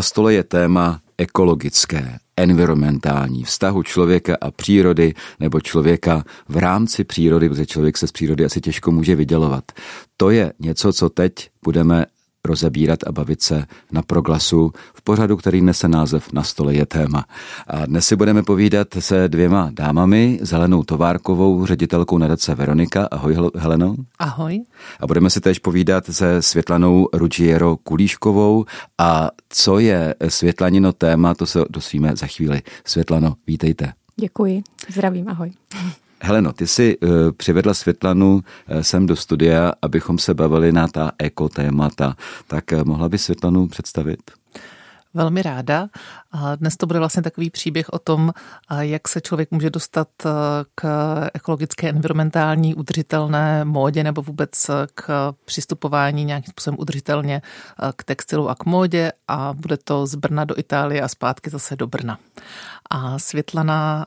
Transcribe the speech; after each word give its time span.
Na 0.00 0.04
stole 0.04 0.34
je 0.34 0.44
téma 0.44 1.00
ekologické, 1.18 2.18
environmentální, 2.36 3.44
vztahu 3.44 3.82
člověka 3.82 4.36
a 4.40 4.50
přírody, 4.50 5.14
nebo 5.40 5.60
člověka 5.60 6.24
v 6.48 6.56
rámci 6.56 7.04
přírody, 7.04 7.48
protože 7.48 7.66
člověk 7.66 7.96
se 7.96 8.06
z 8.06 8.12
přírody 8.12 8.44
asi 8.44 8.60
těžko 8.60 8.90
může 8.90 9.16
vydělovat. 9.16 9.64
To 10.16 10.30
je 10.30 10.52
něco, 10.60 10.92
co 10.92 11.08
teď 11.08 11.32
budeme 11.64 12.06
rozebírat 12.44 12.98
a 13.06 13.12
bavit 13.12 13.42
se 13.42 13.64
na 13.92 14.02
proglasu 14.02 14.72
v 14.94 15.02
pořadu, 15.02 15.36
který 15.36 15.60
nese 15.60 15.88
název 15.88 16.32
Na 16.32 16.42
stole 16.42 16.74
je 16.74 16.86
téma. 16.86 17.24
A 17.66 17.86
dnes 17.86 18.06
si 18.06 18.16
budeme 18.16 18.42
povídat 18.42 18.88
se 18.98 19.28
dvěma 19.28 19.70
dámami, 19.72 20.38
s 20.42 20.50
Helenou 20.50 20.82
Továrkovou, 20.82 21.66
ředitelkou 21.66 22.18
nadace 22.18 22.54
Veronika. 22.54 23.08
Ahoj 23.10 23.36
Heleno. 23.56 23.96
Ahoj. 24.18 24.64
A 25.00 25.06
budeme 25.06 25.30
si 25.30 25.40
též 25.40 25.58
povídat 25.58 26.04
se 26.10 26.42
Světlanou 26.42 27.08
Ruggiero 27.12 27.76
Kulíškovou. 27.76 28.64
A 28.98 29.30
co 29.48 29.78
je 29.78 30.14
Světlanino 30.28 30.92
téma, 30.92 31.34
to 31.34 31.46
se 31.46 31.64
dosvíme 31.70 32.16
za 32.16 32.26
chvíli. 32.26 32.62
Světlano, 32.84 33.34
vítejte. 33.46 33.92
Děkuji, 34.16 34.62
zdravím, 34.88 35.28
ahoj. 35.28 35.52
Heleno, 36.22 36.52
ty 36.52 36.66
jsi 36.66 36.98
uh, 36.98 37.10
přivedla 37.36 37.74
Světlanu 37.74 38.34
uh, 38.34 38.40
sem 38.80 39.06
do 39.06 39.16
studia, 39.16 39.72
abychom 39.82 40.18
se 40.18 40.34
bavili 40.34 40.72
na 40.72 40.88
ta 40.88 41.12
eko 41.18 41.48
témata. 41.48 42.16
Tak 42.46 42.64
uh, 42.72 42.84
mohla 42.84 43.08
by 43.08 43.18
Světlanu 43.18 43.68
představit? 43.68 44.39
Velmi 45.14 45.42
ráda. 45.42 45.88
Dnes 46.56 46.76
to 46.76 46.86
bude 46.86 46.98
vlastně 46.98 47.22
takový 47.22 47.50
příběh 47.50 47.88
o 47.88 47.98
tom, 47.98 48.32
jak 48.80 49.08
se 49.08 49.20
člověk 49.20 49.50
může 49.50 49.70
dostat 49.70 50.08
k 50.74 50.84
ekologické, 51.34 51.88
environmentální, 51.88 52.74
udržitelné 52.74 53.64
módě 53.64 54.04
nebo 54.04 54.22
vůbec 54.22 54.70
k 54.94 55.32
přistupování 55.44 56.24
nějakým 56.24 56.50
způsobem 56.50 56.76
udržitelně 56.80 57.42
k 57.96 58.04
textilu 58.04 58.48
a 58.48 58.54
k 58.54 58.64
módě 58.64 59.12
a 59.28 59.52
bude 59.52 59.76
to 59.76 60.06
z 60.06 60.14
Brna 60.14 60.44
do 60.44 60.58
Itálie 60.58 61.02
a 61.02 61.08
zpátky 61.08 61.50
zase 61.50 61.76
do 61.76 61.86
Brna. 61.86 62.18
A 62.90 63.18
Světlana 63.18 64.06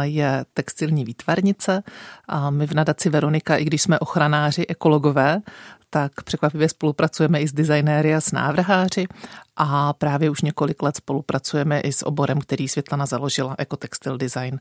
je 0.00 0.44
textilní 0.54 1.04
výtvarnice. 1.04 1.82
A 2.28 2.50
my 2.50 2.66
v 2.66 2.74
nadaci 2.74 3.10
Veronika, 3.10 3.56
i 3.56 3.64
když 3.64 3.82
jsme 3.82 3.98
ochranáři, 3.98 4.66
ekologové, 4.66 5.40
tak 5.94 6.22
překvapivě 6.22 6.68
spolupracujeme 6.68 7.40
i 7.40 7.48
s 7.48 7.52
designéry 7.52 8.14
a 8.14 8.20
s 8.20 8.32
návrháři 8.32 9.06
a 9.56 9.92
právě 9.92 10.30
už 10.30 10.42
několik 10.42 10.82
let 10.82 10.96
spolupracujeme 10.96 11.80
i 11.80 11.92
s 11.92 12.06
oborem, 12.06 12.40
který 12.40 12.68
Světlana 12.68 13.06
založila, 13.06 13.56
jako 13.58 13.76
textil 13.76 14.18
design. 14.18 14.60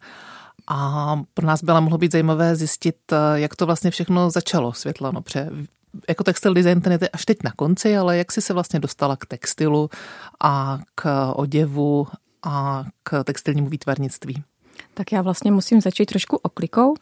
A 0.68 1.16
pro 1.34 1.48
nás 1.48 1.64
byla 1.64 1.80
mohlo 1.80 1.98
být 1.98 2.12
zajímavé 2.12 2.56
zjistit, 2.56 2.96
jak 3.36 3.56
to 3.56 3.66
vlastně 3.66 3.92
všechno 3.92 4.30
začalo, 4.30 4.74
Světlano, 4.74 5.22
pře 5.22 5.50
jako 6.10 6.24
textil 6.24 6.54
design 6.54 6.82
ten 6.82 6.92
je 6.92 7.10
až 7.10 7.26
teď 7.26 7.38
na 7.44 7.52
konci, 7.56 7.98
ale 7.98 8.18
jak 8.18 8.32
jsi 8.32 8.42
se 8.42 8.54
vlastně 8.54 8.80
dostala 8.80 9.16
k 9.16 9.26
textilu 9.26 9.90
a 10.44 10.80
k 10.96 11.32
oděvu 11.36 12.08
a 12.44 12.84
k 13.04 13.24
textilnímu 13.24 13.70
výtvarnictví? 13.70 14.44
Tak 14.94 15.12
já 15.12 15.22
vlastně 15.22 15.52
musím 15.52 15.82
začít 15.82 16.06
trošku 16.06 16.36
oklikou. 16.36 16.94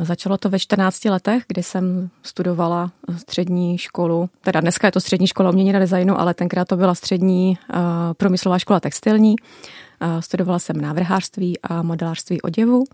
Začalo 0.00 0.38
to 0.38 0.48
ve 0.48 0.58
14 0.58 1.04
letech, 1.04 1.44
kdy 1.48 1.62
jsem 1.62 2.10
studovala 2.22 2.90
střední 3.16 3.78
školu, 3.78 4.30
teda 4.40 4.60
dneska 4.60 4.88
je 4.88 4.92
to 4.92 5.00
střední 5.00 5.26
škola 5.26 5.50
umění 5.50 5.76
a 5.76 5.78
designu, 5.78 6.20
ale 6.20 6.34
tenkrát 6.34 6.68
to 6.68 6.76
byla 6.76 6.94
střední 6.94 7.58
uh, 7.74 7.80
průmyslová 8.16 8.58
škola 8.58 8.80
textilní. 8.80 9.34
Uh, 9.38 10.20
studovala 10.20 10.58
jsem 10.58 10.80
návrhářství 10.80 11.58
a 11.62 11.82
modelářství 11.82 12.42
oděvu. 12.42 12.84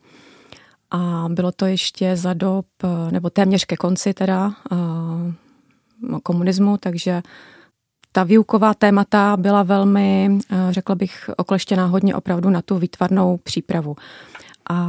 A 0.91 1.27
bylo 1.29 1.53
to 1.53 1.67
ještě 1.67 2.17
za 2.17 2.35
dob, 2.35 2.67
nebo 3.11 3.31
téměř 3.31 3.65
ke 3.65 3.77
konci 3.77 4.15
teda 4.15 4.53
uh, 4.73 6.21
komunismu, 6.23 6.77
takže 6.77 7.23
ta 8.13 8.23
výuková 8.23 8.75
témata 8.75 9.37
byla 9.37 9.63
velmi, 9.63 10.39
řekla 10.71 10.95
bych, 10.95 11.31
okleštěná 11.37 11.87
hodně 11.87 12.15
opravdu 12.15 12.51
na 12.51 12.63
tu 12.63 12.79
výtvarnou 12.79 13.37
přípravu. 13.37 13.97
A 14.67 14.85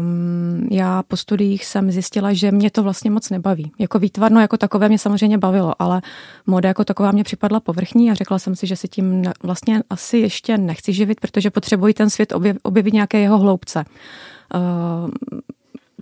mm, 0.00 0.68
já 0.70 1.02
po 1.02 1.16
studiích 1.16 1.64
jsem 1.64 1.90
zjistila, 1.90 2.32
že 2.32 2.52
mě 2.52 2.70
to 2.70 2.82
vlastně 2.82 3.10
moc 3.10 3.30
nebaví. 3.30 3.72
Jako 3.78 3.98
výtvarno 3.98 4.40
jako 4.40 4.56
takové 4.56 4.88
mě 4.88 4.98
samozřejmě 4.98 5.38
bavilo, 5.38 5.82
ale 5.82 6.02
moda 6.46 6.68
jako 6.68 6.84
taková 6.84 7.10
mě 7.10 7.24
připadla 7.24 7.60
povrchní 7.60 8.10
a 8.10 8.14
řekla 8.14 8.38
jsem 8.38 8.56
si, 8.56 8.66
že 8.66 8.76
si 8.76 8.88
tím 8.88 9.22
vlastně 9.42 9.82
asi 9.90 10.18
ještě 10.18 10.58
nechci 10.58 10.92
živit, 10.92 11.20
protože 11.20 11.50
potřebuji 11.50 11.94
ten 11.94 12.10
svět 12.10 12.32
objevit 12.62 12.94
nějaké 12.94 13.20
jeho 13.20 13.38
hloubce. 13.38 13.84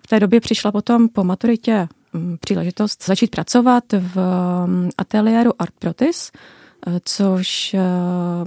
V 0.03 0.07
té 0.09 0.21
době 0.21 0.41
přišla 0.41 0.73
potom 0.73 1.09
po 1.09 1.25
maturitě 1.25 1.89
mm, 2.13 2.37
příležitost 2.41 3.05
začít 3.05 3.31
pracovat 3.31 3.85
v 3.93 4.17
mm, 4.67 4.91
ateliéru 4.99 5.53
Art 5.59 5.75
Protis, 5.79 6.31
což 7.05 7.77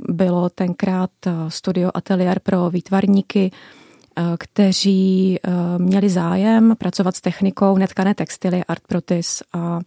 bylo 0.10 0.50
tenkrát 0.50 1.10
studio 1.48 1.92
ateliér 1.94 2.40
pro 2.40 2.70
výtvarníky, 2.70 3.52
kteří 4.38 5.40
eh, 5.44 5.52
měli 5.78 6.10
zájem 6.10 6.76
pracovat 6.78 7.16
s 7.16 7.22
technikou 7.22 7.78
netkané 7.78 8.16
textily 8.16 8.64
Art 8.64 8.82
Protis 8.88 9.44
a 9.54 9.80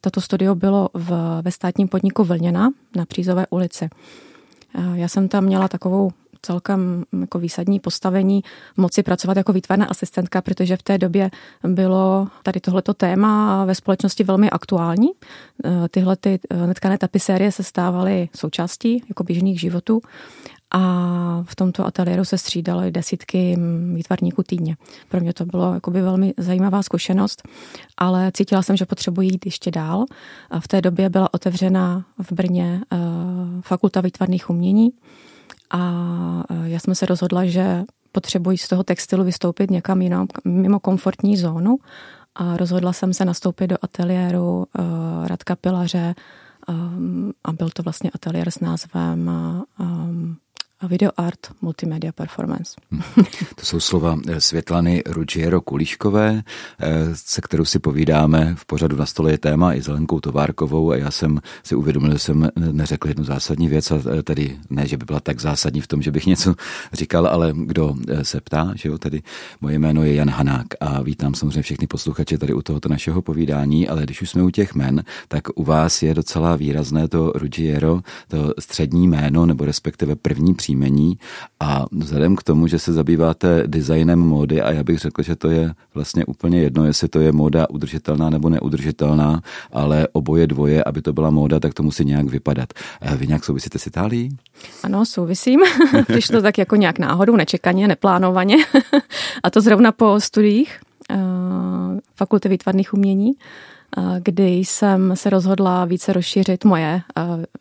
toto 0.00 0.20
studio 0.20 0.54
bylo 0.54 0.88
v, 0.94 1.40
ve 1.42 1.50
státním 1.50 1.88
podniku 1.88 2.24
Vlněna 2.24 2.70
na 2.96 3.06
Přízové 3.06 3.46
ulici. 3.50 3.88
Eh, 4.74 4.82
já 4.94 5.08
jsem 5.08 5.28
tam 5.28 5.44
měla 5.44 5.68
takovou 5.68 6.10
celkem 6.42 7.04
jako 7.20 7.38
výsadní 7.38 7.80
postavení 7.80 8.42
moci 8.76 9.02
pracovat 9.02 9.36
jako 9.36 9.52
výtvarná 9.52 9.86
asistentka, 9.86 10.42
protože 10.42 10.76
v 10.76 10.82
té 10.82 10.98
době 10.98 11.30
bylo 11.64 12.28
tady 12.42 12.60
tohleto 12.60 12.94
téma 12.94 13.64
ve 13.64 13.74
společnosti 13.74 14.24
velmi 14.24 14.50
aktuální. 14.50 15.08
Tyhle 15.90 16.16
ty 16.16 16.40
netkané 16.66 16.98
tapisérie 16.98 17.52
se 17.52 17.62
stávaly 17.62 18.28
součástí 18.34 19.04
jako 19.08 19.24
běžných 19.24 19.60
životů 19.60 20.00
a 20.70 20.80
v 21.46 21.56
tomto 21.56 21.86
ateliéru 21.86 22.24
se 22.24 22.38
střídaly 22.38 22.90
desítky 22.90 23.58
výtvarníků 23.94 24.42
týdně. 24.42 24.76
Pro 25.08 25.20
mě 25.20 25.32
to 25.32 25.44
bylo 25.44 25.74
jakoby 25.74 26.02
velmi 26.02 26.34
zajímavá 26.36 26.82
zkušenost, 26.82 27.42
ale 27.96 28.30
cítila 28.34 28.62
jsem, 28.62 28.76
že 28.76 28.86
potřebuji 28.86 29.20
jít 29.20 29.46
ještě 29.46 29.70
dál. 29.70 30.04
A 30.50 30.60
v 30.60 30.68
té 30.68 30.80
době 30.80 31.10
byla 31.10 31.34
otevřena 31.34 32.04
v 32.22 32.32
Brně 32.32 32.80
uh, 32.92 32.98
fakulta 33.60 34.00
výtvarných 34.00 34.50
umění 34.50 34.90
a 35.70 35.80
uh, 36.50 36.64
já 36.64 36.78
jsem 36.78 36.94
se 36.94 37.06
rozhodla, 37.06 37.44
že 37.44 37.84
potřebuji 38.12 38.58
z 38.58 38.68
toho 38.68 38.84
textilu 38.84 39.24
vystoupit 39.24 39.70
někam 39.70 40.02
jinam, 40.02 40.26
mimo 40.44 40.80
komfortní 40.80 41.36
zónu 41.36 41.78
a 42.34 42.56
rozhodla 42.56 42.92
jsem 42.92 43.14
se 43.14 43.24
nastoupit 43.24 43.66
do 43.66 43.76
ateliéru 43.82 44.66
uh, 44.78 45.26
Radka 45.26 45.56
Pilaře 45.56 46.14
a 47.44 47.52
byl 47.52 47.70
to 47.70 47.82
vlastně 47.82 48.10
ateliér 48.14 48.50
s 48.50 48.60
názvem 48.60 49.30
um, 50.82 50.88
video 50.88 51.10
art, 51.16 51.38
multimedia 51.60 52.12
performance. 52.12 52.76
Hm. 52.90 53.00
To 53.54 53.66
jsou 53.66 53.80
slova 53.80 54.18
eh, 54.28 54.40
Světlany 54.40 55.02
Ruggiero 55.06 55.60
Kulíškové, 55.60 56.42
eh, 56.80 56.88
se 57.12 57.40
kterou 57.40 57.64
si 57.64 57.78
povídáme 57.78 58.54
v 58.58 58.64
pořadu 58.64 58.96
na 58.96 59.06
stole 59.06 59.30
je 59.30 59.38
téma 59.38 59.74
i 59.74 59.82
s 59.82 59.88
Lenkou 59.88 60.20
Továrkovou 60.20 60.90
a 60.90 60.96
já 60.96 61.10
jsem 61.10 61.40
si 61.62 61.74
uvědomil, 61.74 62.12
že 62.12 62.18
jsem 62.18 62.48
neřekl 62.56 63.08
jednu 63.08 63.24
zásadní 63.24 63.68
věc 63.68 63.90
a 63.90 63.98
eh, 64.18 64.22
tedy 64.22 64.58
ne, 64.70 64.86
že 64.86 64.96
by 64.96 65.04
byla 65.04 65.20
tak 65.20 65.40
zásadní 65.40 65.80
v 65.80 65.86
tom, 65.86 66.02
že 66.02 66.12
bych 66.12 66.26
něco 66.26 66.54
říkal, 66.92 67.26
ale 67.26 67.52
kdo 67.56 67.94
se 68.22 68.40
ptá, 68.40 68.72
že 68.74 68.88
jo, 68.88 68.98
tedy 68.98 69.22
moje 69.60 69.78
jméno 69.78 70.04
je 70.04 70.14
Jan 70.14 70.30
Hanák 70.30 70.66
a 70.80 71.02
vítám 71.02 71.34
samozřejmě 71.34 71.62
všechny 71.62 71.86
posluchače 71.86 72.38
tady 72.38 72.54
u 72.54 72.62
tohoto 72.62 72.88
našeho 72.88 73.22
povídání, 73.22 73.88
ale 73.88 74.02
když 74.02 74.22
už 74.22 74.30
jsme 74.30 74.42
u 74.42 74.50
těch 74.50 74.74
men, 74.74 75.04
tak 75.28 75.42
u 75.54 75.64
vás 75.64 76.02
je 76.02 76.14
docela 76.14 76.56
výrazné 76.56 77.08
to 77.08 77.32
Ruggiero, 77.34 78.00
to 78.28 78.54
střední 78.58 79.08
jméno 79.08 79.46
nebo 79.46 79.64
respektive 79.64 80.16
první 80.16 80.54
příklad 80.54 80.69
příjmení 80.70 81.18
a 81.60 81.84
vzhledem 81.92 82.36
k 82.36 82.42
tomu, 82.42 82.66
že 82.66 82.78
se 82.78 82.92
zabýváte 82.92 83.62
designem 83.66 84.18
módy 84.18 84.62
a 84.62 84.72
já 84.72 84.82
bych 84.82 84.98
řekl, 84.98 85.22
že 85.22 85.36
to 85.36 85.50
je 85.50 85.74
vlastně 85.94 86.24
úplně 86.24 86.60
jedno, 86.62 86.86
jestli 86.86 87.08
to 87.08 87.20
je 87.20 87.32
móda 87.32 87.66
udržitelná 87.70 88.30
nebo 88.30 88.50
neudržitelná, 88.50 89.42
ale 89.72 90.08
oboje 90.12 90.46
dvoje, 90.46 90.84
aby 90.84 91.02
to 91.02 91.12
byla 91.12 91.30
móda, 91.30 91.60
tak 91.60 91.74
to 91.74 91.82
musí 91.82 92.04
nějak 92.04 92.26
vypadat. 92.26 92.68
Eh, 93.00 93.16
vy 93.16 93.26
nějak 93.26 93.44
souvisíte 93.44 93.78
s 93.78 93.86
Itálií? 93.86 94.28
Ano, 94.82 95.06
souvisím. 95.06 95.60
Přišlo 96.06 96.42
tak 96.42 96.58
jako 96.58 96.76
nějak 96.76 96.98
náhodou, 96.98 97.36
nečekaně, 97.36 97.88
neplánovaně. 97.88 98.56
a 99.42 99.50
to 99.50 99.60
zrovna 99.60 99.92
po 99.92 100.20
studiích 100.20 100.80
uh, 101.10 101.98
Fakulty 102.16 102.48
výtvarných 102.48 102.94
umění 102.94 103.32
kdy 104.18 104.50
jsem 104.50 105.16
se 105.16 105.30
rozhodla 105.30 105.84
více 105.84 106.12
rozšířit 106.12 106.64
moje 106.64 107.00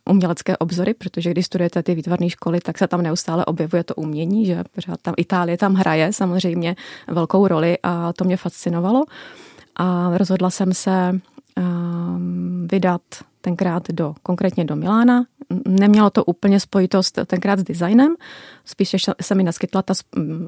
umělecké 0.10 0.58
obzory, 0.58 0.94
protože 0.94 1.31
když 1.31 1.46
studujete 1.46 1.84
ty 1.84 1.96
výtvarné 1.96 2.30
školy, 2.30 2.60
tak 2.60 2.78
se 2.78 2.88
tam 2.88 3.02
neustále 3.02 3.46
objevuje 3.46 3.84
to 3.84 3.96
umění, 3.96 4.46
že 4.46 4.64
pořád 4.76 5.02
tam 5.02 5.14
Itálie 5.18 5.58
tam 5.58 5.74
hraje 5.74 6.14
samozřejmě 6.14 6.76
velkou 7.08 7.48
roli 7.48 7.78
a 7.84 8.14
to 8.14 8.24
mě 8.24 8.38
fascinovalo. 8.38 9.04
A 9.80 10.18
rozhodla 10.18 10.50
jsem 10.50 10.74
se 10.74 11.20
um, 11.58 12.68
vydat 12.72 13.02
tenkrát 13.42 13.92
do, 13.92 14.16
konkrétně 14.24 14.66
do 14.66 14.76
Milána. 14.76 15.24
Nemělo 15.68 16.10
to 16.10 16.24
úplně 16.24 16.60
spojitost 16.60 17.20
tenkrát 17.26 17.60
s 17.60 17.64
designem, 17.64 18.16
spíše 18.66 18.98
se 19.22 19.36
mi 19.36 19.44
naskytla 19.44 19.81
ta 19.81 19.94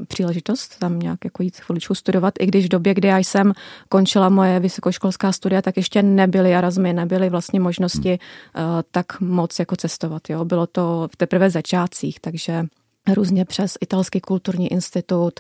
příležitost 0.08 0.80
tam 0.80 1.00
nějak 1.00 1.26
jako 1.26 1.44
jít 1.44 1.60
chviličku 1.60 1.96
studovat, 1.96 2.34
i 2.40 2.46
když 2.46 2.66
v 2.66 2.70
době, 2.70 2.94
kdy 2.94 3.08
já 3.08 3.18
jsem 3.18 3.54
končila 3.90 4.30
moje 4.30 4.60
vysokoškolská 4.60 5.32
studia, 5.32 5.62
tak 5.62 5.78
ještě 5.78 6.04
nebyly 6.04 6.56
Erasmy, 6.56 6.94
nebyly 6.94 7.30
vlastně 7.30 7.60
možnosti 7.60 8.20
uh, 8.20 8.62
tak 8.92 9.22
moc 9.22 9.60
jako 9.60 9.76
cestovat. 9.76 10.30
Jo. 10.30 10.46
Bylo 10.46 10.68
to 10.68 11.10
v 11.14 11.18
teprve 11.18 11.50
začátcích, 11.50 12.20
takže 12.20 12.66
různě 13.08 13.46
přes 13.46 13.78
Italský 13.82 14.20
kulturní 14.20 14.72
institut 14.72 15.40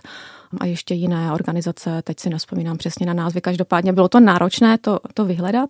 a 0.59 0.65
ještě 0.65 0.93
jiné 0.93 1.31
organizace, 1.31 2.01
teď 2.01 2.19
si 2.19 2.29
nespomínám 2.29 2.77
přesně 2.77 3.05
na 3.05 3.13
názvy. 3.13 3.41
Každopádně 3.41 3.93
bylo 3.93 4.09
to 4.09 4.19
náročné 4.19 4.77
to, 4.77 4.99
to 5.13 5.25
vyhledat 5.25 5.69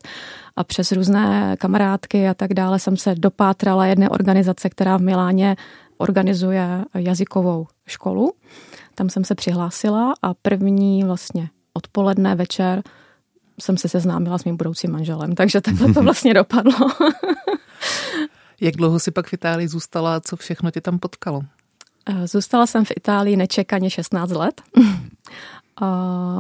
a 0.55 0.63
přes 0.63 0.91
různé 0.91 1.55
kamarádky 1.59 2.27
a 2.27 2.33
tak 2.33 2.53
dále 2.53 2.79
jsem 2.79 2.97
se 2.97 3.15
dopátrala 3.15 3.85
jedné 3.85 4.09
organizace, 4.09 4.69
která 4.69 4.97
v 4.97 5.01
Miláně 5.01 5.55
organizuje 5.97 6.85
jazykovou 6.95 7.67
školu. 7.87 8.33
Tam 8.95 9.09
jsem 9.09 9.23
se 9.23 9.35
přihlásila 9.35 10.13
a 10.21 10.33
první 10.33 11.03
vlastně 11.03 11.49
odpoledne, 11.73 12.35
večer 12.35 12.83
jsem 13.61 13.77
se 13.77 13.89
seznámila 13.89 14.37
s 14.37 14.43
mým 14.43 14.57
budoucím 14.57 14.91
manželem, 14.91 15.35
takže 15.35 15.61
takhle 15.61 15.93
to 15.93 16.01
vlastně 16.03 16.33
dopadlo. 16.33 16.89
Jak 18.61 18.75
dlouho 18.75 18.99
si 18.99 19.11
pak 19.11 19.27
v 19.27 19.33
Itálii 19.33 19.67
zůstala 19.67 20.15
a 20.15 20.19
co 20.19 20.35
všechno 20.35 20.71
tě 20.71 20.81
tam 20.81 20.99
potkalo? 20.99 21.41
Eh, 22.05 22.27
zůstala 22.27 22.67
jsem 22.67 22.85
v 22.85 22.91
Itálii 22.97 23.37
nečekaně 23.37 23.89
16 23.89 24.31
let. 24.31 24.61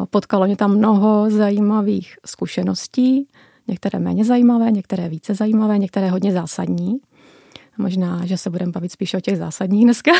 Potkalo 0.09 0.45
mě 0.45 0.55
tam 0.55 0.77
mnoho 0.77 1.29
zajímavých 1.29 2.15
zkušeností, 2.25 3.27
některé 3.67 3.99
méně 3.99 4.25
zajímavé, 4.25 4.71
některé 4.71 5.09
více 5.09 5.35
zajímavé, 5.35 5.77
některé 5.77 6.09
hodně 6.09 6.31
zásadní. 6.31 6.97
Možná, 7.77 8.25
že 8.25 8.37
se 8.37 8.49
budeme 8.49 8.71
bavit 8.71 8.91
spíše 8.91 9.17
o 9.17 9.21
těch 9.21 9.37
zásadních 9.37 9.83
dneska. 9.83 10.11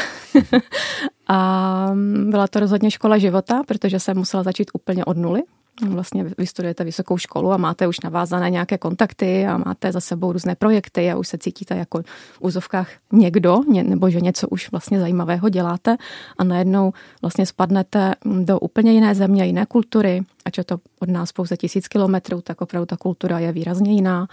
a 1.28 1.92
byla 2.30 2.48
to 2.48 2.60
rozhodně 2.60 2.92
škola 2.92 3.18
života, 3.18 3.64
protože 3.68 4.00
jsem 4.00 4.18
musela 4.18 4.44
začít 4.44 4.72
úplně 4.74 5.06
od 5.06 5.18
nuly 5.18 5.42
vlastně 5.88 6.26
vystudujete 6.38 6.84
vysokou 6.84 7.18
školu 7.18 7.52
a 7.52 7.58
máte 7.58 7.88
už 7.88 8.00
navázané 8.00 8.50
nějaké 8.50 8.78
kontakty 8.78 9.48
a 9.48 9.58
máte 9.58 9.92
za 9.92 10.00
sebou 10.00 10.32
různé 10.32 10.56
projekty 10.56 11.12
a 11.12 11.18
už 11.18 11.28
se 11.28 11.38
cítíte 11.38 11.76
jako 11.76 12.02
v 12.34 12.42
úzovkách 12.42 12.90
někdo, 13.12 13.62
nebo 13.84 14.10
že 14.10 14.22
něco 14.22 14.48
už 14.48 14.72
vlastně 14.72 15.00
zajímavého 15.00 15.50
děláte 15.50 15.98
a 16.38 16.44
najednou 16.44 16.94
vlastně 17.22 17.46
spadnete 17.46 18.16
do 18.26 18.60
úplně 18.60 18.92
jiné 18.92 19.16
země, 19.16 19.46
jiné 19.46 19.66
kultury, 19.66 20.22
ač 20.46 20.58
je 20.58 20.64
to 20.64 20.78
od 21.00 21.10
nás 21.10 21.32
pouze 21.32 21.58
tisíc 21.58 21.88
kilometrů, 21.88 22.42
tak 22.42 22.62
opravdu 22.62 22.86
ta 22.86 22.98
kultura 22.98 23.40
je 23.40 23.52
výrazně 23.52 23.94
jiná 23.94 24.28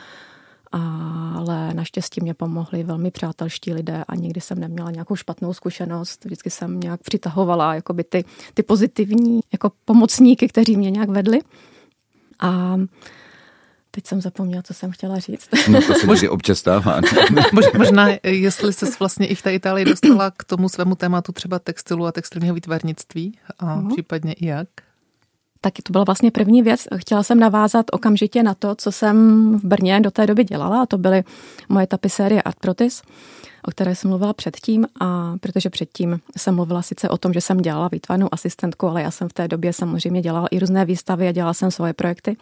ale 0.73 1.75
naštěstí 1.75 2.20
mě 2.20 2.35
pomohli 2.35 2.82
velmi 2.82 3.11
přátelští 3.11 3.73
lidé 3.73 4.05
a 4.09 4.15
nikdy 4.15 4.41
jsem 4.41 4.59
neměla 4.59 4.91
nějakou 4.91 5.17
špatnou 5.17 5.55
zkušenost. 5.55 6.25
Vždycky 6.25 6.50
jsem 6.50 6.81
nějak 6.81 7.00
přitahovala 7.03 7.75
jakoby 7.75 8.05
ty, 8.05 8.25
ty 8.55 8.62
pozitivní 8.62 9.41
jako 9.53 9.73
pomocníky, 9.85 10.49
kteří 10.49 10.76
mě 10.76 10.91
nějak 10.91 11.09
vedli. 11.09 11.41
A 12.41 12.76
Teď 13.91 14.06
jsem 14.06 14.20
zapomněla, 14.20 14.62
co 14.62 14.75
jsem 14.75 14.91
chtěla 14.91 15.19
říct. 15.19 15.49
No 15.69 15.82
to 15.82 15.94
se 15.94 16.06
může 16.06 16.31
občas 16.31 16.59
stává. 16.59 17.00
Možná, 17.79 18.09
jestli 18.23 18.73
se 18.73 18.87
vlastně 18.99 19.26
i 19.26 19.35
v 19.35 19.43
té 19.43 19.55
Itálii 19.55 19.85
dostala 19.85 20.31
k 20.31 20.44
tomu 20.44 20.69
svému 20.69 20.94
tématu 20.94 21.32
třeba 21.32 21.59
textilu 21.59 22.06
a 22.06 22.12
textilního 22.12 22.55
výtvarnictví 22.55 23.38
a 23.59 23.76
uh-huh. 23.76 23.93
případně 23.93 24.32
i 24.32 24.47
jak? 24.47 24.69
Taky 25.60 25.82
to 25.82 25.93
byla 25.93 26.05
vlastně 26.05 26.31
první 26.31 26.62
věc. 26.62 26.88
Chtěla 26.96 27.22
jsem 27.22 27.38
navázat 27.38 27.87
okamžitě 27.93 28.43
na 28.43 28.55
to, 28.55 28.75
co 28.75 28.93
jsem 28.93 29.16
v 29.58 29.64
Brně 29.64 30.00
do 30.00 30.10
té 30.10 30.26
doby 30.26 30.44
dělala, 30.44 30.82
a 30.82 30.87
to 30.87 30.99
byly 30.99 31.25
moje 31.69 31.87
tapisérie 31.87 32.43
Art 32.43 32.58
Protis, 32.60 33.02
o 33.64 33.70
které 33.70 33.94
jsem 33.94 34.10
mluvila 34.10 34.32
předtím, 34.32 34.87
a 35.00 35.34
protože 35.40 35.70
předtím 35.70 36.20
jsem 36.37 36.55
mluvila 36.55 36.82
sice 36.82 37.08
o 37.08 37.19
tom, 37.19 37.32
že 37.32 37.40
jsem 37.40 37.58
dělala 37.58 37.88
výtvarnou 37.93 38.28
asistentku, 38.32 38.87
ale 38.87 39.02
já 39.02 39.10
jsem 39.10 39.28
v 39.28 39.32
té 39.32 39.49
době 39.49 39.72
samozřejmě 39.72 40.20
dělala 40.20 40.46
i 40.50 40.58
různé 40.58 40.84
výstavy 40.84 41.28
a 41.28 41.32
dělala 41.32 41.55
jsem 41.55 41.70
svoje 41.70 41.93
projekty. 41.93 42.37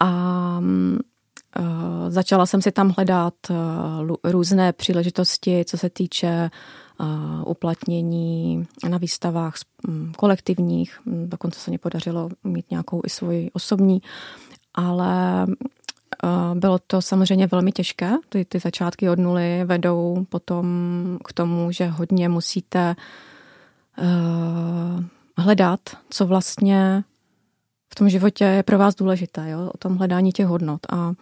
A 0.00 0.60
uh, 0.60 1.64
začala 2.08 2.46
jsem 2.46 2.62
si 2.62 2.72
tam 2.72 2.94
hledat 2.96 3.34
uh, 3.50 4.16
různé 4.24 4.72
příležitosti, 4.72 5.64
co 5.64 5.78
se 5.78 5.90
týče 5.90 6.50
uplatnění 7.46 8.66
na 8.88 8.98
výstavách 8.98 9.54
kolektivních, 10.16 11.00
dokonce 11.06 11.60
se 11.60 11.70
mi 11.70 11.78
podařilo 11.78 12.28
mít 12.44 12.70
nějakou 12.70 13.02
i 13.06 13.10
svoji 13.10 13.50
osobní, 13.50 14.02
ale 14.74 15.46
bylo 16.54 16.78
to 16.78 17.02
samozřejmě 17.02 17.46
velmi 17.46 17.72
těžké. 17.72 18.12
Ty, 18.28 18.44
ty 18.44 18.58
začátky 18.58 19.10
od 19.10 19.18
nuly 19.18 19.64
vedou 19.64 20.26
potom 20.28 20.66
k 21.24 21.32
tomu, 21.32 21.72
že 21.72 21.86
hodně 21.86 22.28
musíte 22.28 22.96
uh, 23.98 25.04
hledat, 25.38 25.80
co 26.10 26.26
vlastně 26.26 27.04
v 27.92 27.94
tom 27.94 28.08
životě 28.08 28.44
je 28.44 28.62
pro 28.62 28.78
vás 28.78 28.94
důležité, 28.94 29.50
jo? 29.50 29.70
o 29.74 29.78
tom 29.78 29.96
hledání 29.96 30.32
těch 30.32 30.46
hodnot. 30.46 30.80
A 30.92 31.12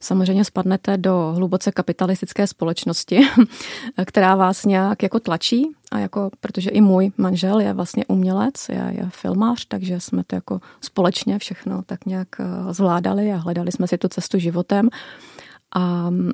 samozřejmě 0.00 0.44
spadnete 0.44 0.96
do 0.96 1.32
hluboce 1.36 1.72
kapitalistické 1.72 2.46
společnosti, 2.46 3.20
která 4.04 4.34
vás 4.34 4.64
nějak 4.64 5.02
jako 5.02 5.20
tlačí 5.20 5.68
a 5.92 5.98
jako, 5.98 6.30
protože 6.40 6.70
i 6.70 6.80
můj 6.80 7.12
manžel 7.16 7.60
je 7.60 7.72
vlastně 7.72 8.06
umělec, 8.06 8.68
je, 8.68 8.92
je 8.98 9.06
filmář, 9.08 9.64
takže 9.68 10.00
jsme 10.00 10.24
to 10.24 10.34
jako 10.34 10.60
společně 10.80 11.38
všechno 11.38 11.82
tak 11.82 12.06
nějak 12.06 12.28
eh, 12.40 12.44
zvládali 12.74 13.32
a 13.32 13.36
hledali 13.36 13.72
jsme 13.72 13.86
si 13.86 13.98
tu 13.98 14.08
cestu 14.08 14.38
životem. 14.38 14.88
A 15.72 16.10
mm, 16.10 16.30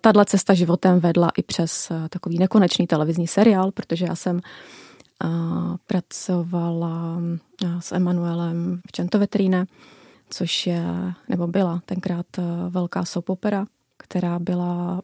tahle 0.00 0.24
cesta 0.24 0.54
životem 0.54 1.00
vedla 1.00 1.30
i 1.36 1.42
přes 1.42 1.90
eh, 1.90 2.08
takový 2.08 2.38
nekonečný 2.38 2.86
televizní 2.86 3.26
seriál, 3.26 3.70
protože 3.72 4.06
já 4.06 4.14
jsem 4.14 4.40
eh, 4.40 5.28
pracovala 5.86 7.18
s 7.80 7.92
Emanuelem 7.92 8.80
v 8.88 8.92
Čentovetríne, 8.92 9.66
což 10.32 10.66
je, 10.66 10.84
nebo 11.28 11.46
byla 11.46 11.80
tenkrát 11.86 12.26
eh, 12.38 12.42
velká 12.68 13.04
soap 13.04 13.30
opera, 13.30 13.66
která 13.96 14.38
byla 14.38 15.02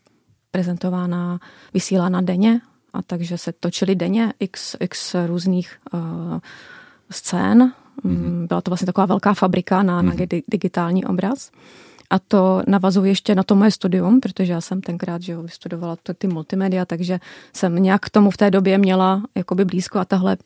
prezentována, 0.50 1.40
vysílána 1.74 2.20
denně, 2.20 2.60
a 2.92 3.02
takže 3.02 3.38
se 3.38 3.52
točily 3.52 3.94
denně 3.94 4.32
x, 4.40 4.76
x 4.80 5.14
různých 5.26 5.78
uh, 5.92 6.00
scén. 7.10 7.72
Mm-hmm. 8.04 8.46
Byla 8.46 8.60
to 8.60 8.70
vlastně 8.70 8.86
taková 8.86 9.06
velká 9.06 9.34
fabrika 9.34 9.82
na, 9.82 10.02
mm-hmm. 10.02 10.06
na 10.06 10.12
mhm. 10.12 10.42
digitální 10.48 11.04
obraz. 11.04 11.50
A 12.10 12.18
to 12.18 12.62
navazuje 12.66 13.10
ještě 13.10 13.34
na 13.34 13.42
to 13.42 13.54
moje 13.54 13.70
studium, 13.70 14.20
protože 14.20 14.52
já 14.52 14.60
jsem 14.60 14.80
tenkrát 14.80 15.22
že 15.22 15.32
jo, 15.32 15.42
vystudovala 15.42 15.96
to, 16.02 16.14
ty 16.14 16.26
multimedia, 16.26 16.84
takže 16.84 17.20
jsem 17.52 17.74
nějak 17.74 18.02
k 18.02 18.10
tomu 18.10 18.30
v 18.30 18.36
té 18.36 18.50
době 18.50 18.78
měla 18.78 19.22
jakoby 19.34 19.64
blízko 19.64 19.98
a 19.98 20.04
tahle 20.04 20.36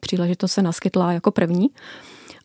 příležitost 0.00 0.52
se 0.52 0.62
naskytla 0.62 1.12
jako 1.12 1.30
první. 1.30 1.70
Uh, 1.70 1.76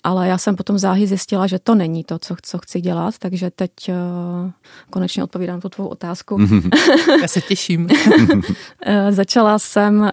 ale 0.07 0.27
já 0.27 0.37
jsem 0.37 0.55
potom 0.55 0.77
záhy 0.77 1.07
zjistila, 1.07 1.47
že 1.47 1.59
to 1.59 1.75
není 1.75 2.03
to, 2.03 2.19
co, 2.19 2.35
co 2.41 2.57
chci 2.57 2.81
dělat, 2.81 3.17
takže 3.17 3.51
teď 3.51 3.71
uh, 3.89 4.51
konečně 4.89 5.23
odpovídám 5.23 5.61
tu 5.61 5.69
tvou 5.69 5.87
otázku. 5.87 6.37
já 7.21 7.27
se 7.27 7.41
těším. 7.41 7.89
uh, 7.89 8.41
začala 9.09 9.59
jsem 9.59 9.99
uh, 9.99 10.09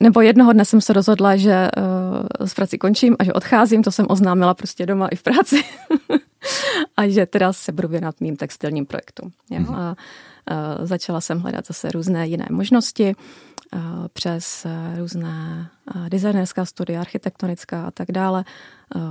nebo 0.00 0.20
jednoho 0.20 0.52
dne 0.52 0.64
jsem 0.64 0.80
se 0.80 0.92
rozhodla, 0.92 1.36
že 1.36 1.68
uh, 1.76 2.46
s 2.46 2.54
prací 2.54 2.78
končím 2.78 3.16
a 3.18 3.24
že 3.24 3.32
odcházím, 3.32 3.82
to 3.82 3.90
jsem 3.90 4.06
oznámila 4.08 4.54
prostě 4.54 4.86
doma 4.86 5.08
i 5.08 5.16
v 5.16 5.22
práci. 5.22 5.62
a 6.96 7.08
že 7.08 7.26
teda 7.26 7.52
se 7.52 7.72
budu 7.72 7.88
věnovat 7.88 8.20
mým 8.20 8.36
textilním 8.36 8.86
projektům. 8.86 9.32
Mm-hmm. 9.50 9.74
A 9.74 9.96
uh, 10.50 10.86
začala 10.86 11.20
jsem 11.20 11.40
hledat 11.40 11.66
zase 11.66 11.90
různé 11.90 12.26
jiné 12.26 12.46
možnosti 12.50 13.14
uh, 13.14 13.47
přes 14.12 14.66
uh, 14.66 14.98
různé 14.98 15.68
uh, 15.94 16.08
designerská 16.08 16.64
studia, 16.64 17.00
architektonická 17.00 17.86
a 17.86 17.90
tak 17.90 18.12
dále. 18.12 18.44
Uh, 18.94 19.02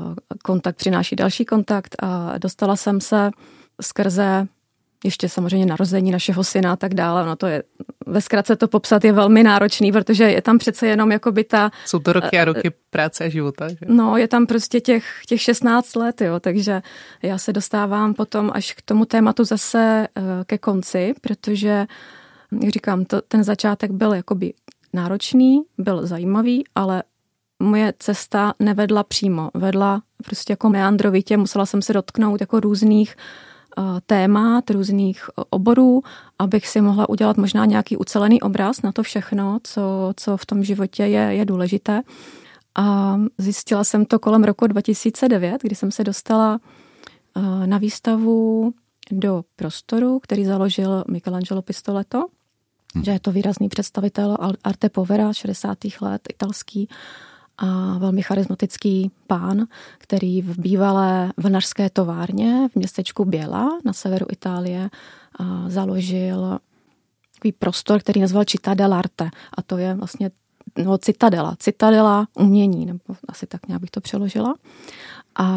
kontakt 0.43 0.75
přináší 0.75 1.15
další 1.15 1.45
kontakt 1.45 1.95
a 1.99 2.37
dostala 2.37 2.75
jsem 2.75 3.01
se 3.01 3.31
skrze 3.81 4.47
ještě 5.03 5.29
samozřejmě 5.29 5.65
narození 5.65 6.11
našeho 6.11 6.43
syna 6.43 6.73
a 6.73 6.75
tak 6.75 6.93
dále. 6.93 7.25
No 7.25 7.35
to 7.35 7.47
je, 7.47 7.63
ve 8.05 8.21
zkratce 8.21 8.55
to 8.55 8.67
popsat 8.67 9.03
je 9.03 9.11
velmi 9.11 9.43
náročný, 9.43 9.91
protože 9.91 10.23
je 10.23 10.41
tam 10.41 10.57
přece 10.57 10.87
jenom 10.87 11.11
jako 11.11 11.31
by 11.31 11.43
ta... 11.43 11.71
Jsou 11.85 11.99
to 11.99 12.13
roky 12.13 12.39
a 12.39 12.45
roky 12.45 12.71
práce 12.89 13.23
a 13.23 13.29
života. 13.29 13.69
Že? 13.69 13.77
No, 13.87 14.17
je 14.17 14.27
tam 14.27 14.45
prostě 14.45 14.79
těch, 14.79 15.05
těch 15.27 15.41
16 15.41 15.95
let, 15.95 16.21
jo, 16.21 16.39
takže 16.39 16.81
já 17.21 17.37
se 17.37 17.53
dostávám 17.53 18.13
potom 18.13 18.51
až 18.53 18.73
k 18.73 18.81
tomu 18.81 19.05
tématu 19.05 19.43
zase 19.43 20.07
eh, 20.15 20.21
ke 20.45 20.57
konci, 20.57 21.13
protože, 21.21 21.87
jak 22.51 22.71
říkám, 22.71 23.05
to, 23.05 23.21
ten 23.21 23.43
začátek 23.43 23.91
byl 23.91 24.13
jakoby 24.13 24.53
náročný, 24.93 25.61
byl 25.77 26.07
zajímavý, 26.07 26.63
ale 26.75 27.03
moje 27.59 27.93
cesta 27.99 28.53
nevedla 28.59 29.03
přímo, 29.03 29.49
vedla 29.53 30.01
prostě 30.25 30.53
jako 30.53 30.69
meandrovitě, 30.69 31.37
musela 31.37 31.65
jsem 31.65 31.81
se 31.81 31.93
dotknout 31.93 32.41
jako 32.41 32.59
různých 32.59 33.15
Eh, 33.79 34.01
témat, 34.05 34.69
různých 34.69 35.23
eh, 35.29 35.43
oborů, 35.49 36.01
abych 36.39 36.67
si 36.67 36.81
mohla 36.81 37.09
udělat 37.09 37.37
možná 37.37 37.65
nějaký 37.65 37.97
ucelený 37.97 38.41
obraz 38.41 38.81
na 38.81 38.91
to 38.91 39.03
všechno, 39.03 39.59
co, 39.63 40.13
co 40.15 40.37
v 40.37 40.45
tom 40.45 40.63
životě 40.63 41.03
je, 41.03 41.19
je 41.19 41.45
důležité. 41.45 42.01
A 42.75 43.17
zjistila 43.37 43.83
jsem 43.83 44.05
to 44.05 44.19
kolem 44.19 44.43
roku 44.43 44.67
2009, 44.67 45.61
kdy 45.61 45.75
jsem 45.75 45.91
se 45.91 46.03
dostala 46.03 46.59
eh, 47.35 47.67
na 47.67 47.77
výstavu 47.77 48.73
do 49.11 49.43
prostoru, 49.55 50.19
který 50.19 50.45
založil 50.45 51.03
Michelangelo 51.07 51.61
Pistoletto, 51.61 52.25
hmm. 52.96 53.03
že 53.03 53.12
je 53.12 53.20
to 53.20 53.32
výrazný 53.32 53.70
představitel 53.70 54.38
arte 54.63 54.89
povera 54.89 55.34
60. 55.34 55.77
let, 56.01 56.22
italský 56.29 56.89
a 57.58 57.98
velmi 57.98 58.22
charismatický 58.22 59.12
pán, 59.27 59.67
který 59.98 60.41
v 60.41 60.60
bývalé 60.60 61.34
vlnařské 61.38 61.89
továrně 61.89 62.70
v 62.72 62.75
městečku 62.75 63.25
Běla 63.25 63.70
na 63.86 63.94
severu 63.94 64.25
Itálie 64.32 64.89
založil 65.67 66.60
takový 67.34 67.51
prostor, 67.51 68.00
který 68.00 68.22
nazval 68.22 68.44
Città 68.44 68.74
dell'arte. 68.74 69.29
A 69.58 69.62
to 69.62 69.77
je 69.77 69.94
vlastně 69.94 70.32
no, 70.84 70.98
citadela, 70.98 71.56
citadela 71.60 72.27
umění, 72.34 72.86
nebo 72.86 73.00
asi 73.27 73.48
tak 73.48 73.67
nějak 73.67 73.82
bych 73.82 73.91
to 73.91 74.01
přeložila. 74.01 74.56
A 75.36 75.48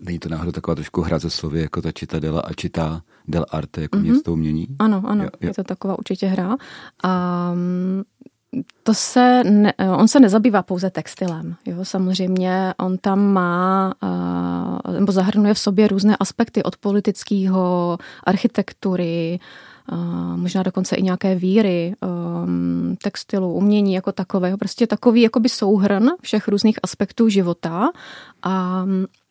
není 0.00 0.18
to 0.18 0.28
náhodou 0.28 0.52
taková 0.52 0.74
trošku 0.74 1.00
hra 1.00 1.18
ze 1.18 1.30
slovy, 1.30 1.60
jako 1.60 1.82
ta 1.82 1.92
Citadela 1.92 2.40
a 2.40 2.54
Cita 2.54 3.02
del 3.28 3.46
Arte, 3.50 3.82
jako 3.82 3.98
mm-hmm. 3.98 4.02
město 4.02 4.32
umění? 4.32 4.66
Ano, 4.78 5.02
ano, 5.06 5.24
jo, 5.24 5.30
jo. 5.40 5.48
je 5.48 5.54
to 5.54 5.64
taková 5.64 5.98
určitě 5.98 6.26
hra. 6.26 6.56
A 7.04 7.54
to 8.82 8.94
se, 8.94 9.44
ne, 9.44 9.74
on 9.96 10.08
se 10.08 10.20
nezabývá 10.20 10.62
pouze 10.62 10.90
textilem. 10.90 11.56
Jo? 11.66 11.84
Samozřejmě 11.84 12.74
on 12.78 12.98
tam 12.98 13.32
má, 13.32 13.94
nebo 14.98 15.12
zahrnuje 15.12 15.54
v 15.54 15.58
sobě 15.58 15.88
různé 15.88 16.16
aspekty 16.16 16.62
od 16.62 16.76
politického, 16.76 17.98
architektury, 18.24 19.38
možná 20.36 20.62
dokonce 20.62 20.96
i 20.96 21.02
nějaké 21.02 21.34
víry, 21.34 21.94
textilu, 23.02 23.52
umění 23.52 23.94
jako 23.94 24.12
takového. 24.12 24.58
Prostě 24.58 24.86
takový 24.86 25.22
jakoby 25.22 25.48
souhrn 25.48 26.08
všech 26.22 26.48
různých 26.48 26.78
aspektů 26.82 27.28
života 27.28 27.90
a 28.42 28.84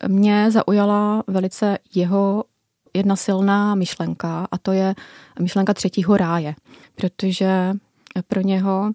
mě 0.07 0.51
zaujala 0.51 1.23
velice 1.27 1.77
jeho 1.95 2.43
jedna 2.93 3.15
silná 3.15 3.75
myšlenka 3.75 4.47
a 4.51 4.57
to 4.57 4.71
je 4.71 4.95
myšlenka 5.39 5.73
třetího 5.73 6.17
ráje, 6.17 6.55
protože 6.95 7.73
pro 8.27 8.41
něho 8.41 8.91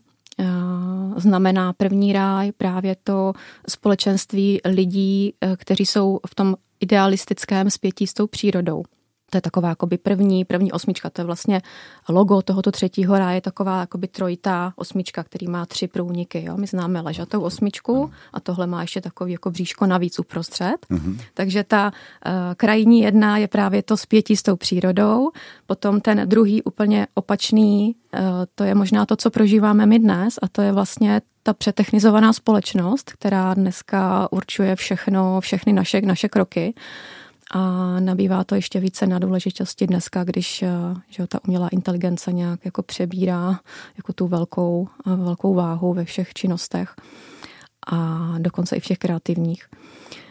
znamená 1.17 1.73
první 1.73 2.13
ráj 2.13 2.53
právě 2.53 2.97
to 3.05 3.33
společenství 3.69 4.61
lidí, 4.65 5.35
kteří 5.57 5.87
jsou 5.87 6.21
v 6.27 6.35
tom 6.35 6.55
idealistickém 6.81 7.71
spětí 7.71 8.07
s 8.07 8.15
tou 8.15 8.27
přírodou. 8.27 8.83
To 9.31 9.37
je 9.37 9.41
taková 9.41 9.69
jakoby 9.69 9.99
první, 9.99 10.45
první 10.45 10.73
osmička, 10.73 11.11
to 11.11 11.21
je 11.21 11.25
vlastně 11.25 11.63
logo 12.09 12.43
tohoto 12.43 12.73
třetího 12.73 13.19
ráje, 13.19 13.41
taková 13.41 13.81
jakoby 13.81 14.09
trojitá 14.09 14.73
osmička, 14.77 15.25
který 15.25 15.49
má 15.49 15.67
tři 15.67 15.89
průniky. 15.89 16.45
Jo? 16.45 16.57
My 16.57 16.67
známe 16.67 17.01
ležatou 17.01 17.41
osmičku 17.41 18.11
a 18.33 18.41
tohle 18.41 18.67
má 18.67 18.81
ještě 18.83 19.01
takový 19.01 19.33
jako 19.33 19.51
bříško 19.51 19.87
navíc 19.87 20.19
uprostřed. 20.19 20.77
Uh-huh. 20.91 21.21
Takže 21.35 21.65
ta 21.65 21.93
uh, 22.27 22.33
krajní 22.57 23.01
jedna 23.01 23.39
je 23.39 23.49
právě 23.49 23.83
to 23.83 23.97
spětí 23.97 24.37
s 24.37 24.43
tou 24.43 24.57
přírodou, 24.57 25.31
potom 25.67 26.01
ten 26.01 26.29
druhý 26.29 26.63
úplně 26.63 27.07
opačný, 27.15 27.97
uh, 28.15 28.21
to 28.55 28.65
je 28.65 28.75
možná 28.75 29.07
to, 29.07 29.17
co 29.17 29.31
prožíváme 29.31 29.87
my 29.87 29.99
dnes 29.99 30.39
a 30.43 30.49
to 30.49 30.63
je 30.63 30.73
vlastně 30.73 31.21
ta 31.43 31.53
přetechnizovaná 31.53 32.33
společnost, 32.33 33.13
která 33.13 33.55
dneska 33.55 34.29
určuje 34.33 34.77
všechno, 34.77 35.41
všechny 35.41 35.73
naše, 35.73 36.01
naše 36.01 36.29
kroky. 36.29 36.75
A 37.51 37.61
nabývá 38.01 38.45
to 38.45 38.55
ještě 38.55 38.81
více 38.81 39.07
na 39.07 39.19
důležitosti 39.19 39.87
dneska, 39.87 40.25
když 40.25 40.63
eh, 40.63 40.71
že 41.09 41.27
ta 41.27 41.41
umělá 41.45 41.69
inteligence 41.69 42.33
nějak 42.33 42.65
jako 42.65 42.83
přebírá 42.83 43.61
jako 43.97 44.13
tu 44.13 44.27
velkou, 44.27 44.89
eh, 45.07 45.17
velkou 45.17 45.55
váhu 45.55 45.95
ve 45.95 46.05
všech 46.05 46.35
činnostech 46.35 46.95
a 47.87 48.35
dokonce 48.39 48.77
i 48.77 48.81
v 48.81 48.87
těch 48.87 48.99
kreativních. 48.99 49.69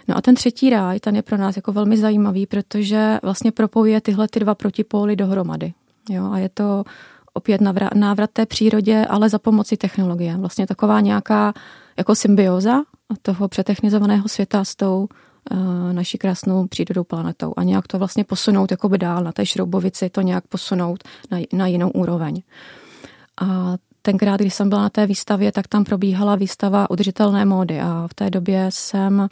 No 0.07 0.17
a 0.17 0.21
ten 0.21 0.35
třetí 0.35 0.69
ráj, 0.69 0.99
ten 0.99 1.15
je 1.15 1.21
pro 1.21 1.37
nás 1.37 1.55
jako 1.55 1.71
velmi 1.71 1.97
zajímavý, 1.97 2.45
protože 2.45 3.19
vlastně 3.23 3.51
propojuje 3.51 4.01
tyhle 4.01 4.27
ty 4.27 4.39
dva 4.39 4.55
protipóly 4.55 5.15
dohromady. 5.15 5.73
Jo, 6.09 6.31
a 6.31 6.37
je 6.37 6.49
to 6.49 6.83
opět 7.33 7.61
návrat, 7.61 7.95
návrat 7.95 8.29
té 8.33 8.45
přírodě, 8.45 9.05
ale 9.05 9.29
za 9.29 9.39
pomoci 9.39 9.77
technologie. 9.77 10.37
Vlastně 10.37 10.67
taková 10.67 11.01
nějaká 11.01 11.53
jako 11.97 12.15
symbioza 12.15 12.81
toho 13.21 13.47
přetechnizovaného 13.47 14.27
světa 14.27 14.63
s 14.63 14.75
tou 14.75 15.07
naší 15.91 16.17
krásnou 16.17 16.67
přírodou 16.67 17.03
planetou 17.03 17.53
a 17.57 17.63
nějak 17.63 17.87
to 17.87 17.99
vlastně 17.99 18.23
posunout 18.23 18.71
jakoby 18.71 18.97
dál 18.97 19.23
na 19.23 19.31
té 19.31 19.45
šroubovici, 19.45 20.09
to 20.09 20.21
nějak 20.21 20.47
posunout 20.47 21.03
na, 21.31 21.37
na 21.53 21.67
jinou 21.67 21.89
úroveň. 21.89 22.41
A 23.41 23.75
tenkrát, 24.01 24.41
když 24.41 24.53
jsem 24.53 24.69
byla 24.69 24.81
na 24.81 24.89
té 24.89 25.07
výstavě, 25.07 25.51
tak 25.51 25.67
tam 25.67 25.83
probíhala 25.83 26.35
výstava 26.35 26.89
udržitelné 26.89 27.45
módy 27.45 27.79
a 27.79 28.07
v 28.11 28.13
té 28.13 28.29
době 28.29 28.67
jsem 28.69 29.27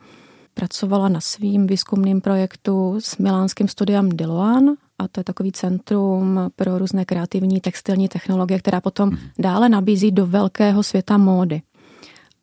pracovala 0.53 1.09
na 1.09 1.21
svým 1.21 1.67
výzkumným 1.67 2.21
projektu 2.21 2.95
s 2.99 3.17
milánským 3.17 3.67
studiem 3.67 4.09
Diloan 4.09 4.69
a 4.99 5.07
to 5.07 5.19
je 5.19 5.23
takový 5.23 5.51
centrum 5.51 6.39
pro 6.55 6.77
různé 6.77 7.05
kreativní 7.05 7.61
textilní 7.61 8.07
technologie, 8.07 8.59
která 8.59 8.81
potom 8.81 9.09
mhm. 9.09 9.19
dále 9.39 9.69
nabízí 9.69 10.11
do 10.11 10.25
velkého 10.25 10.83
světa 10.83 11.17
módy. 11.17 11.61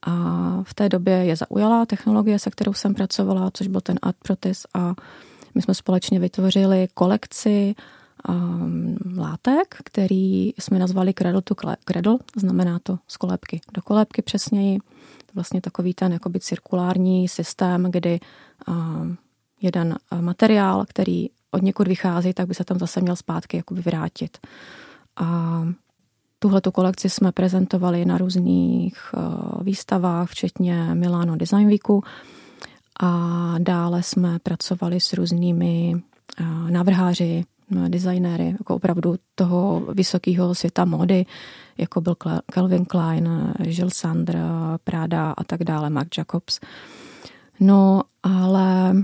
A 0.02 0.12
v 0.62 0.74
té 0.74 0.88
době 0.88 1.14
je 1.14 1.36
zaujala 1.36 1.86
technologie, 1.86 2.38
se 2.38 2.50
kterou 2.50 2.72
jsem 2.72 2.94
pracovala, 2.94 3.50
což 3.54 3.66
byl 3.66 3.80
ten 3.80 3.98
Art 4.02 4.16
Protis 4.22 4.66
a 4.74 4.94
my 5.54 5.62
jsme 5.62 5.74
společně 5.74 6.20
vytvořili 6.20 6.88
kolekci 6.94 7.74
um, 8.28 8.96
látek, 9.16 9.76
který 9.84 10.48
jsme 10.48 10.78
nazvali 10.78 11.14
Cradle 11.14 11.42
to 11.42 11.54
Cradle, 11.84 12.18
znamená 12.36 12.78
to 12.82 12.98
z 13.08 13.16
kolébky 13.16 13.60
do 13.74 13.82
kolébky 13.82 14.22
přesněji. 14.22 14.78
Vlastně 15.34 15.60
takový 15.60 15.94
ten 15.94 16.12
jakoby 16.12 16.40
cirkulární 16.40 17.28
systém, 17.28 17.86
kdy 17.90 18.20
um, 18.68 19.16
jeden 19.60 19.98
materiál, 20.20 20.84
který 20.88 21.26
od 21.50 21.62
někud 21.62 21.88
vychází, 21.88 22.32
tak 22.32 22.48
by 22.48 22.54
se 22.54 22.64
tam 22.64 22.78
zase 22.78 23.00
měl 23.00 23.16
zpátky 23.16 23.56
jakoby 23.56 23.80
vrátit. 23.80 24.38
A 25.16 25.62
Tuhle 26.42 26.60
kolekci 26.60 27.10
jsme 27.10 27.32
prezentovali 27.32 28.04
na 28.04 28.18
různých 28.18 28.94
eh, 29.14 29.20
výstavách, 29.62 30.28
včetně 30.28 30.94
Milano 30.94 31.36
Design 31.36 31.68
Weeku 31.68 32.04
a 33.00 33.54
dále 33.58 34.02
jsme 34.02 34.38
pracovali 34.38 35.00
s 35.00 35.12
různými 35.12 35.94
eh, 36.40 36.44
návrháři, 36.70 37.44
eh, 37.76 37.88
designéry, 37.88 38.54
jako 38.58 38.74
opravdu 38.74 39.14
toho 39.34 39.82
vysokého 39.94 40.54
světa 40.54 40.84
mody, 40.84 41.26
jako 41.78 42.00
byl 42.00 42.14
Calvin 42.52 42.84
Klein, 42.84 43.54
Jill 43.64 43.90
Sander, 43.90 44.38
Prada 44.84 45.34
a 45.36 45.44
tak 45.44 45.64
dále, 45.64 45.90
Marc 45.90 46.18
Jacobs. 46.18 46.60
No, 47.60 48.02
ale 48.22 48.96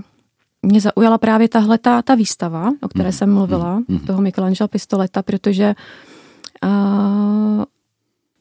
mě 0.61 0.81
zaujala 0.81 1.17
právě 1.17 1.49
tahle 1.49 1.77
ta, 1.77 2.01
ta 2.01 2.15
výstava, 2.15 2.71
o 2.81 2.87
které 2.87 3.09
mm. 3.09 3.13
jsem 3.13 3.33
mluvila, 3.33 3.81
mm. 3.87 3.99
toho 3.99 4.21
Michelangela 4.21 4.67
Pistoleta, 4.67 5.23
protože 5.23 5.67
uh, 5.67 6.09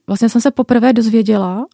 vlastně 0.07 0.29
jsem 0.29 0.41
se 0.41 0.51
poprvé 0.51 0.93
dozvěděla, 0.93 1.67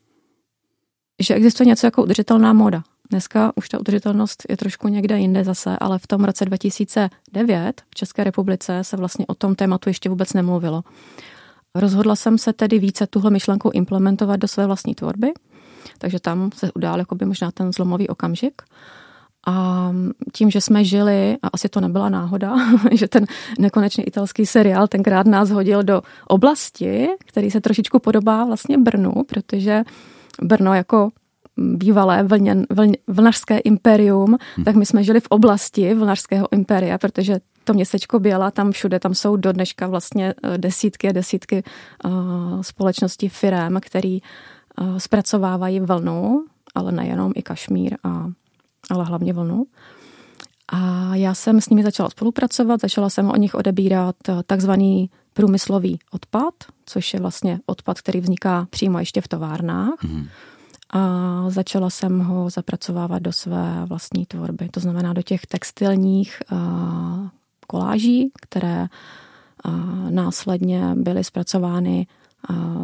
že 1.22 1.34
existuje 1.34 1.66
něco 1.66 1.86
jako 1.86 2.02
udržitelná 2.02 2.52
móda. 2.52 2.82
Dneska 3.10 3.52
už 3.56 3.68
ta 3.68 3.80
udržitelnost 3.80 4.42
je 4.48 4.56
trošku 4.56 4.88
někde 4.88 5.18
jinde 5.18 5.44
zase, 5.44 5.76
ale 5.80 5.98
v 5.98 6.06
tom 6.06 6.24
roce 6.24 6.44
2009 6.44 7.82
v 7.90 7.94
České 7.94 8.24
republice 8.24 8.84
se 8.84 8.96
vlastně 8.96 9.26
o 9.26 9.34
tom 9.34 9.54
tématu 9.54 9.90
ještě 9.90 10.08
vůbec 10.08 10.32
nemluvilo. 10.32 10.82
Rozhodla 11.74 12.16
jsem 12.16 12.38
se 12.38 12.52
tedy 12.52 12.78
více 12.78 13.06
tuhle 13.06 13.30
myšlenku 13.30 13.70
implementovat 13.74 14.36
do 14.36 14.48
své 14.48 14.66
vlastní 14.66 14.94
tvorby, 14.94 15.32
takže 15.98 16.20
tam 16.20 16.50
se 16.54 16.72
udál 16.72 16.98
jakoby 16.98 17.24
možná 17.24 17.50
ten 17.50 17.72
zlomový 17.72 18.08
okamžik. 18.08 18.62
A 19.46 19.90
tím, 20.32 20.50
že 20.50 20.60
jsme 20.60 20.84
žili, 20.84 21.36
a 21.42 21.48
asi 21.48 21.68
to 21.68 21.80
nebyla 21.80 22.08
náhoda, 22.08 22.54
že 22.92 23.08
ten 23.08 23.26
nekonečný 23.58 24.04
italský 24.04 24.46
seriál 24.46 24.88
tenkrát 24.88 25.26
nás 25.26 25.50
hodil 25.50 25.82
do 25.82 26.02
oblasti, 26.28 27.08
který 27.26 27.50
se 27.50 27.60
trošičku 27.60 27.98
podobá 27.98 28.44
vlastně 28.44 28.78
Brnu, 28.78 29.12
protože 29.28 29.82
Brno 30.42 30.74
jako 30.74 31.10
bývalé 31.56 32.22
vlněn, 32.22 32.66
vlň, 32.70 32.92
vlnařské 33.06 33.58
imperium, 33.58 34.36
hmm. 34.56 34.64
tak 34.64 34.76
my 34.76 34.86
jsme 34.86 35.04
žili 35.04 35.20
v 35.20 35.26
oblasti 35.28 35.94
vlnařského 35.94 36.48
imperia, 36.52 36.98
protože 36.98 37.40
to 37.64 37.74
městečko 37.74 38.18
Běla, 38.18 38.50
tam 38.50 38.72
všude, 38.72 39.00
tam 39.00 39.14
jsou 39.14 39.36
do 39.36 39.52
dneška 39.52 39.86
vlastně 39.86 40.34
eh, 40.42 40.58
desítky 40.58 41.08
a 41.08 41.12
desítky 41.12 41.62
uh, 42.04 42.12
společností 42.62 43.28
firem, 43.28 43.78
který 43.80 44.20
uh, 44.20 44.98
zpracovávají 44.98 45.80
vlnu, 45.80 46.44
ale 46.74 46.92
nejenom 46.92 47.32
i 47.36 47.42
kašmír 47.42 47.96
a 48.04 48.26
ale 48.90 49.04
hlavně 49.04 49.32
vlnu. 49.32 49.66
A 50.68 51.14
já 51.14 51.34
jsem 51.34 51.60
s 51.60 51.68
nimi 51.68 51.82
začala 51.82 52.10
spolupracovat, 52.10 52.80
začala 52.80 53.10
jsem 53.10 53.30
o 53.30 53.36
nich 53.36 53.54
odebírat 53.54 54.16
eh, 54.28 54.42
takzvaný 54.46 55.10
průmyslový 55.32 55.98
odpad, 56.10 56.54
což 56.86 57.14
je 57.14 57.20
vlastně 57.20 57.60
odpad, 57.66 58.00
který 58.00 58.20
vzniká 58.20 58.66
přímo 58.70 58.98
ještě 58.98 59.20
v 59.20 59.28
továrnách. 59.28 60.02
Mm. 60.02 60.26
A 60.90 61.44
začala 61.48 61.90
jsem 61.90 62.20
ho 62.20 62.50
zapracovávat 62.50 63.22
do 63.22 63.32
své 63.32 63.84
vlastní 63.86 64.26
tvorby, 64.26 64.68
to 64.68 64.80
znamená 64.80 65.12
do 65.12 65.22
těch 65.22 65.46
textilních 65.46 66.42
uh, 66.52 66.58
koláží, 67.66 68.30
které 68.42 68.86
uh, 69.66 70.10
následně 70.10 70.94
byly 70.94 71.24
zpracovány 71.24 72.06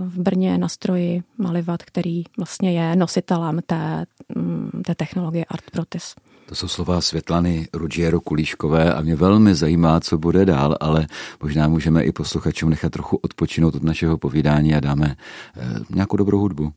v 0.07 0.19
Brně 0.19 0.59
na 0.59 0.69
stroji 0.69 1.23
Malivat, 1.38 1.83
který 1.83 2.25
vlastně 2.37 2.73
je 2.73 2.97
nositelem 2.97 3.61
té, 3.67 4.07
mm, 4.37 4.83
té 4.87 4.95
technologie 4.95 5.45
Art 5.45 5.71
Protis. 5.73 6.14
To 6.47 6.55
jsou 6.55 6.69
slova 6.69 7.00
Světlany 7.00 7.69
Ruggiero 7.73 8.21
Kulíškové 8.21 8.95
a 8.95 9.00
mě 9.00 9.17
velmi 9.17 9.55
zajímá, 9.55 10.00
co 10.00 10.19
bude 10.19 10.45
dál, 10.45 10.76
ale 10.81 11.07
možná 11.43 11.69
můžeme 11.69 12.05
i 12.05 12.12
posluchačům 12.12 12.71
nechat 12.71 12.93
trochu 12.93 13.17
odpočinout 13.17 13.75
od 13.75 13.83
našeho 13.83 14.19
povídání 14.19 14.75
a 14.75 14.81
dáme 14.81 15.17
eh, 15.57 15.61
nějakou 15.90 16.17
dobrou 16.17 16.38
hudbu. 16.38 16.73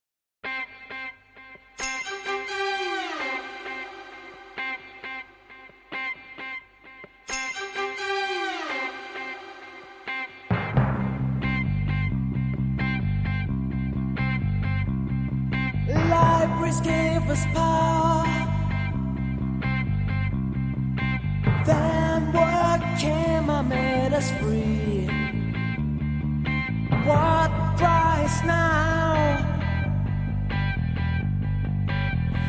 Then 21.65 22.33
what 22.33 22.81
came 22.99 23.49
and 23.49 23.69
made 23.69 24.13
us 24.13 24.29
free. 24.31 25.07
What 27.05 27.51
price 27.77 28.43
now 28.43 29.37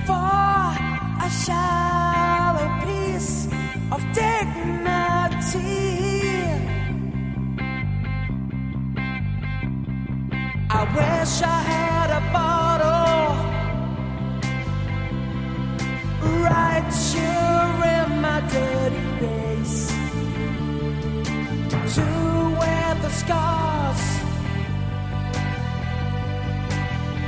for 0.06 0.74
a 1.26 1.30
shallow 1.44 2.68
piece 2.84 3.46
of 3.92 4.00
dignity? 4.12 5.84
I 10.70 10.82
wish 10.96 11.42
I 11.42 11.60
had 11.68 11.93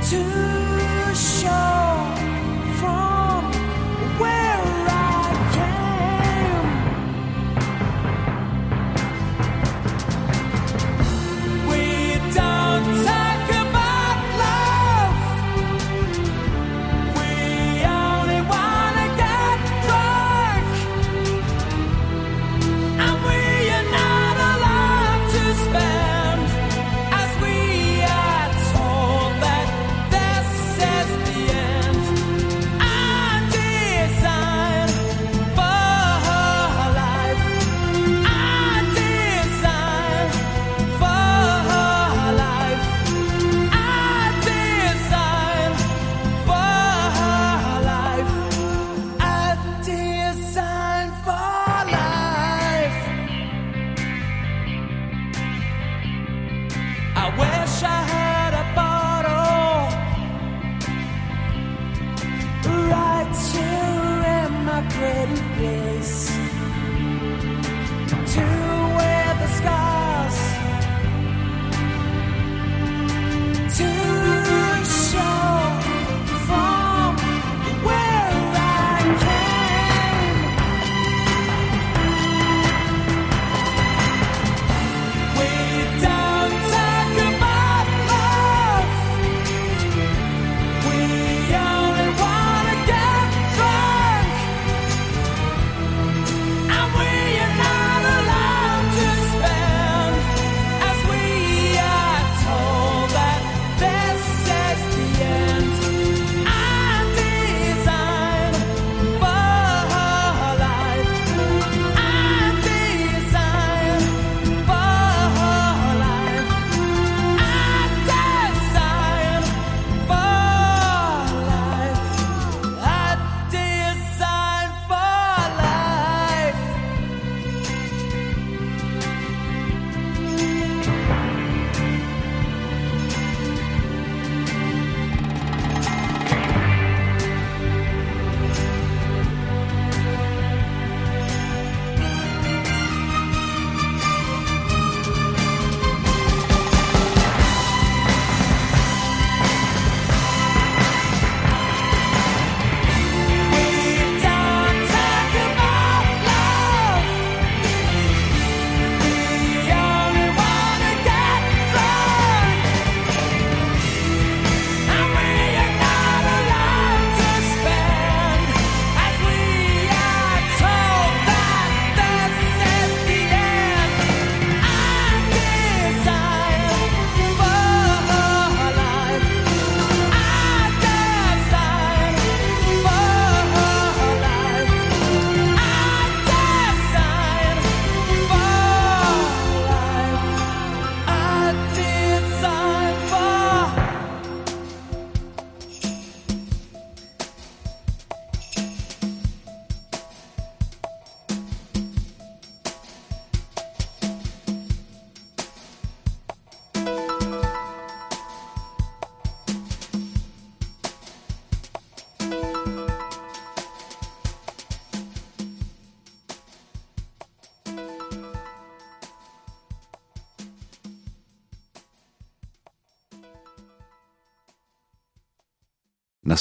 to 0.09 1.13
show 1.13 1.76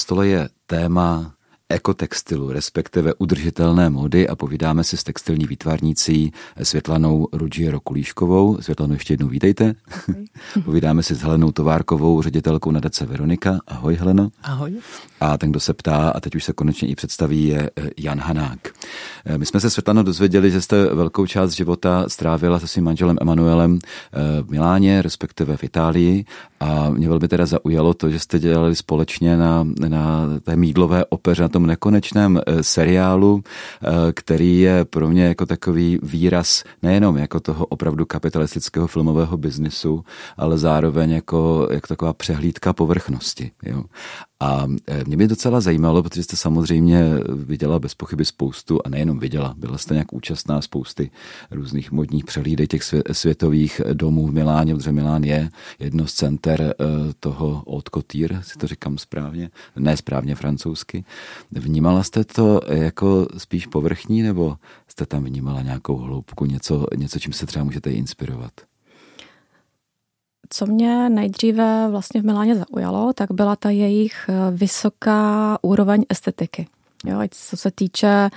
stole 0.07 0.29
je 0.29 0.49
téma 0.67 1.35
ekotextilu, 1.69 2.53
respektive 2.53 3.15
udržitelné 3.15 3.91
módy 3.91 4.29
a 4.29 4.37
povídáme 4.37 4.85
si 4.85 4.97
s 4.97 5.05
textilní 5.05 5.47
výtvarnící 5.47 6.33
Světlanou 6.63 7.29
Ruggiero 7.33 7.81
Kulíškovou. 7.81 8.59
Světlanu 8.61 8.93
ještě 8.93 9.13
jednou 9.13 9.29
vítejte. 9.29 9.75
Okay. 10.09 10.25
povídáme 10.65 11.03
si 11.03 11.15
s 11.15 11.21
Helenou 11.21 11.53
Továrkovou, 11.53 12.23
ředitelkou 12.23 12.71
nadace 12.71 13.07
Veronika. 13.07 13.59
Ahoj 13.67 13.95
Heleno. 13.95 14.29
Ahoj. 14.43 14.75
A 15.21 15.39
ten, 15.39 15.51
kdo 15.51 15.61
se 15.61 15.75
ptá, 15.75 16.09
a 16.09 16.21
teď 16.21 16.35
už 16.35 16.45
se 16.45 16.53
konečně 16.53 16.89
i 16.89 16.95
představí, 16.95 17.47
je 17.47 17.71
eh, 17.77 17.91
Jan 17.99 18.21
Hanák. 18.21 18.59
Eh, 19.25 19.39
my 19.39 19.47
jsme 19.47 19.61
se 19.61 19.71
Světlano 19.71 20.03
dozvěděli, 20.03 20.51
že 20.51 20.61
jste 20.61 20.95
velkou 20.95 21.27
část 21.27 21.53
života 21.53 22.05
strávila 22.09 22.61
se 22.61 22.67
svým 22.67 22.85
manželem 22.85 23.17
Emanuelem 23.21 23.79
eh, 23.79 24.43
v 24.43 24.51
Miláně, 24.51 25.03
respektive 25.03 25.57
v 25.57 25.65
Itálii 25.65 26.25
a 26.61 26.91
mě 26.91 27.09
velmi 27.09 27.29
teda 27.29 27.47
zaujalo 27.47 27.95
to, 27.95 28.11
že 28.11 28.19
jste 28.19 28.39
dělali 28.39 28.77
společně 28.77 29.37
na, 29.37 29.67
na 29.89 30.27
té 30.43 30.57
mídlové 30.57 31.05
opeře, 31.05 31.43
na 31.43 31.49
tom 31.49 31.67
nekonečném 31.67 32.41
eh, 32.47 32.63
seriálu, 32.63 33.43
eh, 33.43 34.13
který 34.13 34.61
je 34.61 34.85
pro 34.85 35.09
mě 35.09 35.25
jako 35.25 35.47
takový 35.47 35.99
výraz 36.03 36.65
nejenom 36.83 37.17
jako 37.17 37.41
toho 37.41 37.67
opravdu 37.67 38.07
kapitalistického 38.07 38.87
filmového 38.87 39.37
biznisu, 39.37 40.05
ale 40.37 40.59
zároveň 40.59 41.11
jako, 41.11 41.69
jako 41.71 41.87
taková 41.87 42.13
přehlídka 42.13 42.73
povrchnosti. 42.73 43.51
Jo. 43.63 43.85
A 44.41 44.67
e, 44.87 45.05
mě 45.05 45.17
by 45.17 45.29
docela 45.29 45.61
zajímalo, 45.61 46.03
protože 46.03 46.23
jste 46.23 46.37
samozřejmě 46.37 47.05
viděla 47.35 47.79
bez 47.79 47.95
pochyby 47.95 48.25
spoustu, 48.25 48.81
a 48.85 48.89
nejenom 48.89 49.19
viděla, 49.19 49.55
byla 49.59 49.79
jste 49.79 49.95
nějak 49.95 50.13
účastná 50.13 50.61
spousty 50.63 51.11
různých 51.51 51.93
modních 51.93 52.25
přehlídek 52.25 52.71
těch 52.71 52.83
světových 53.13 53.81
domů 53.93 54.27
v 54.27 54.33
Miláně, 54.33 54.75
protože 54.75 54.93
Milán 54.93 55.25
je 55.25 55.51
jedno 55.79 56.07
z 56.07 56.13
center 56.13 56.61
e, 56.63 56.75
toho 57.21 57.65
haute 57.69 57.91
couture, 57.95 58.43
si 58.43 58.59
to 58.59 58.67
říkám 58.67 58.99
správně, 58.99 59.51
ne 59.77 59.97
správně 59.97 60.35
francouzsky. 60.35 61.05
Vnímala 61.51 62.03
jste 62.03 62.25
to 62.25 62.61
jako 62.69 63.27
spíš 63.39 63.67
povrchní, 63.67 64.23
nebo 64.23 64.57
jste 64.89 65.07
tam 65.07 65.25
vnímala 65.25 65.63
nějakou 65.63 65.97
hloubku, 65.97 66.45
něco, 66.45 66.87
něco 66.97 67.19
čím 67.19 67.33
se 67.33 67.47
třeba 67.47 67.65
můžete 67.65 67.91
inspirovat? 67.91 68.53
Co 70.51 70.67
mě 70.67 71.09
nejdříve 71.09 71.89
vlastně 71.91 72.21
v 72.21 72.25
Miláně 72.25 72.55
zaujalo, 72.57 73.13
tak 73.13 73.33
byla 73.33 73.57
ta 73.57 73.71
jejich 73.71 74.15
eh, 74.29 74.51
vysoká 74.51 75.59
úroveň 75.63 76.05
estetiky. 76.09 76.67
Jo, 77.05 77.21
co 77.31 77.57
se 77.57 77.71
týče 77.71 78.31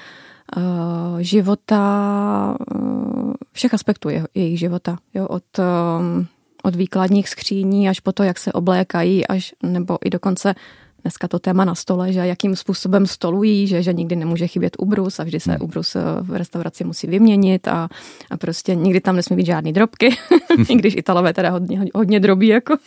uh, 0.58 1.20
života, 1.20 2.58
uh, 2.76 3.34
všech 3.52 3.74
aspektů 3.74 4.10
je, 4.10 4.28
jejich 4.36 4.60
života. 4.60 4.98
Jo, 5.14 5.28
od, 5.28 5.44
um, 5.60 6.28
od 6.64 6.76
výkladních 6.76 7.30
skříní 7.30 7.90
až 7.90 8.00
po 8.00 8.12
to, 8.12 8.24
jak 8.24 8.40
se 8.40 8.54
oblékají, 8.54 9.28
až 9.28 9.54
nebo 9.64 9.98
i 10.06 10.10
dokonce 10.10 10.56
dneska 11.02 11.28
to 11.28 11.40
téma 11.40 11.66
na 11.66 11.76
stole, 11.76 12.14
že 12.14 12.20
jakým 12.20 12.56
způsobem 12.56 13.08
stolují, 13.08 13.68
že, 13.68 13.84
že 13.84 13.94
nikdy 13.94 14.16
nemůže 14.16 14.48
chybět 14.48 14.76
ubrus 14.80 15.20
a 15.20 15.24
vždy 15.24 15.40
se 15.40 15.52
hmm. 15.52 15.62
ubrus 15.62 15.96
eh, 15.96 16.02
v 16.22 16.36
restauraci 16.36 16.84
musí 16.84 17.08
vyměnit 17.08 17.68
a, 17.68 17.90
a 18.32 18.38
prostě 18.38 18.76
nikdy 18.76 19.02
tam 19.02 19.16
nesmí 19.16 19.36
být 19.36 19.46
žádný 19.46 19.74
drobky, 19.74 20.10
i 20.70 20.76
když 20.76 20.96
Italové 20.96 21.34
teda 21.34 21.50
hodně, 21.50 21.86
hodně 21.96 22.20
drobí 22.20 22.48
jako. 22.48 22.78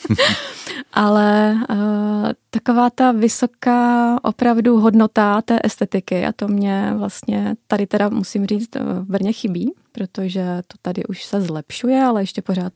Ale 0.93 1.57
uh, 1.71 1.77
taková 2.51 2.91
ta 2.91 3.13
vysoká 3.13 4.19
opravdu 4.25 4.81
hodnota 4.81 5.43
té 5.43 5.59
estetiky 5.65 6.27
a 6.27 6.33
to 6.33 6.49
mě 6.49 6.93
vlastně 6.97 7.55
tady 7.67 7.87
teda 7.87 8.09
musím 8.09 8.47
říct 8.47 8.75
v 8.75 9.05
Brně 9.05 9.33
chybí, 9.33 9.73
protože 9.93 10.45
to 10.67 10.77
tady 10.83 11.05
už 11.05 11.25
se 11.25 11.41
zlepšuje, 11.41 12.03
ale 12.03 12.23
ještě 12.23 12.43
pořád 12.43 12.73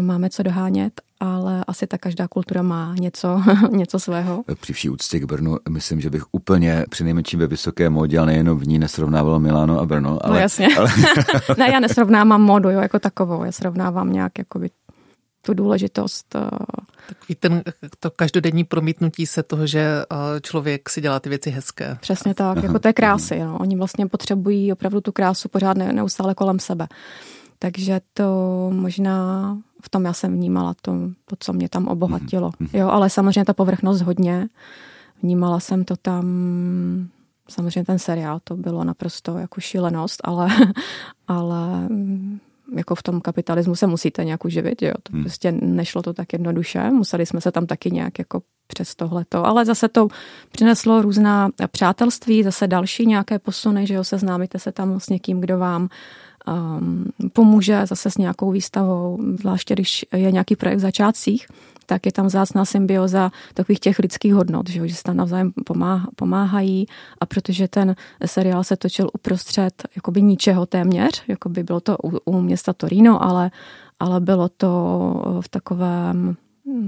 máme 0.00 0.30
co 0.30 0.42
dohánět 0.42 1.00
ale 1.20 1.64
asi 1.66 1.86
ta 1.86 1.98
každá 1.98 2.28
kultura 2.28 2.62
má 2.62 2.94
něco, 3.00 3.42
něco 3.70 3.98
svého. 3.98 4.44
Při 4.60 4.72
vší 4.72 4.90
úctě 4.90 5.20
k 5.20 5.24
Brnu, 5.24 5.56
myslím, 5.68 6.00
že 6.00 6.10
bych 6.10 6.24
úplně 6.32 6.84
při 6.90 7.04
nejmenším 7.04 7.40
ve 7.40 7.46
vysoké 7.46 7.90
módě, 7.90 8.18
ale 8.18 8.26
nejenom 8.26 8.58
v 8.58 8.66
ní 8.66 8.78
nesrovnával 8.78 9.38
Miláno 9.38 9.80
a 9.80 9.86
Brno. 9.86 10.18
Ale, 10.26 10.34
no 10.34 10.40
jasně. 10.40 10.68
Ale... 10.76 10.90
ne, 11.58 11.70
já 11.72 11.80
nesrovnávám 11.80 12.42
módu 12.42 12.70
jo, 12.70 12.80
jako 12.80 12.98
takovou, 12.98 13.44
já 13.44 13.52
srovnávám 13.52 14.12
nějak 14.12 14.38
jakoby 14.38 14.70
tu 15.44 15.54
důležitost. 15.54 16.34
Eh, 16.34 16.48
Takový 17.08 17.34
ten, 17.34 17.62
to 18.00 18.10
každodenní 18.10 18.64
promítnutí 18.64 19.26
se 19.26 19.42
toho, 19.42 19.66
že 19.66 19.80
eh, 19.80 20.40
člověk 20.40 20.88
si 20.88 21.00
dělá 21.00 21.20
ty 21.20 21.28
věci 21.28 21.50
hezké. 21.50 21.98
Přesně 22.00 22.34
tak, 22.34 22.62
jako 22.62 22.78
té 22.78 22.92
krásy. 22.92 23.38
No. 23.38 23.58
Oni 23.58 23.76
vlastně 23.76 24.06
potřebují 24.06 24.72
opravdu 24.72 25.00
tu 25.00 25.12
krásu 25.12 25.48
pořád 25.48 25.76
neustále 25.76 26.34
kolem 26.34 26.58
sebe. 26.58 26.86
Takže 27.58 28.00
to 28.14 28.24
možná 28.74 29.56
v 29.84 29.88
tom 29.88 30.04
já 30.04 30.12
jsem 30.12 30.32
vnímala 30.32 30.74
to, 30.82 30.92
to 31.24 31.36
co 31.38 31.52
mě 31.52 31.68
tam 31.68 31.88
obohatilo. 31.88 32.50
Mm-hmm. 32.50 32.78
Jo, 32.78 32.88
ale 32.88 33.10
samozřejmě 33.10 33.44
ta 33.44 33.52
povrchnost 33.52 34.00
hodně. 34.00 34.48
Vnímala 35.22 35.60
jsem 35.60 35.84
to 35.84 35.96
tam, 35.96 36.24
samozřejmě 37.48 37.84
ten 37.84 37.98
seriál, 37.98 38.40
to 38.44 38.56
bylo 38.56 38.84
naprosto 38.84 39.38
jako 39.38 39.60
šílenost, 39.60 40.20
ale, 40.24 40.48
ale 41.28 41.88
jako 42.76 42.94
v 42.94 43.02
tom 43.02 43.20
kapitalismu 43.20 43.76
se 43.76 43.86
musíte 43.86 44.24
nějak 44.24 44.44
uživit, 44.44 44.82
jo. 44.82 44.92
To 45.02 45.12
hmm. 45.12 45.22
prostě 45.22 45.52
nešlo 45.52 46.02
to 46.02 46.12
tak 46.12 46.32
jednoduše, 46.32 46.90
museli 46.90 47.26
jsme 47.26 47.40
se 47.40 47.52
tam 47.52 47.66
taky 47.66 47.90
nějak 47.90 48.18
jako 48.18 48.42
přes 48.66 48.94
tohleto, 48.94 49.46
ale 49.46 49.64
zase 49.64 49.88
to 49.88 50.08
přineslo 50.52 51.02
různá 51.02 51.48
přátelství, 51.70 52.42
zase 52.42 52.66
další 52.66 53.06
nějaké 53.06 53.38
posuny, 53.38 53.86
že 53.86 53.94
jo, 53.94 54.04
seznámíte 54.04 54.58
se 54.58 54.72
tam 54.72 55.00
s 55.00 55.08
někým, 55.08 55.40
kdo 55.40 55.58
vám 55.58 55.88
um, 56.48 57.04
pomůže 57.32 57.86
zase 57.86 58.10
s 58.10 58.18
nějakou 58.18 58.50
výstavou, 58.50 59.18
zvláště 59.40 59.74
když 59.74 60.06
je 60.12 60.32
nějaký 60.32 60.56
projekt 60.56 60.78
v 60.78 60.80
začátcích, 60.80 61.46
tak 61.86 62.06
je 62.06 62.12
tam 62.12 62.28
zácná 62.28 62.64
symbioza 62.64 63.30
takových 63.54 63.80
těch 63.80 63.98
lidských 63.98 64.34
hodnot, 64.34 64.70
že, 64.70 64.88
že 64.88 64.94
se 64.94 65.02
tam 65.02 65.16
navzájem 65.16 65.52
pomáha, 65.52 66.08
pomáhají 66.16 66.86
a 67.20 67.26
protože 67.26 67.68
ten 67.68 67.96
seriál 68.26 68.64
se 68.64 68.76
točil 68.76 69.10
uprostřed 69.14 69.82
jakoby 69.96 70.22
ničeho 70.22 70.66
téměř, 70.66 71.22
jakoby 71.28 71.62
bylo 71.62 71.80
to 71.80 71.96
u, 72.04 72.18
u 72.24 72.40
města 72.40 72.72
Torino, 72.72 73.22
ale, 73.22 73.50
ale 74.00 74.20
bylo 74.20 74.48
to 74.48 75.40
v 75.40 75.48
takovém 75.48 76.36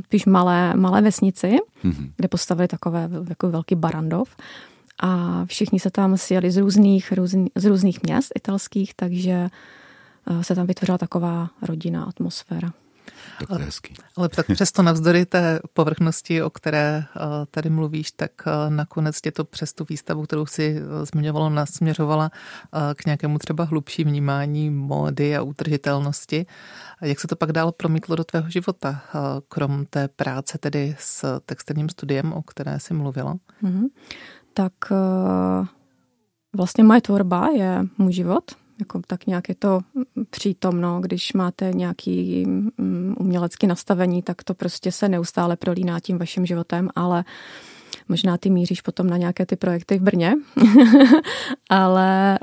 spíš 0.05 0.27
malé, 0.27 0.77
malé 0.77 1.03
vesnici, 1.03 1.57
mm-hmm. 1.85 2.11
kde 2.17 2.29
postavili 2.29 2.69
takové 2.69 3.09
jako 3.29 3.51
velký 3.51 3.75
barandov, 3.75 4.37
a 4.99 5.45
všichni 5.45 5.81
se 5.81 5.91
tam 5.91 6.17
sjeli 6.17 6.51
z 6.51 6.57
různých, 6.57 7.13
různý, 7.13 7.47
z 7.55 7.65
různých 7.65 8.03
měst 8.03 8.33
italských, 8.37 8.95
takže 8.95 9.49
eh, 10.31 10.45
se 10.45 10.55
tam 10.55 10.67
vytvořila 10.67 10.99
taková 10.99 11.51
rodinná 11.63 12.05
atmosféra. 12.05 12.73
Tak 13.39 13.49
to 13.49 13.59
je 13.59 13.65
hezký. 13.65 13.95
Ale 14.17 14.29
tak 14.29 14.47
přesto 14.53 14.83
navzdory 14.83 15.27
té 15.27 15.61
povrchnosti, 15.73 16.43
o 16.43 16.51
které 16.51 17.05
eh, 17.05 17.21
tady 17.51 17.71
mluvíš, 17.71 18.11
tak 18.11 18.31
eh, 18.47 18.71
nakonec 18.71 19.21
tě 19.21 19.33
to 19.33 19.45
přes 19.45 19.73
tu 19.73 19.87
výstavu, 19.89 20.23
kterou 20.23 20.47
si 20.47 20.81
zmiňovalo, 21.03 21.51
nasměřovala 21.51 22.31
k 22.95 23.07
nějakému 23.07 23.39
třeba 23.39 23.65
hlubší 23.65 24.05
vnímání 24.05 24.71
módy 24.71 25.37
a 25.37 25.43
utržitelnosti. 25.43 26.47
Jak 27.03 27.21
se 27.21 27.29
to 27.29 27.37
pak 27.37 27.53
dál 27.53 27.73
promítlo 27.73 28.17
do 28.17 28.25
tvého 28.25 28.51
života, 28.51 29.03
krom 29.49 29.87
té 29.91 30.09
práce 30.09 30.59
tedy 30.59 30.97
s 30.99 31.41
textilním 31.47 31.89
studiem, 31.89 32.33
o 32.33 32.43
které 32.43 32.81
jsi 32.81 32.95
mluvila? 32.95 33.37
Mm-hmm 33.63 33.87
tak 34.57 34.73
eh, 34.91 35.67
vlastně 36.57 36.85
moje 36.85 37.01
tvorba 37.01 37.49
je 37.57 37.87
můj 37.99 38.13
život. 38.13 38.45
Jako 38.81 39.01
tak 39.07 39.27
nějak 39.27 39.49
je 39.49 39.55
to 39.55 39.81
přítomno, 40.31 41.01
když 41.01 41.33
máte 41.33 41.71
nějaký 41.75 42.45
mm, 42.47 43.15
umělecký 43.19 43.67
nastavení, 43.67 44.23
tak 44.23 44.45
to 44.45 44.55
prostě 44.55 44.93
se 44.93 45.09
neustále 45.09 45.57
prolíná 45.57 46.01
tím 46.01 46.19
vaším 46.19 46.47
životem, 46.47 46.89
ale 46.95 47.25
Možná 48.09 48.37
ty 48.37 48.51
míříš 48.51 48.81
potom 48.81 49.07
na 49.07 49.17
nějaké 49.17 49.47
ty 49.47 49.57
projekty 49.57 49.99
v 49.99 50.03
Brně, 50.03 50.35
ale 51.71 52.39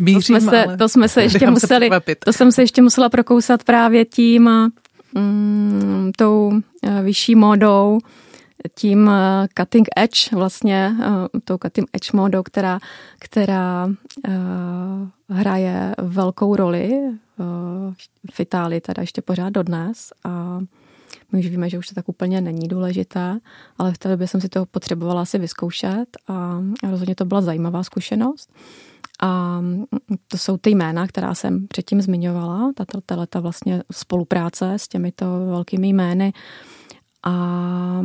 Mířím, 0.00 0.36
to, 0.36 0.40
jsme 0.40 0.50
se, 0.50 0.64
ale 0.64 0.76
to 0.76 0.88
jsme 0.88 1.08
se 1.08 1.22
ještě 1.28 1.50
museli, 1.50 1.90
se 2.06 2.14
to 2.14 2.32
jsem 2.32 2.52
se 2.52 2.62
ještě 2.62 2.82
musela 2.82 3.08
prokousat 3.08 3.64
právě 3.64 4.04
tím, 4.04 4.50
mm, 5.14 6.10
tou 6.16 6.52
eh, 6.82 7.02
vyšší 7.02 7.34
módou, 7.34 7.98
tím 8.74 9.08
eh, 9.08 9.48
cutting 9.58 9.88
edge, 9.96 10.36
vlastně 10.36 10.96
eh, 11.00 11.40
tou 11.44 11.58
cutting 11.58 11.88
edge 11.92 12.10
modou, 12.12 12.42
která, 12.42 12.78
která 13.18 13.88
eh, 14.28 14.30
hraje 15.28 15.94
velkou 15.98 16.56
roli 16.56 17.00
v 18.34 18.40
Itálii, 18.40 18.80
teda 18.80 19.00
ještě 19.00 19.22
pořád 19.22 19.50
dodnes 19.50 20.12
a 20.24 20.60
my 21.32 21.38
už 21.38 21.46
víme, 21.46 21.70
že 21.70 21.78
už 21.78 21.86
to 21.86 21.94
tak 21.94 22.08
úplně 22.08 22.40
není 22.40 22.68
důležité, 22.68 23.38
ale 23.78 23.92
v 23.92 23.98
té 23.98 24.08
době 24.08 24.26
jsem 24.26 24.40
si 24.40 24.48
to 24.48 24.66
potřebovala 24.66 25.22
asi 25.22 25.38
vyzkoušet 25.38 26.06
a 26.28 26.62
rozhodně 26.90 27.14
to 27.14 27.24
byla 27.24 27.40
zajímavá 27.40 27.82
zkušenost. 27.82 28.50
A 29.22 29.60
to 30.28 30.38
jsou 30.38 30.56
ty 30.56 30.70
jména, 30.70 31.06
která 31.06 31.34
jsem 31.34 31.66
předtím 31.68 32.02
zmiňovala, 32.02 32.72
tato 32.74 33.00
ta 33.26 33.40
vlastně 33.40 33.82
spolupráce 33.92 34.72
s 34.74 34.88
těmito 34.88 35.26
velkými 35.46 35.88
jmény. 35.88 36.32
A 37.22 38.02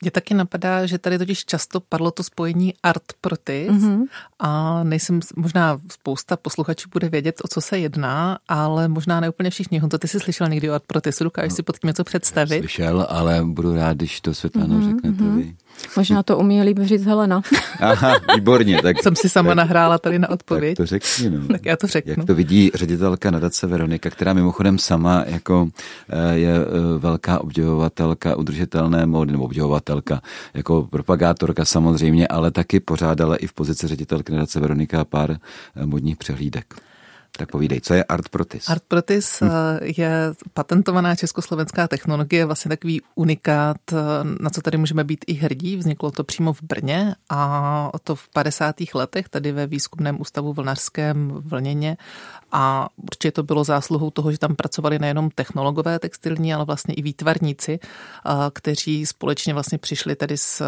mě 0.00 0.10
taky 0.10 0.34
napadá, 0.34 0.86
že 0.86 0.98
tady 0.98 1.18
totiž 1.18 1.44
často 1.44 1.80
padlo 1.80 2.10
to 2.10 2.22
spojení 2.22 2.74
art 2.82 3.02
protis 3.20 3.70
mm-hmm. 3.70 4.04
a 4.38 4.82
nejsem, 4.84 5.20
možná 5.36 5.80
spousta 5.92 6.36
posluchačů 6.36 6.88
bude 6.92 7.08
vědět, 7.08 7.40
o 7.44 7.48
co 7.48 7.60
se 7.60 7.78
jedná, 7.78 8.38
ale 8.48 8.88
možná 8.88 9.20
ne 9.20 9.28
úplně 9.28 9.50
všichni. 9.50 9.78
Honzo, 9.78 9.98
ty 9.98 10.08
jsi 10.08 10.20
slyšel 10.20 10.48
někdy 10.48 10.70
o 10.70 10.74
art 10.74 10.84
protisu, 10.86 11.24
dokážeš 11.24 11.52
no, 11.52 11.56
si 11.56 11.62
pod 11.62 11.78
tím 11.78 11.88
něco 11.88 12.04
představit? 12.04 12.58
Slyšel, 12.58 13.06
ale 13.10 13.40
budu 13.44 13.74
rád, 13.74 13.96
když 13.96 14.20
to 14.20 14.34
Světlana 14.34 14.74
mm-hmm. 14.74 14.84
řeknete 14.84 15.22
mm-hmm. 15.22 15.36
vy. 15.36 15.56
Možná 15.96 16.22
to 16.22 16.38
umí 16.38 16.62
líp 16.62 16.78
říct 16.82 17.04
Helena. 17.04 17.42
Aha, 17.80 18.20
výborně. 18.34 18.82
Tak, 18.82 19.02
Jsem 19.02 19.16
si 19.16 19.28
sama 19.28 19.50
tak, 19.50 19.56
nahrála 19.56 19.98
tady 19.98 20.18
na 20.18 20.30
odpověď. 20.30 20.76
Tak 20.76 20.76
to 20.76 20.86
řekni, 20.86 21.30
no. 21.30 21.46
Tak 21.48 21.66
já 21.66 21.76
to 21.76 21.86
řeknu. 21.86 22.14
Jak 22.16 22.26
to 22.26 22.34
vidí 22.34 22.70
ředitelka 22.74 23.30
nadace 23.30 23.66
Veronika, 23.66 24.10
která 24.10 24.32
mimochodem 24.32 24.78
sama 24.78 25.24
jako 25.26 25.68
eh, 26.08 26.34
je 26.34 26.54
eh, 26.56 26.98
velká 26.98 27.40
obdivovatelka 27.40 28.36
udržitelné 28.36 29.06
módy, 29.06 29.32
nebo 29.32 29.44
obdivovatelka, 29.44 30.20
jako 30.54 30.88
propagátorka 30.90 31.64
samozřejmě, 31.64 32.28
ale 32.28 32.50
taky 32.50 32.80
pořádala 32.80 33.36
i 33.36 33.46
v 33.46 33.52
pozici 33.52 33.86
ředitelky 33.86 34.32
nadace 34.32 34.60
Veronika 34.60 35.04
pár 35.04 35.30
eh, 35.30 35.86
modních 35.86 36.16
přehlídek. 36.16 36.74
Tak 37.36 37.50
povídej, 37.50 37.80
co 37.80 37.94
je 37.94 38.04
Art 38.04 38.28
Protis? 38.28 38.68
Art 38.68 38.82
Protis 38.88 39.40
hm. 39.40 39.48
je 39.82 40.10
patentovaná 40.54 41.16
československá 41.16 41.88
technologie, 41.88 42.44
vlastně 42.44 42.68
takový 42.68 43.02
unikát, 43.14 43.76
eh, 43.92 43.96
na 44.40 44.50
co 44.50 44.62
tady 44.62 44.78
můžeme 44.78 45.04
být 45.04 45.24
i 45.26 45.32
hrdí. 45.32 45.76
Vzniklo 45.76 46.10
to 46.10 46.24
přímo 46.24 46.52
v 46.52 46.62
Brně 46.62 47.14
a 47.30 47.90
to 48.04 48.14
v 48.14 48.28
50. 48.28 48.74
letech, 48.94 49.28
tady 49.28 49.52
ve 49.52 49.66
výzkumném 49.66 50.20
ústavu 50.20 50.52
vlnařském 50.52 51.28
v 51.28 51.50
Vlněně. 51.50 51.96
A 52.52 52.88
určitě 52.96 53.32
to 53.32 53.42
bylo 53.42 53.64
zásluhou 53.64 54.10
toho, 54.10 54.32
že 54.32 54.38
tam 54.38 54.56
pracovali 54.56 54.98
nejenom 54.98 55.30
technologové 55.30 55.98
textilní, 55.98 56.54
ale 56.54 56.64
vlastně 56.64 56.94
i 56.94 57.02
výtvarníci, 57.02 57.78
eh, 57.82 58.30
kteří 58.52 59.06
společně 59.06 59.54
vlastně 59.54 59.78
přišli 59.78 60.16
tady 60.16 60.36
s 60.36 60.62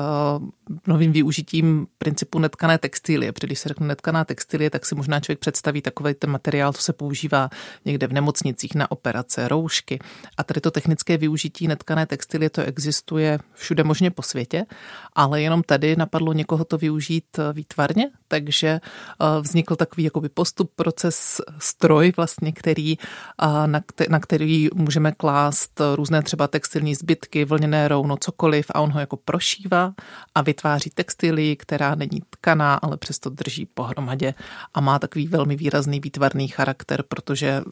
novým 0.87 1.13
využitím 1.13 1.87
principu 1.99 2.39
netkané 2.39 2.79
textilie. 2.79 3.33
Protože 3.33 3.47
když 3.47 3.59
se 3.59 3.69
řekne 3.69 3.87
netkaná 3.87 4.25
textilie, 4.25 4.71
tak 4.71 4.87
si 4.87 4.95
možná 4.95 5.21
člověk 5.21 5.39
představí 5.39 5.83
takový 5.83 6.15
ten 6.15 6.31
materiál, 6.31 6.73
to 6.73 6.81
se 6.81 6.93
používá 6.93 7.51
někde 7.85 8.07
v 8.07 8.13
nemocnicích 8.13 8.75
na 8.75 8.91
operace, 8.91 9.49
roušky. 9.49 9.99
A 10.37 10.45
tady 10.45 10.61
to 10.61 10.71
technické 10.71 11.17
využití 11.17 11.69
netkané 11.69 12.07
textilie, 12.07 12.51
to 12.51 12.63
existuje 12.63 13.39
všude 13.55 13.85
možně 13.85 14.11
po 14.11 14.23
světě, 14.23 14.65
ale 15.13 15.43
jenom 15.43 15.63
tady 15.63 15.97
napadlo 15.97 16.33
někoho 16.33 16.65
to 16.65 16.79
využít 16.79 17.39
eh, 17.39 17.53
výtvarně, 17.53 18.11
takže 18.33 18.69
eh, 18.69 19.41
vznikl 19.41 19.77
takový 19.77 20.05
jakoby 20.05 20.29
postup, 20.29 20.73
proces, 20.77 21.41
stroj 21.59 22.13
vlastně, 22.17 22.53
který, 22.53 22.97
eh, 22.97 23.67
na 24.09 24.21
který 24.21 24.69
můžeme 24.75 25.13
klást 25.13 25.81
různé 25.95 26.23
třeba 26.23 26.49
textilní 26.49 26.95
zbytky, 26.95 27.45
vlněné 27.45 27.89
rouno, 27.89 28.17
cokoliv 28.17 28.67
a 28.71 28.81
on 28.81 28.91
ho 28.91 29.01
jako 29.01 29.17
prošívá 29.17 29.93
a 30.35 30.43
vytváří 30.43 30.91
textilii, 30.91 31.57
která 31.57 31.95
není 31.95 32.23
tkaná, 32.31 32.75
ale 32.75 32.97
přesto 32.97 33.31
drží 33.31 33.67
pohromadě 33.67 34.35
a 34.75 34.81
má 34.81 34.99
takový 34.99 35.29
velmi 35.29 35.57
výrazný 35.57 36.01
výtvarný 36.01 36.49
charakter, 36.49 37.03
protože 37.09 37.63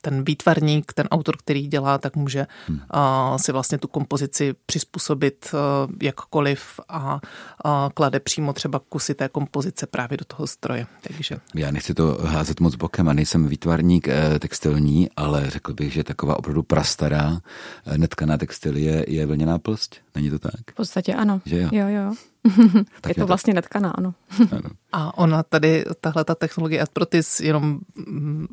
ten 0.00 0.24
výtvarník, 0.24 0.92
ten 0.92 1.06
autor, 1.10 1.36
který 1.36 1.66
dělá, 1.66 1.98
tak 1.98 2.16
může 2.16 2.46
hmm. 2.66 2.80
si 3.36 3.52
vlastně 3.52 3.78
tu 3.78 3.88
kompozici 3.88 4.54
přizpůsobit 4.66 5.54
jakkoliv 6.02 6.80
a 6.88 7.20
klade 7.94 8.20
přímo 8.20 8.52
třeba 8.52 8.80
kusy 8.88 9.14
té 9.14 9.28
kompozice 9.28 9.86
právě 9.86 10.18
do 10.18 10.24
toho 10.24 10.46
stroje. 10.46 10.86
Takže. 11.00 11.36
Já 11.54 11.70
nechci 11.70 11.94
to 11.94 12.18
házet 12.24 12.60
moc 12.60 12.74
bokem 12.74 13.08
a 13.08 13.12
nejsem 13.12 13.48
výtvarník 13.48 14.08
eh, 14.08 14.38
textilní, 14.38 15.10
ale 15.16 15.50
řekl 15.50 15.74
bych, 15.74 15.92
že 15.92 16.04
taková 16.04 16.38
opravdu 16.38 16.62
prastará 16.62 17.40
eh, 17.86 17.98
netkaná 17.98 18.38
textilie 18.38 19.04
je 19.08 19.26
vlněná 19.26 19.58
plst. 19.58 19.96
Není 20.14 20.30
to 20.30 20.38
tak? 20.38 20.52
V 20.70 20.74
podstatě 20.74 21.14
ano. 21.14 21.40
Že 21.44 21.60
jo? 21.60 21.68
Jo, 21.72 21.88
jo. 21.88 22.14
je 23.08 23.14
to, 23.14 23.20
to 23.20 23.26
vlastně 23.26 23.54
netkaná, 23.54 23.90
ano. 23.90 24.14
ano. 24.52 24.70
A 24.92 25.18
ona 25.18 25.42
tady, 25.42 25.84
tahle 26.00 26.24
ta 26.24 26.34
technologie 26.34 26.80
Adprotis 26.82 27.40
jenom 27.40 27.80
mm, 27.94 28.46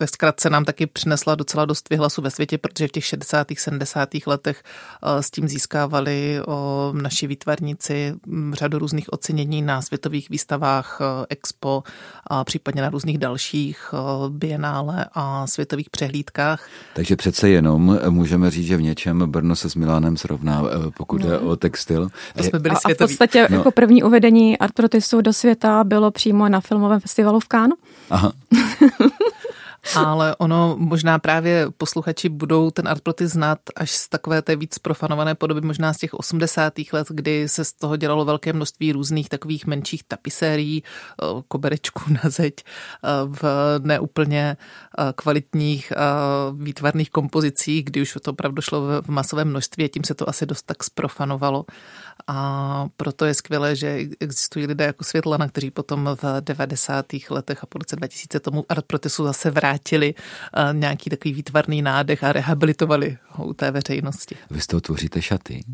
ve 0.00 0.06
zkratce 0.06 0.50
nám 0.50 0.64
taky 0.64 0.86
přinesla 0.86 1.34
docela 1.34 1.64
dost 1.64 1.90
vyhlasu 1.90 2.22
ve 2.22 2.30
světě, 2.30 2.58
protože 2.58 2.88
v 2.88 2.92
těch 2.92 3.04
60. 3.04 3.46
70. 3.58 4.08
letech 4.26 4.62
eh, 5.02 5.22
s 5.22 5.30
tím 5.30 5.48
získávali 5.48 6.40
naši 6.92 7.26
výtvarníci 7.26 8.14
mm, 8.26 8.54
řadu 8.54 8.78
různých 8.78 9.12
ocenění 9.12 9.62
na 9.62 9.82
světových 9.82 10.30
výstavách 10.30 10.98
eh, 11.00 11.26
Expo 11.28 11.82
a 12.26 12.44
případně 12.44 12.82
na 12.82 12.90
různých 12.90 13.18
dalších 13.18 13.94
eh, 13.94 13.96
bienále 14.28 15.06
a 15.12 15.46
světových 15.46 15.90
přehlídkách. 15.90 16.68
Takže 16.94 17.16
přece 17.16 17.48
jenom 17.48 17.98
můžeme 18.10 18.50
říct, 18.50 18.66
že 18.66 18.76
v 18.76 18.82
něčem 18.82 19.30
Brno 19.30 19.56
se 19.56 19.70
s 19.70 19.74
Milánem 19.74 20.16
srovná, 20.16 20.62
pokud 20.96 21.24
no. 21.24 21.30
je 21.30 21.38
o 21.38 21.56
textil. 21.56 22.08
To 22.36 22.42
jsme 22.42 22.58
byli 22.58 22.74
a, 22.74 22.78
a 22.84 22.94
v 22.94 22.98
podstatě 22.98 23.46
no. 23.50 23.56
jako 23.56 23.70
první 23.70 24.02
uvedení 24.02 24.58
Artrotisu 24.58 25.20
do 25.20 25.32
světa 25.32 25.84
bylo 25.84 26.10
přímo 26.10 26.48
na 26.48 26.60
filmovém 26.60 27.00
festivalu 27.00 27.40
v 27.40 27.48
Cannes. 27.48 27.78
Aha. 28.10 28.32
ale 29.96 30.36
ono 30.36 30.76
možná 30.78 31.18
právě 31.18 31.66
posluchači 31.76 32.28
budou 32.28 32.70
ten 32.70 32.88
artploty 32.88 33.26
znát 33.26 33.58
až 33.76 33.90
z 33.90 34.08
takové 34.08 34.42
té 34.42 34.56
víc 34.56 34.78
profanované 34.78 35.34
podoby, 35.34 35.60
možná 35.60 35.92
z 35.92 35.98
těch 35.98 36.14
80. 36.14 36.72
let, 36.92 37.06
kdy 37.10 37.48
se 37.48 37.64
z 37.64 37.72
toho 37.72 37.96
dělalo 37.96 38.24
velké 38.24 38.52
množství 38.52 38.92
různých 38.92 39.28
takových 39.28 39.66
menších 39.66 40.04
tapisérií, 40.04 40.82
eh, 40.82 41.26
koberečků 41.48 42.02
na 42.24 42.30
zeď 42.30 42.54
eh, 42.64 43.08
v 43.26 43.44
neúplně 43.78 44.56
eh, 44.98 45.12
kvalitních 45.14 45.92
výtvarných 46.52 47.10
kompozicích, 47.10 47.84
kdy 47.84 48.02
už 48.02 48.18
to 48.22 48.30
opravdu 48.30 48.62
šlo 48.62 49.02
v 49.02 49.08
masovém 49.08 49.48
množství 49.48 49.84
a 49.84 49.88
tím 49.88 50.04
se 50.04 50.14
to 50.14 50.28
asi 50.28 50.46
dost 50.46 50.62
tak 50.62 50.84
sprofanovalo. 50.84 51.64
A 52.26 52.86
proto 52.96 53.24
je 53.24 53.34
skvělé, 53.34 53.76
že 53.76 53.98
existují 54.20 54.66
lidé 54.66 54.84
jako 54.84 55.04
Světlana, 55.04 55.48
kteří 55.48 55.70
potom 55.70 56.16
v 56.22 56.40
90. 56.40 57.06
letech 57.30 57.62
a 57.62 57.66
po 57.66 57.78
roce 57.78 57.96
2000 57.96 58.40
tomu 58.40 58.64
artprotesu 58.68 59.24
zase 59.24 59.50
vrátili 59.72 60.14
eh, 60.14 60.72
nějaký 60.72 61.10
takový 61.10 61.34
výtvarný 61.34 61.82
nádech 61.82 62.24
a 62.24 62.32
rehabilitovali 62.32 63.18
ho 63.28 63.46
u 63.46 63.52
té 63.52 63.70
veřejnosti. 63.70 64.36
Vy 64.50 64.60
z 64.60 64.66
toho 64.66 64.80
tvoříte 64.80 65.22
šaty? 65.22 65.64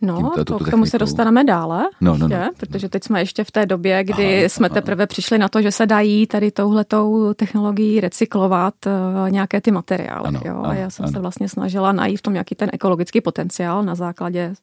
No, 0.00 0.32
to, 0.46 0.58
k 0.58 0.70
tomu 0.70 0.86
se 0.86 0.98
dostaneme 0.98 1.44
dále, 1.44 1.84
no, 2.00 2.18
no, 2.18 2.28
no, 2.28 2.36
ještě, 2.36 2.50
protože 2.56 2.88
teď 2.88 3.04
jsme 3.04 3.20
ještě 3.20 3.44
v 3.44 3.50
té 3.50 3.66
době, 3.66 4.04
kdy 4.04 4.38
aha, 4.38 4.48
jsme 4.48 4.68
aha. 4.68 4.74
teprve 4.74 5.06
přišli 5.06 5.38
na 5.38 5.48
to, 5.48 5.62
že 5.62 5.72
se 5.72 5.86
dají 5.86 6.26
tady 6.26 6.50
touhletou 6.50 7.34
technologií 7.34 8.00
recyklovat 8.00 8.74
uh, 8.86 8.92
nějaké 9.30 9.60
ty 9.60 9.70
materiály. 9.70 10.28
Ano, 10.28 10.40
jo? 10.44 10.56
Ano, 10.56 10.66
a 10.66 10.74
já 10.74 10.90
jsem 10.90 11.04
ano. 11.04 11.12
se 11.12 11.20
vlastně 11.20 11.48
snažila 11.48 11.92
najít 11.92 12.16
v 12.16 12.22
tom 12.22 12.32
nějaký 12.32 12.54
ten 12.54 12.70
ekologický 12.72 13.20
potenciál 13.20 13.82
na 13.82 13.94
základě 13.94 14.54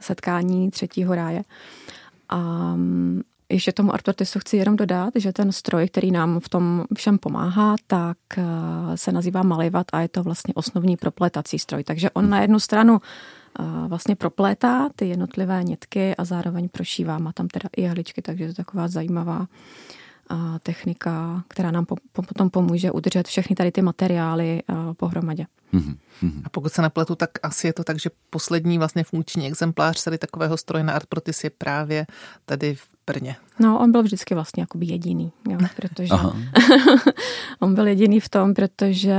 setkání 0.00 0.70
třetího 0.70 1.14
ráje. 1.14 1.42
A 2.28 2.74
ještě 3.54 3.72
tomu 3.72 3.94
Artortisu 3.94 4.38
chci 4.38 4.56
jenom 4.56 4.76
dodat, 4.76 5.12
že 5.14 5.32
ten 5.32 5.52
stroj, 5.52 5.88
který 5.88 6.10
nám 6.10 6.40
v 6.40 6.48
tom 6.48 6.84
všem 6.96 7.18
pomáhá, 7.18 7.76
tak 7.86 8.16
eh, 8.36 8.42
se 8.94 9.12
nazývá 9.12 9.42
Malivat 9.42 9.86
a 9.92 10.00
je 10.00 10.08
to 10.08 10.22
vlastně 10.22 10.54
osnovní 10.54 10.96
propletací 10.96 11.58
stroj. 11.58 11.84
Takže 11.84 12.10
on 12.10 12.30
na 12.30 12.40
jednu 12.40 12.60
stranu 12.60 13.00
eh, 13.00 13.62
vlastně 13.88 14.16
proplétá 14.16 14.88
ty 14.96 15.08
jednotlivé 15.08 15.64
nitky 15.64 16.16
a 16.16 16.24
zároveň 16.24 16.68
prošívá. 16.68 17.18
Má 17.18 17.32
tam 17.32 17.48
teda 17.48 17.68
i 17.76 17.82
jehličky, 17.82 18.22
takže 18.22 18.44
je 18.44 18.48
to 18.48 18.54
taková 18.54 18.88
zajímavá 18.88 19.46
technika, 20.62 21.42
která 21.48 21.70
nám 21.70 21.86
potom 22.12 22.50
pomůže 22.50 22.90
udržet 22.90 23.28
všechny 23.28 23.56
tady 23.56 23.72
ty 23.72 23.82
materiály 23.82 24.62
pohromadě. 24.96 25.46
Mm-hmm. 25.74 26.42
A 26.44 26.48
pokud 26.48 26.72
se 26.72 26.82
nepletu, 26.82 27.14
tak 27.14 27.30
asi 27.42 27.66
je 27.66 27.72
to 27.72 27.84
tak, 27.84 28.00
že 28.00 28.10
poslední 28.30 28.78
vlastně 28.78 29.04
funkční 29.04 29.46
exemplář 29.46 30.04
tady 30.04 30.18
takového 30.18 30.56
stroje 30.56 30.84
na 30.84 30.92
Artprotis 30.92 31.44
je 31.44 31.50
právě 31.50 32.06
tady 32.46 32.74
v 32.74 32.93
Brně. 33.06 33.36
No, 33.60 33.80
on 33.80 33.92
byl 33.92 34.02
vždycky 34.02 34.34
vlastně 34.34 34.62
jakoby 34.62 34.86
jediný, 34.86 35.32
jo, 35.48 35.58
protože 35.76 36.14
on 37.60 37.74
byl 37.74 37.86
jediný 37.86 38.20
v 38.20 38.28
tom, 38.28 38.54
protože 38.54 39.16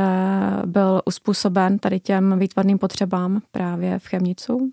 byl 0.66 1.02
uspůsoben 1.06 1.80
tady 1.80 2.00
těm 2.00 2.40
výtvarným 2.40 2.78
potřebám 2.78 3.42
právě 3.52 4.00
v 4.00 4.06
Chemnicu 4.06 4.72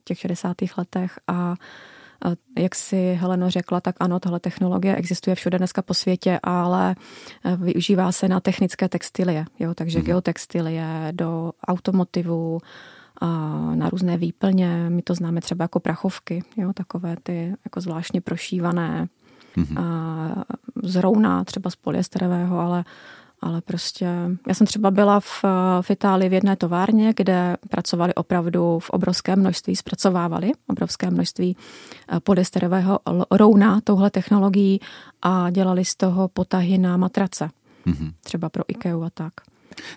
v 0.00 0.04
těch 0.04 0.18
60. 0.18 0.56
letech 0.76 1.18
a 1.26 1.54
jak 2.58 2.74
si 2.74 3.14
Heleno 3.20 3.50
řekla, 3.50 3.80
tak 3.80 3.96
ano, 4.00 4.20
tahle 4.20 4.40
technologie 4.40 4.96
existuje 4.96 5.34
všude 5.34 5.58
dneska 5.58 5.82
po 5.82 5.94
světě, 5.94 6.40
ale 6.42 6.94
eh, 7.44 7.56
využívá 7.56 8.12
se 8.12 8.28
na 8.28 8.40
technické 8.40 8.88
textilie, 8.88 9.44
jo, 9.58 9.74
takže 9.74 9.98
mm-hmm. 9.98 10.04
geotextilie 10.04 11.08
do 11.12 11.52
automotivu, 11.68 12.60
na 13.74 13.90
různé 13.90 14.16
výplně, 14.16 14.86
my 14.90 15.02
to 15.02 15.14
známe 15.14 15.40
třeba 15.40 15.62
jako 15.62 15.80
prachovky, 15.80 16.42
jo, 16.56 16.72
takové 16.72 17.16
ty 17.22 17.54
jako 17.64 17.80
zvláštně 17.80 18.20
prošívané 18.20 19.08
mm-hmm. 19.56 19.80
a 19.80 20.44
zrovna 20.82 21.44
třeba 21.44 21.70
z 21.70 21.76
polyesterového, 21.76 22.58
ale 22.58 22.84
ale 23.40 23.60
prostě 23.60 24.08
já 24.48 24.54
jsem 24.54 24.66
třeba 24.66 24.90
byla 24.90 25.20
v, 25.20 25.44
v 25.80 25.90
Itálii 25.90 26.28
v 26.28 26.32
jedné 26.32 26.56
továrně, 26.56 27.12
kde 27.16 27.56
pracovali 27.68 28.14
opravdu 28.14 28.78
v 28.78 28.90
obrovském 28.90 29.38
množství, 29.40 29.76
zpracovávali 29.76 30.52
obrovské 30.66 31.10
množství 31.10 31.56
eh, 32.08 32.20
polyesterového 32.20 32.98
rouna 33.30 33.80
touhle 33.84 34.10
technologií 34.10 34.80
a 35.22 35.50
dělali 35.50 35.84
z 35.84 35.94
toho 35.94 36.28
potahy 36.28 36.78
na 36.78 36.96
matrace. 36.96 37.50
Mm-hmm. 37.86 38.12
Třeba 38.20 38.48
pro 38.48 38.64
IKEA 38.68 39.06
a 39.06 39.10
tak. 39.10 39.32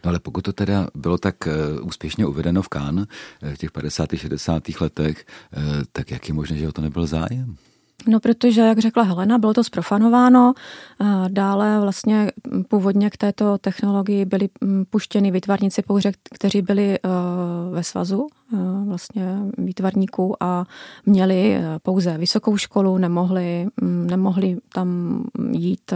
No 0.03 0.09
ale 0.09 0.19
pokud 0.19 0.41
to 0.41 0.53
teda 0.53 0.87
bylo 0.95 1.17
tak 1.17 1.47
eh, 1.47 1.81
úspěšně 1.81 2.25
uvedeno 2.25 2.61
v 2.61 2.69
Cannes 2.69 3.07
eh, 3.41 3.55
v 3.55 3.57
těch 3.57 3.71
50. 3.71 4.09
60. 4.15 4.63
letech, 4.81 5.25
tak 5.91 6.11
jak 6.11 6.27
je 6.27 6.33
možné, 6.33 6.57
že 6.57 6.67
o 6.67 6.71
to 6.71 6.81
nebyl 6.81 7.07
zájem? 7.07 7.55
No, 8.07 8.19
protože, 8.19 8.61
jak 8.61 8.79
řekla 8.79 9.03
Helena, 9.03 9.37
bylo 9.37 9.53
to 9.53 9.63
zprofanováno. 9.63 10.53
Dále 11.27 11.79
vlastně 11.79 12.31
původně 12.67 13.09
k 13.09 13.17
této 13.17 13.57
technologii 13.57 14.25
byli 14.25 14.49
puštěni 14.89 15.31
vytvarníci 15.31 15.81
pouze, 15.81 16.11
kteří 16.33 16.61
byli 16.61 16.99
ve 17.71 17.83
svazu 17.83 18.27
vlastně 18.85 19.37
výtvarníků 19.57 20.43
a 20.43 20.65
měli 21.05 21.57
pouze 21.83 22.17
vysokou 22.17 22.57
školu, 22.57 22.97
nemohli, 22.97 23.67
mm, 23.81 24.07
nemohli 24.07 24.57
tam 24.73 25.23
jít 25.51 25.93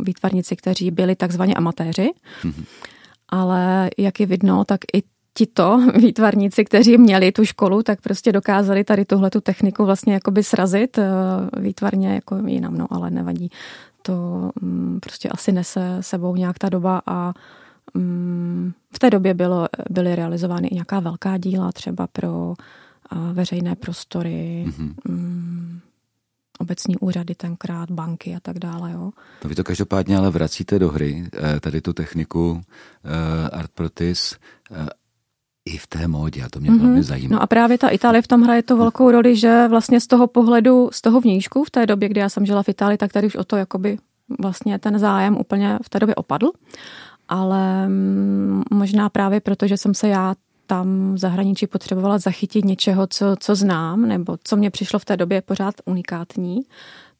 výtvarníci, 0.00 0.56
kteří 0.56 0.90
byli 0.90 1.16
takzvaně 1.16 1.54
amatéři. 1.54 2.10
Mm-hmm. 2.42 2.64
Ale 3.28 3.90
jak 3.98 4.20
je 4.20 4.26
vidno, 4.26 4.64
tak 4.64 4.80
i 4.94 5.02
tito 5.34 5.80
výtvarníci, 5.98 6.64
kteří 6.64 6.98
měli 6.98 7.32
tu 7.32 7.44
školu, 7.44 7.82
tak 7.82 8.00
prostě 8.00 8.32
dokázali 8.32 8.84
tady 8.84 9.04
tuhle 9.04 9.30
tu 9.30 9.40
techniku 9.40 9.84
vlastně 9.84 10.14
jakoby 10.14 10.42
srazit 10.42 10.98
výtvarně 11.56 12.14
jako 12.14 12.36
jinam, 12.46 12.78
no 12.78 12.86
ale 12.90 13.10
nevadí. 13.10 13.50
To 14.02 14.50
mm, 14.60 14.98
prostě 15.02 15.28
asi 15.28 15.52
nese 15.52 15.98
sebou 16.00 16.36
nějak 16.36 16.58
ta 16.58 16.68
doba 16.68 17.02
a 17.06 17.32
Mm, 17.94 18.72
v 18.94 18.98
té 18.98 19.10
době 19.10 19.34
bylo, 19.34 19.68
byly 19.90 20.16
realizovány 20.16 20.68
i 20.68 20.74
nějaká 20.74 21.00
velká 21.00 21.38
díla, 21.38 21.72
třeba 21.72 22.06
pro 22.06 22.54
veřejné 23.32 23.76
prostory, 23.76 24.64
mm-hmm. 24.68 25.80
Obecní 26.58 26.96
úřady 26.96 27.34
tenkrát, 27.34 27.90
banky 27.90 28.34
a 28.34 28.40
tak 28.40 28.58
dále. 28.58 28.92
Jo. 28.92 29.10
No 29.44 29.48
vy 29.48 29.54
to 29.54 29.64
každopádně 29.64 30.18
ale 30.18 30.30
vracíte 30.30 30.78
do 30.78 30.88
hry, 30.88 31.30
eh, 31.32 31.60
tady 31.60 31.80
tu 31.80 31.92
techniku 31.92 32.60
eh, 33.04 33.50
Art 33.50 33.70
Protis, 33.70 34.36
eh, 34.70 34.86
i 35.64 35.78
v 35.78 35.86
té 35.86 36.08
módě 36.08 36.42
a 36.42 36.48
to 36.48 36.60
mě 36.60 36.70
mm-hmm. 36.70 36.80
velmi 36.80 37.02
zajímá. 37.02 37.36
No 37.36 37.42
a 37.42 37.46
právě 37.46 37.78
ta 37.78 37.88
Itálie 37.88 38.22
v 38.22 38.26
tom 38.26 38.42
hraje 38.42 38.62
to 38.62 38.76
velkou 38.76 39.10
roli, 39.10 39.36
že 39.36 39.68
vlastně 39.68 40.00
z 40.00 40.06
toho 40.06 40.26
pohledu, 40.26 40.88
z 40.92 41.00
toho 41.00 41.20
vnějšku 41.20 41.64
v 41.64 41.70
té 41.70 41.86
době, 41.86 42.08
kdy 42.08 42.20
já 42.20 42.28
jsem 42.28 42.46
žila 42.46 42.62
v 42.62 42.68
Itálii, 42.68 42.98
tak 42.98 43.12
tady 43.12 43.26
už 43.26 43.36
o 43.36 43.44
to 43.44 43.56
jakoby 43.56 43.98
vlastně 44.40 44.78
ten 44.78 44.98
zájem 44.98 45.36
úplně 45.36 45.78
v 45.82 45.88
té 45.88 45.98
době 45.98 46.14
opadl 46.14 46.50
ale 47.28 47.88
mm, 47.88 48.62
možná 48.70 49.08
právě 49.08 49.40
proto, 49.40 49.66
že 49.66 49.76
jsem 49.76 49.94
se 49.94 50.08
já 50.08 50.34
tam 50.66 51.14
v 51.14 51.18
zahraničí 51.18 51.66
potřebovala 51.66 52.18
zachytit 52.18 52.64
něčeho, 52.64 53.06
co, 53.06 53.36
co 53.40 53.54
znám, 53.54 54.08
nebo 54.08 54.36
co 54.44 54.56
mě 54.56 54.70
přišlo 54.70 54.98
v 54.98 55.04
té 55.04 55.16
době 55.16 55.42
pořád 55.42 55.74
unikátní, 55.84 56.60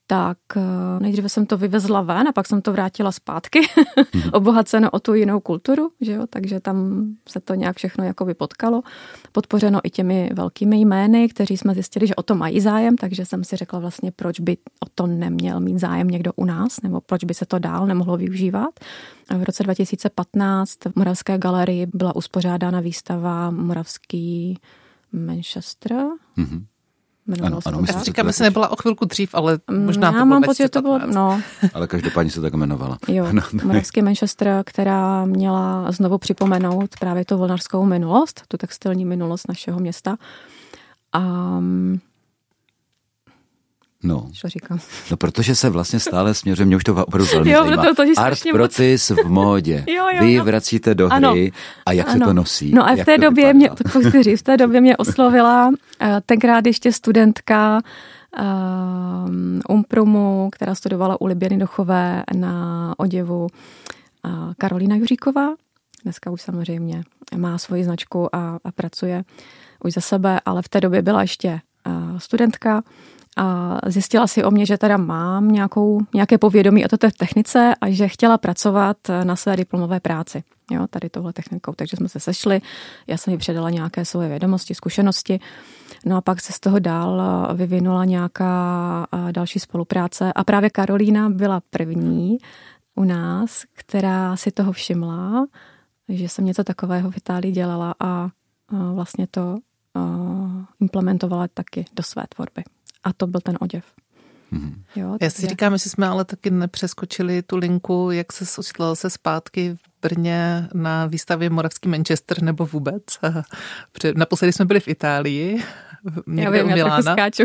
tak 0.06 0.38
eh, 0.56 0.60
nejdříve 1.00 1.28
jsem 1.28 1.46
to 1.46 1.58
vyvezla 1.58 2.02
ven 2.02 2.28
a 2.28 2.32
pak 2.32 2.46
jsem 2.46 2.62
to 2.62 2.72
vrátila 2.72 3.12
zpátky, 3.12 3.60
mm-hmm. 3.96 4.30
obohaceno 4.32 4.90
o 4.90 5.00
tu 5.00 5.14
jinou 5.14 5.40
kulturu, 5.40 5.90
že 6.00 6.12
jo? 6.12 6.26
takže 6.30 6.60
tam 6.60 7.06
se 7.28 7.40
to 7.40 7.54
nějak 7.54 7.76
všechno 7.76 8.04
jako 8.04 8.26
potkalo. 8.34 8.82
Podpořeno 9.32 9.80
i 9.84 9.90
těmi 9.90 10.30
velkými 10.34 10.80
jmény, 10.80 11.28
kteří 11.28 11.56
jsme 11.56 11.74
zjistili, 11.74 12.06
že 12.06 12.14
o 12.14 12.22
to 12.22 12.34
mají 12.34 12.60
zájem, 12.60 12.96
takže 12.96 13.24
jsem 13.24 13.44
si 13.44 13.56
řekla 13.56 13.78
vlastně, 13.78 14.12
proč 14.16 14.40
by 14.40 14.56
o 14.56 14.86
to 14.94 15.06
neměl 15.06 15.60
mít 15.60 15.78
zájem 15.78 16.08
někdo 16.08 16.32
u 16.36 16.44
nás, 16.44 16.82
nebo 16.82 17.00
proč 17.00 17.24
by 17.24 17.34
se 17.34 17.46
to 17.46 17.58
dál 17.58 17.86
nemohlo 17.86 18.16
využívat. 18.16 18.80
A 19.28 19.36
v 19.36 19.42
roce 19.42 19.62
2015 19.62 20.78
v 20.84 20.96
Moravské 20.96 21.38
galerii 21.38 21.86
byla 21.94 22.16
uspořádána 22.16 22.80
výstava 22.80 23.50
Moravský 23.50 24.58
Manchester. 25.12 25.92
Mm-hmm 26.38 26.64
ano, 27.42 27.58
ano, 27.64 27.82
Já 27.94 28.02
říkám, 28.02 28.26
jestli 28.26 28.44
nebyla 28.44 28.68
o 28.68 28.76
chvilku 28.76 29.04
dřív, 29.04 29.34
ale 29.34 29.58
mm, 29.70 29.86
možná 29.86 30.12
Já 30.12 30.18
to 30.18 30.26
mám 30.26 30.42
pocit, 30.42 30.62
že 30.62 30.68
to 30.68 30.82
bylo, 30.82 31.00
no. 31.06 31.40
ale 31.74 31.86
každopádně 31.86 32.30
se 32.30 32.40
tak 32.40 32.52
jmenovala. 32.52 32.98
Jo, 33.08 33.26
no, 33.32 33.42
Moravský 33.64 34.02
Manchester, 34.02 34.62
která 34.66 35.24
měla 35.24 35.92
znovu 35.92 36.18
připomenout 36.18 36.90
právě 37.00 37.24
tu 37.24 37.38
vlnařskou 37.38 37.84
minulost, 37.84 38.42
tu 38.48 38.56
textilní 38.56 39.04
minulost 39.04 39.48
našeho 39.48 39.80
města. 39.80 40.16
A 41.12 41.20
No. 44.06 44.28
Co 44.32 44.48
říkám? 44.48 44.78
No, 45.10 45.16
protože 45.16 45.54
se 45.54 45.70
vlastně 45.70 46.00
stále 46.00 46.34
směřuje, 46.34 46.66
mě 46.66 46.76
už 46.76 46.84
to 46.84 46.92
opravdu 46.92 47.26
velmi 47.34 47.50
jo, 47.50 47.64
zajímá. 47.64 47.84
To, 47.84 47.94
to, 47.94 48.04
to 48.14 48.20
Art 48.20 48.38
Protis 48.52 49.10
v 49.10 49.28
módě. 49.28 49.84
jo, 49.88 50.06
jo, 50.12 50.20
Vy 50.20 50.32
jo. 50.32 50.44
vracíte 50.44 50.94
do 50.94 51.08
hry 51.08 51.16
ano. 51.16 51.34
a 51.86 51.92
jak 51.92 52.08
ano. 52.08 52.18
se 52.18 52.24
to 52.24 52.32
nosí? 52.32 52.72
No 52.74 52.88
a 52.88 52.96
v 52.96 53.04
té 53.04 53.18
době 53.18 53.54
mě, 53.54 53.70
to 53.70 54.22
říct, 54.22 54.40
v 54.40 54.42
té 54.42 54.56
době 54.56 54.80
mě 54.80 54.96
oslovila 54.96 55.68
uh, 55.68 55.74
tenkrát 56.26 56.66
ještě 56.66 56.92
studentka 56.92 57.80
uh, 58.38 59.76
Umprumu, 59.76 60.48
která 60.52 60.74
studovala 60.74 61.20
u 61.20 61.26
Libiany 61.26 61.58
Dochové 61.58 62.22
na 62.34 62.94
oděvu 62.96 63.46
uh, 63.46 64.30
Karolína 64.58 64.96
Juříková. 64.96 65.54
Dneska 66.02 66.30
už 66.30 66.42
samozřejmě 66.42 67.02
má 67.36 67.58
svoji 67.58 67.84
značku 67.84 68.36
a, 68.36 68.58
a 68.64 68.72
pracuje 68.72 69.24
už 69.84 69.92
za 69.92 70.00
sebe, 70.00 70.40
ale 70.44 70.62
v 70.62 70.68
té 70.68 70.80
době 70.80 71.02
byla 71.02 71.22
ještě 71.22 71.60
uh, 71.86 72.18
studentka 72.18 72.82
a 73.36 73.78
zjistila 73.86 74.26
si 74.26 74.44
o 74.44 74.50
mě, 74.50 74.66
že 74.66 74.78
teda 74.78 74.96
mám 74.96 75.48
nějakou, 75.48 76.00
nějaké 76.14 76.38
povědomí 76.38 76.84
o 76.84 76.88
této 76.88 77.08
technice 77.18 77.74
a 77.80 77.90
že 77.90 78.08
chtěla 78.08 78.38
pracovat 78.38 78.96
na 79.24 79.36
své 79.36 79.56
diplomové 79.56 80.00
práci. 80.00 80.44
Jo, 80.70 80.86
tady 80.90 81.10
tohle 81.10 81.32
technikou. 81.32 81.72
Takže 81.76 81.96
jsme 81.96 82.08
se 82.08 82.20
sešli, 82.20 82.60
já 83.06 83.16
jsem 83.16 83.32
jí 83.32 83.38
předala 83.38 83.70
nějaké 83.70 84.04
svoje 84.04 84.28
vědomosti, 84.28 84.74
zkušenosti. 84.74 85.40
No 86.04 86.16
a 86.16 86.20
pak 86.20 86.40
se 86.40 86.52
z 86.52 86.60
toho 86.60 86.78
dál 86.78 87.22
vyvinula 87.54 88.04
nějaká 88.04 89.06
další 89.30 89.58
spolupráce. 89.58 90.32
A 90.32 90.44
právě 90.44 90.70
Karolína 90.70 91.30
byla 91.30 91.62
první 91.70 92.38
u 92.94 93.04
nás, 93.04 93.64
která 93.72 94.36
si 94.36 94.50
toho 94.50 94.72
všimla, 94.72 95.46
že 96.08 96.28
jsem 96.28 96.44
něco 96.44 96.64
takového 96.64 97.10
v 97.10 97.16
Itálii 97.16 97.52
dělala 97.52 97.94
a 98.00 98.28
vlastně 98.70 99.26
to 99.26 99.56
implementovala 100.80 101.48
taky 101.54 101.84
do 101.96 102.02
své 102.02 102.22
tvorby 102.34 102.62
a 103.06 103.12
to 103.12 103.26
byl 103.26 103.40
ten 103.40 103.58
oděv. 103.60 103.84
Mm-hmm. 104.52 104.74
Jo, 104.96 105.16
Já 105.20 105.30
si 105.30 105.46
říkám, 105.46 105.72
jestli 105.72 105.90
jsme 105.90 106.06
ale 106.06 106.24
taky 106.24 106.50
nepřeskočili 106.50 107.42
tu 107.42 107.56
linku, 107.56 108.10
jak 108.10 108.32
se 108.32 108.60
ocitla 108.60 108.94
se 108.94 109.10
zpátky 109.10 109.74
v 109.74 110.00
Brně 110.02 110.68
na 110.74 111.06
výstavě 111.06 111.50
Moravský 111.50 111.88
Manchester 111.88 112.42
nebo 112.42 112.66
vůbec. 112.66 113.02
Naposledy 114.16 114.52
jsme 114.52 114.64
byli 114.64 114.80
v 114.80 114.88
Itálii, 114.88 115.62
někde 116.26 116.58
já 116.58 116.64
vím, 116.64 116.72
u 116.72 116.74
Milána. 116.74 116.96
Já 116.96 117.12
skáču. 117.12 117.44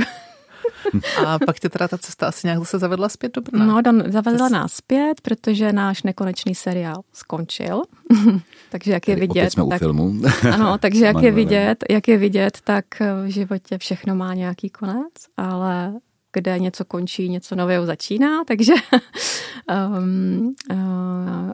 A 1.25 1.39
pak 1.39 1.59
tě 1.59 1.69
teda 1.69 1.87
ta 1.87 1.97
cesta 1.97 2.27
asi 2.27 2.47
nějak 2.47 2.59
zase 2.59 2.79
zavedla 2.79 3.09
zpět 3.09 3.35
do 3.35 3.41
Brna. 3.41 3.65
No, 3.65 3.81
don, 3.81 4.03
zavedla 4.07 4.45
Cest... 4.47 4.53
nás 4.53 4.73
zpět, 4.73 5.21
protože 5.21 5.73
náš 5.73 6.03
nekonečný 6.03 6.55
seriál 6.55 7.01
skončil. 7.13 7.81
takže 8.69 8.91
jak 8.91 9.07
je 9.07 9.15
Tady 9.15 9.27
vidět... 9.27 9.51
jsme 9.51 9.63
tak, 9.67 9.75
u 9.75 9.79
filmu. 9.79 10.13
ano, 10.53 10.77
takže 10.77 11.05
jak 11.05 11.21
je 11.21 11.31
vidět, 11.31 11.83
jak 11.89 12.07
je 12.07 12.17
vidět, 12.17 12.57
tak 12.63 12.85
v 12.99 13.27
životě 13.27 13.77
všechno 13.77 14.15
má 14.15 14.33
nějaký 14.33 14.69
konec, 14.69 15.13
ale 15.37 15.93
kde 16.33 16.59
něco 16.59 16.85
končí, 16.85 17.29
něco 17.29 17.55
nového 17.55 17.85
začíná, 17.85 18.43
takže 18.43 18.73
um, 19.97 20.55
uh, 20.71 21.51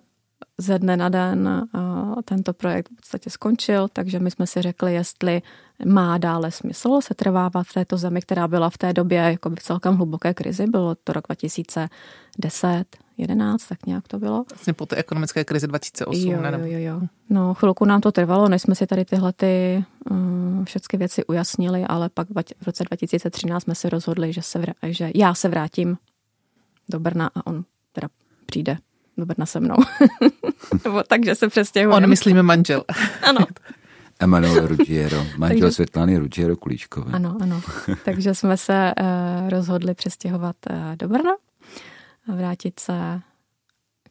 ze 0.58 0.80
dne 0.80 0.98
na 0.98 1.10
den 1.10 1.68
tento 2.26 2.54
projekt 2.54 2.90
v 2.92 2.96
podstatě 2.96 3.30
skončil, 3.30 3.88
takže 3.94 4.20
my 4.20 4.32
jsme 4.32 4.48
si 4.48 4.62
řekli, 4.62 4.94
jestli 4.94 5.42
má 5.86 6.18
dále 6.18 6.52
smysl 6.52 7.02
se 7.02 7.14
trvávat 7.14 7.68
v 7.68 7.74
této 7.74 7.98
zemi, 7.98 8.22
která 8.22 8.48
byla 8.48 8.70
v 8.70 8.78
té 8.78 8.94
době 8.94 9.18
jako 9.18 9.50
v 9.50 9.64
celkem 9.64 9.96
hluboké 9.96 10.34
krizi, 10.34 10.68
bylo 10.68 10.96
to 10.96 11.14
rok 11.14 11.24
2010, 11.28 12.86
11, 13.18 13.68
tak 13.68 13.86
nějak 13.86 14.08
to 14.08 14.20
bylo. 14.20 14.46
Vlastně 14.50 14.74
po 14.74 14.86
té 14.86 14.96
ekonomické 14.96 15.44
krizi 15.44 15.68
2008, 15.68 16.32
jo, 16.32 16.42
ne? 16.42 16.52
Jo, 16.52 16.66
jo, 16.66 16.80
jo. 16.80 17.02
No, 17.30 17.54
chvilku 17.54 17.86
nám 17.86 18.02
to 18.02 18.12
trvalo, 18.12 18.50
než 18.50 18.62
jsme 18.62 18.76
si 18.76 18.88
tady 18.88 19.06
tyhle 19.06 19.34
ty, 19.34 19.86
um, 20.12 20.66
všechny 20.66 21.00
věci 21.00 21.26
ujasnili, 21.26 21.84
ale 21.84 22.10
pak 22.10 22.28
v 22.30 22.66
roce 22.66 22.84
2013 22.84 23.64
jsme 23.64 23.76
se 23.76 23.90
rozhodli, 23.90 24.34
že, 24.34 24.42
se 24.42 24.60
vrá, 24.60 24.74
že 24.84 25.12
já 25.16 25.34
se 25.34 25.50
vrátím 25.50 25.98
do 26.90 27.00
Brna 27.00 27.30
a 27.36 27.48
on 27.48 27.64
teda 27.94 28.08
přijde 28.46 28.78
do 29.18 29.26
Brna 29.26 29.46
se 29.46 29.60
mnou. 29.60 29.76
Takže 31.08 31.36
se 31.36 31.48
přestěhujeme. 31.48 32.06
On 32.06 32.10
myslíme 32.10 32.44
manžel. 32.44 32.84
ano. 33.24 33.40
Emanuel 34.20 34.68
Ruggiero, 34.68 35.18
manžel 35.38 35.60
Takže... 35.60 35.72
Světlany 35.72 36.18
Ruggiero 36.18 36.56
Kulíčkové. 36.56 37.12
Ano, 37.12 37.38
ano. 37.42 37.62
Takže 38.06 38.36
jsme 38.36 38.58
se 38.58 38.94
uh, 39.02 39.50
rozhodli 39.50 39.94
přestěhovat 39.94 40.56
uh, 40.70 40.96
do 40.96 41.08
Brna 41.08 41.32
a 42.30 42.36
vrátit 42.36 42.80
se 42.80 43.22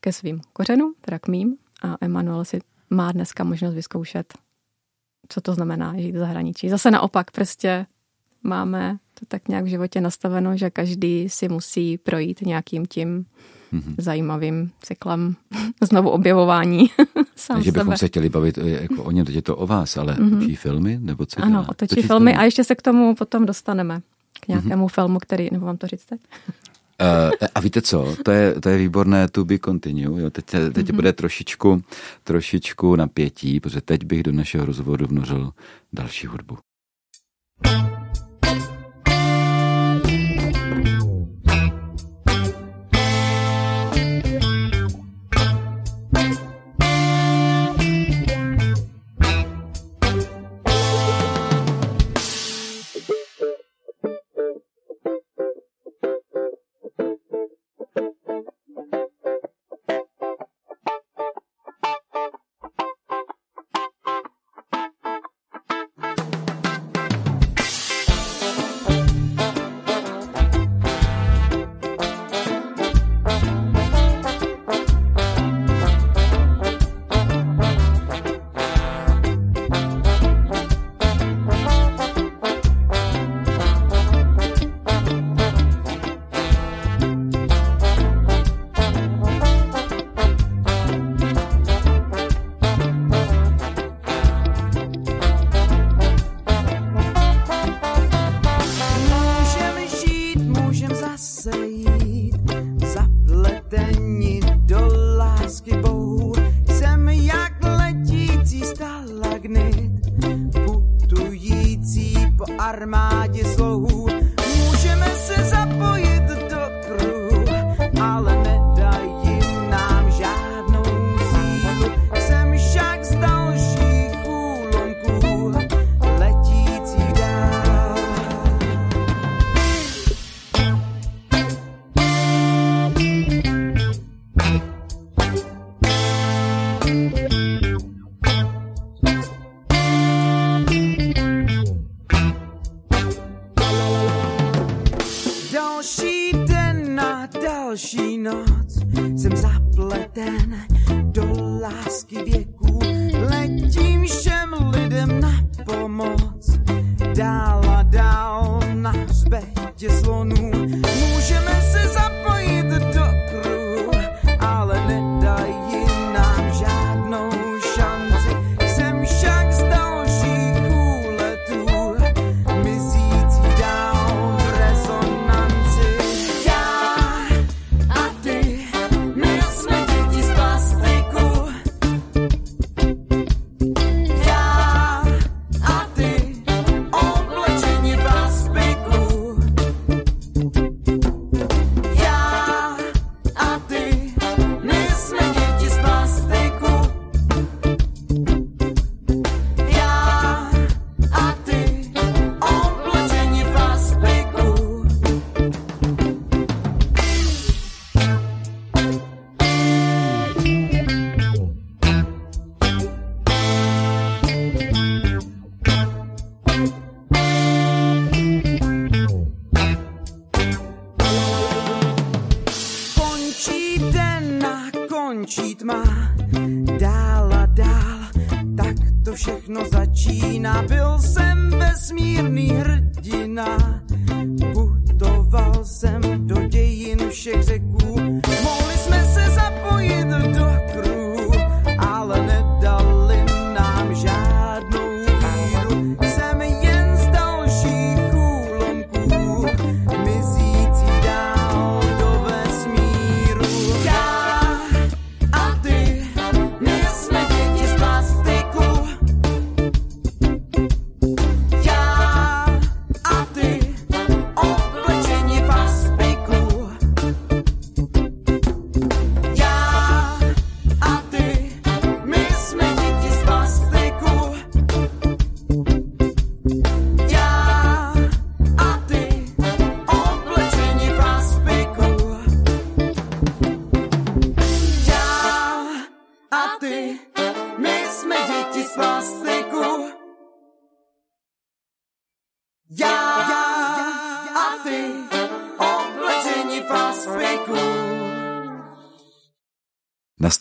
ke 0.01 0.13
svým 0.13 0.41
kořenům, 0.53 0.95
teda 1.01 1.19
k 1.19 1.29
mým. 1.29 1.57
A 1.83 1.97
Emanuel 2.01 2.45
si 2.45 2.59
má 2.91 3.13
dneska 3.13 3.45
možnost 3.45 3.75
vyzkoušet, 3.75 4.35
co 5.29 5.41
to 5.41 5.55
znamená 5.55 5.95
žít 5.99 6.13
v 6.13 6.19
zahraničí. 6.19 6.69
Zase 6.69 6.91
naopak, 6.91 7.31
prostě 7.31 7.87
máme 8.43 8.97
to 9.21 9.27
tak 9.29 9.49
nějak 9.49 9.65
v 9.65 9.69
životě 9.69 10.01
nastaveno, 10.01 10.57
že 10.57 10.71
každý 10.71 11.29
si 11.29 11.49
musí 11.49 11.99
projít 11.99 12.41
nějakým 12.43 12.87
tím 12.87 13.27
mm-hmm. 13.73 13.95
zajímavým 13.99 14.71
cyklem 14.83 15.37
znovu 15.83 16.11
objevování 16.11 16.87
sám 17.37 17.57
Takže 17.57 17.73
bychom 17.73 17.97
se 17.97 18.09
chtěli 18.09 18.29
bavit 18.29 18.59
eh, 18.59 18.71
jako 18.71 19.03
o 19.03 19.11
něm, 19.11 19.27
teď 19.27 19.35
je 19.35 19.43
to 19.43 19.57
o 19.57 19.67
vás, 19.67 19.97
ale 19.97 20.15
mm-hmm. 20.15 20.39
točí 20.39 20.57
filmy? 20.57 20.99
Nebo 21.01 21.27
co 21.27 21.43
ano, 21.43 21.67
točí, 21.77 21.95
točí 21.95 22.07
filmy 22.07 22.37
a 22.37 22.43
ještě 22.43 22.65
se 22.65 22.75
k 22.75 22.83
tomu 22.83 23.15
potom 23.15 23.47
dostaneme. 23.47 24.01
K 24.41 24.49
nějakému 24.49 24.87
mm-hmm. 24.87 24.95
filmu, 24.95 25.19
který, 25.19 25.49
nebo 25.53 25.67
vám 25.67 25.77
to 25.77 25.87
říct 25.87 26.05
teď? 26.05 26.21
Uh, 27.01 27.49
a 27.55 27.61
víte 27.61 27.83
co, 27.83 28.17
to 28.25 28.31
je, 28.31 28.61
to 28.61 28.69
je 28.69 28.79
výborné 28.79 29.29
to 29.29 29.45
be 29.45 29.59
continue, 29.59 30.23
jo. 30.23 30.31
teď, 30.31 30.45
teď 30.45 30.61
mm-hmm. 30.75 30.95
bude 30.95 31.13
trošičku, 31.13 31.83
trošičku 32.25 32.97
napětí, 32.97 33.61
protože 33.61 33.81
teď 33.81 34.05
bych 34.05 34.23
do 34.23 34.33
našeho 34.33 34.67
rozhovoru 34.67 35.07
vnořil 35.07 35.51
další 35.93 36.27
hudbu. 36.27 36.59
Říčína, 37.65 37.96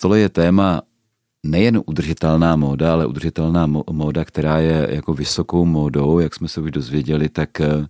stole 0.06 0.20
je 0.20 0.30
téma 0.30 0.82
nejen 1.46 1.82
udržitelná 1.86 2.56
móda, 2.56 2.94
ale 2.94 3.06
udržitelná 3.06 3.66
móda, 3.92 4.26
která 4.26 4.60
je 4.60 4.88
jako 4.92 5.14
vysokou 5.14 5.66
módou, 5.66 6.20
jak 6.20 6.36
jsme 6.36 6.48
se 6.48 6.62
už 6.62 6.72
dozvěděli, 6.72 7.30
tak 7.30 7.62
eh, 7.62 7.88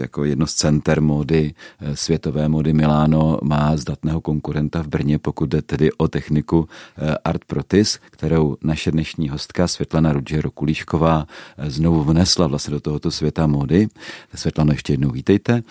jako 0.00 0.24
jedno 0.24 0.46
z 0.46 0.54
center 0.54 1.00
módy, 1.00 1.54
eh, 1.80 1.96
světové 1.96 2.48
módy 2.48 2.72
Miláno 2.72 3.38
má 3.42 3.76
zdatného 3.76 4.20
konkurenta 4.20 4.82
v 4.82 4.88
Brně, 4.88 5.18
pokud 5.18 5.48
jde 5.48 5.62
tedy 5.62 5.92
o 5.92 6.08
techniku 6.08 6.68
eh, 6.96 7.16
Art 7.24 7.44
Protis, 7.44 8.00
kterou 8.10 8.56
naše 8.64 8.90
dnešní 8.92 9.28
hostka 9.28 9.68
Světlana 9.68 10.12
Rudžero 10.12 10.50
Kulíšková 10.50 11.26
znovu 11.68 12.04
vnesla 12.04 12.46
vlastně 12.46 12.72
do 12.72 12.80
tohoto 12.80 13.10
světa 13.10 13.46
módy. 13.46 13.88
Světlano, 14.34 14.72
ještě 14.72 14.92
jednou 14.92 15.10
vítejte 15.10 15.62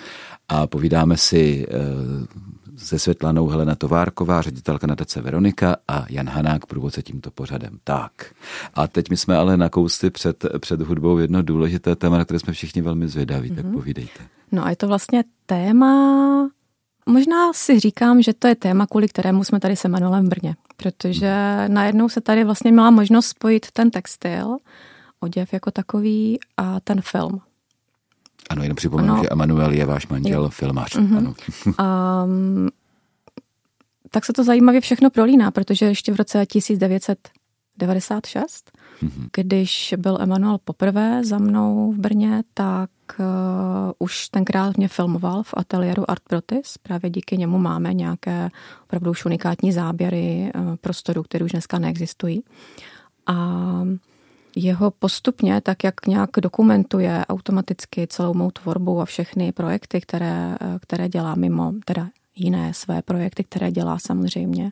a 0.49 0.68
povídáme 0.68 1.18
si 1.18 1.66
se 2.78 2.99
Světlanou 2.99 3.47
Helena 3.47 3.76
Továrková, 3.76 4.41
ředitelka 4.41 4.88
nadace 4.88 5.21
Veronika 5.21 5.76
a 5.88 6.05
Jan 6.09 6.30
Hanák, 6.30 6.65
průvodce 6.65 7.01
tímto 7.01 7.32
pořadem. 7.32 7.80
Tak. 7.84 8.11
A 8.73 8.88
teď 8.88 9.09
my 9.09 9.17
jsme 9.17 9.36
ale 9.36 9.57
nakousli 9.57 10.09
před, 10.09 10.45
před 10.59 10.82
hudbou 10.82 11.17
jedno 11.17 11.41
důležité 11.41 11.95
téma, 11.95 12.17
na 12.17 12.26
které 12.26 12.39
jsme 12.39 12.53
všichni 12.53 12.82
velmi 12.82 13.07
zvědaví, 13.07 13.51
mm-hmm. 13.51 13.55
tak 13.55 13.65
povídejte. 13.65 14.19
No 14.51 14.65
a 14.65 14.69
je 14.69 14.76
to 14.76 14.88
vlastně 14.88 15.23
téma, 15.45 16.49
možná 17.05 17.53
si 17.53 17.80
říkám, 17.80 18.21
že 18.21 18.34
to 18.34 18.47
je 18.47 18.55
téma, 18.55 18.88
kvůli 18.88 19.07
kterému 19.07 19.43
jsme 19.43 19.59
tady 19.59 19.76
se 19.76 19.88
Manuelem 19.88 20.26
v 20.26 20.30
Brně, 20.30 20.55
protože 20.78 21.34
mm. 21.67 21.73
najednou 21.73 22.09
se 22.09 22.21
tady 22.21 22.43
vlastně 22.43 22.71
měla 22.71 22.91
možnost 22.91 23.28
spojit 23.28 23.71
ten 23.71 23.91
textil, 23.91 24.57
oděv 25.19 25.53
jako 25.53 25.71
takový 25.71 26.39
a 26.57 26.80
ten 26.80 27.01
film. 27.01 27.41
Ano, 28.50 28.64
jenom 28.64 28.76
připomenu, 28.76 29.14
ano. 29.14 29.24
že 29.24 29.30
Emanuel 29.30 29.72
je 29.72 29.86
váš 29.86 30.08
manžel, 30.08 30.43
jo. 30.43 30.50
filmář. 30.50 30.96
Mm-hmm. 30.96 31.18
Ano. 31.18 31.34
um, 32.26 32.70
tak 34.12 34.26
se 34.26 34.34
to 34.34 34.43
zajímavě 34.43 34.82
všechno 34.82 35.10
prolíná, 35.10 35.52
protože 35.52 35.86
ještě 35.86 36.14
v 36.14 36.16
roce 36.16 36.46
1996, 36.46 38.72
mm-hmm. 39.04 39.28
když 39.36 39.93
byl 39.98 40.18
Emanuel 40.22 40.58
poprvé 40.64 41.26
za 41.26 41.38
mnou 41.38 41.91
v 41.91 41.98
Brně, 41.98 42.43
tak 42.54 42.89
uh, 43.20 43.26
už 44.00 44.30
tenkrát 44.30 44.78
mě 44.78 44.88
filmoval 44.88 45.43
v 45.43 45.54
ateliéru 45.58 46.12
Art 46.12 46.22
Protis. 46.30 46.78
Právě 46.78 47.10
díky 47.10 47.38
němu 47.38 47.58
máme 47.58 47.93
nějaké 47.93 48.50
opravdu 48.84 49.12
už 49.12 49.26
unikátní 49.26 49.72
záběry 49.72 50.52
uh, 50.56 50.76
prostoru, 50.76 51.24
které 51.24 51.46
už 51.46 51.52
dneska 51.52 51.80
neexistují. 51.80 52.43
A 53.28 53.36
jeho 54.56 54.91
postupně, 54.91 55.62
tak 55.62 55.84
jak 55.84 56.08
nějak 56.08 56.30
dokumentuje 56.41 57.26
automaticky 57.30 58.08
celou 58.08 58.34
mou 58.34 58.51
tvorbu 58.51 59.01
a 59.01 59.06
všechny 59.06 59.51
projekty, 59.51 60.01
které, 60.01 60.58
které 60.82 61.10
dělá 61.10 61.36
mimo, 61.36 61.74
teda 61.86 62.10
jiné 62.36 62.74
své 62.74 63.01
projekty, 63.01 63.43
které 63.43 63.72
dělá 63.72 63.99
samozřejmě, 63.99 64.72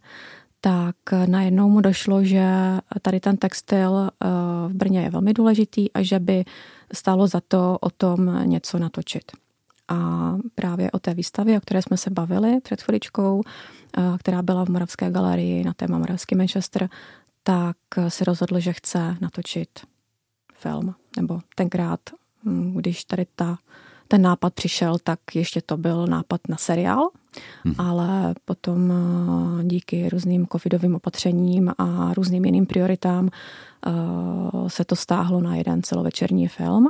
tak 0.61 0.95
najednou 1.25 1.69
mu 1.69 1.81
došlo, 1.81 2.23
že 2.23 2.45
tady 3.01 3.19
ten 3.19 3.37
textil 3.37 4.09
eh, 4.09 4.27
v 4.67 4.73
Brně 4.73 5.01
je 5.01 5.09
velmi 5.09 5.33
důležitý 5.33 5.91
a 5.91 6.01
že 6.01 6.19
by 6.19 6.45
stálo 6.93 7.27
za 7.27 7.41
to 7.47 7.77
o 7.81 7.89
tom 7.89 8.49
něco 8.49 8.79
natočit. 8.79 9.23
A 9.87 9.97
právě 10.55 10.91
o 10.91 10.99
té 10.99 11.13
výstavě, 11.13 11.57
o 11.57 11.61
které 11.61 11.81
jsme 11.81 11.97
se 11.97 12.09
bavili 12.09 12.61
před 12.61 12.81
chviličkou, 12.81 13.41
eh, 13.97 14.01
která 14.19 14.41
byla 14.41 14.65
v 14.65 14.69
Moravské 14.69 15.11
galerii 15.11 15.63
na 15.63 15.73
téma 15.73 15.97
Moravský 15.97 16.35
Manchester, 16.35 16.89
tak 17.43 17.77
se 18.07 18.25
rozhodl, 18.25 18.59
že 18.59 18.73
chce 18.73 19.17
natočit 19.21 19.69
film. 20.53 20.95
Nebo 21.17 21.39
tenkrát, 21.55 21.99
hm, 22.45 22.73
když 22.75 23.03
tady 23.03 23.25
ta, 23.35 23.57
ten 24.07 24.21
nápad 24.21 24.53
přišel, 24.53 24.97
tak 25.03 25.19
ještě 25.33 25.61
to 25.61 25.77
byl 25.77 26.07
nápad 26.07 26.41
na 26.49 26.57
seriál, 26.57 27.09
hmm. 27.65 27.75
ale 27.77 28.35
potom 28.45 28.91
eh, 28.91 29.63
díky 29.63 30.09
různým 30.09 30.47
covidovým 30.51 30.95
opatřením 30.95 31.71
a 31.77 32.13
různým 32.13 32.45
jiným 32.45 32.65
prioritám 32.65 33.29
eh, 33.29 33.91
se 34.67 34.85
to 34.85 34.95
stáhlo 34.95 35.41
na 35.41 35.55
jeden 35.55 35.83
celovečerní 35.83 36.47
film. 36.47 36.89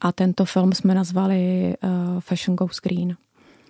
A 0.00 0.12
tento 0.12 0.44
film 0.44 0.72
jsme 0.72 0.94
nazvali 0.94 1.72
eh, 1.74 1.88
Fashion 2.18 2.56
Goes 2.56 2.80
Green. 2.82 3.16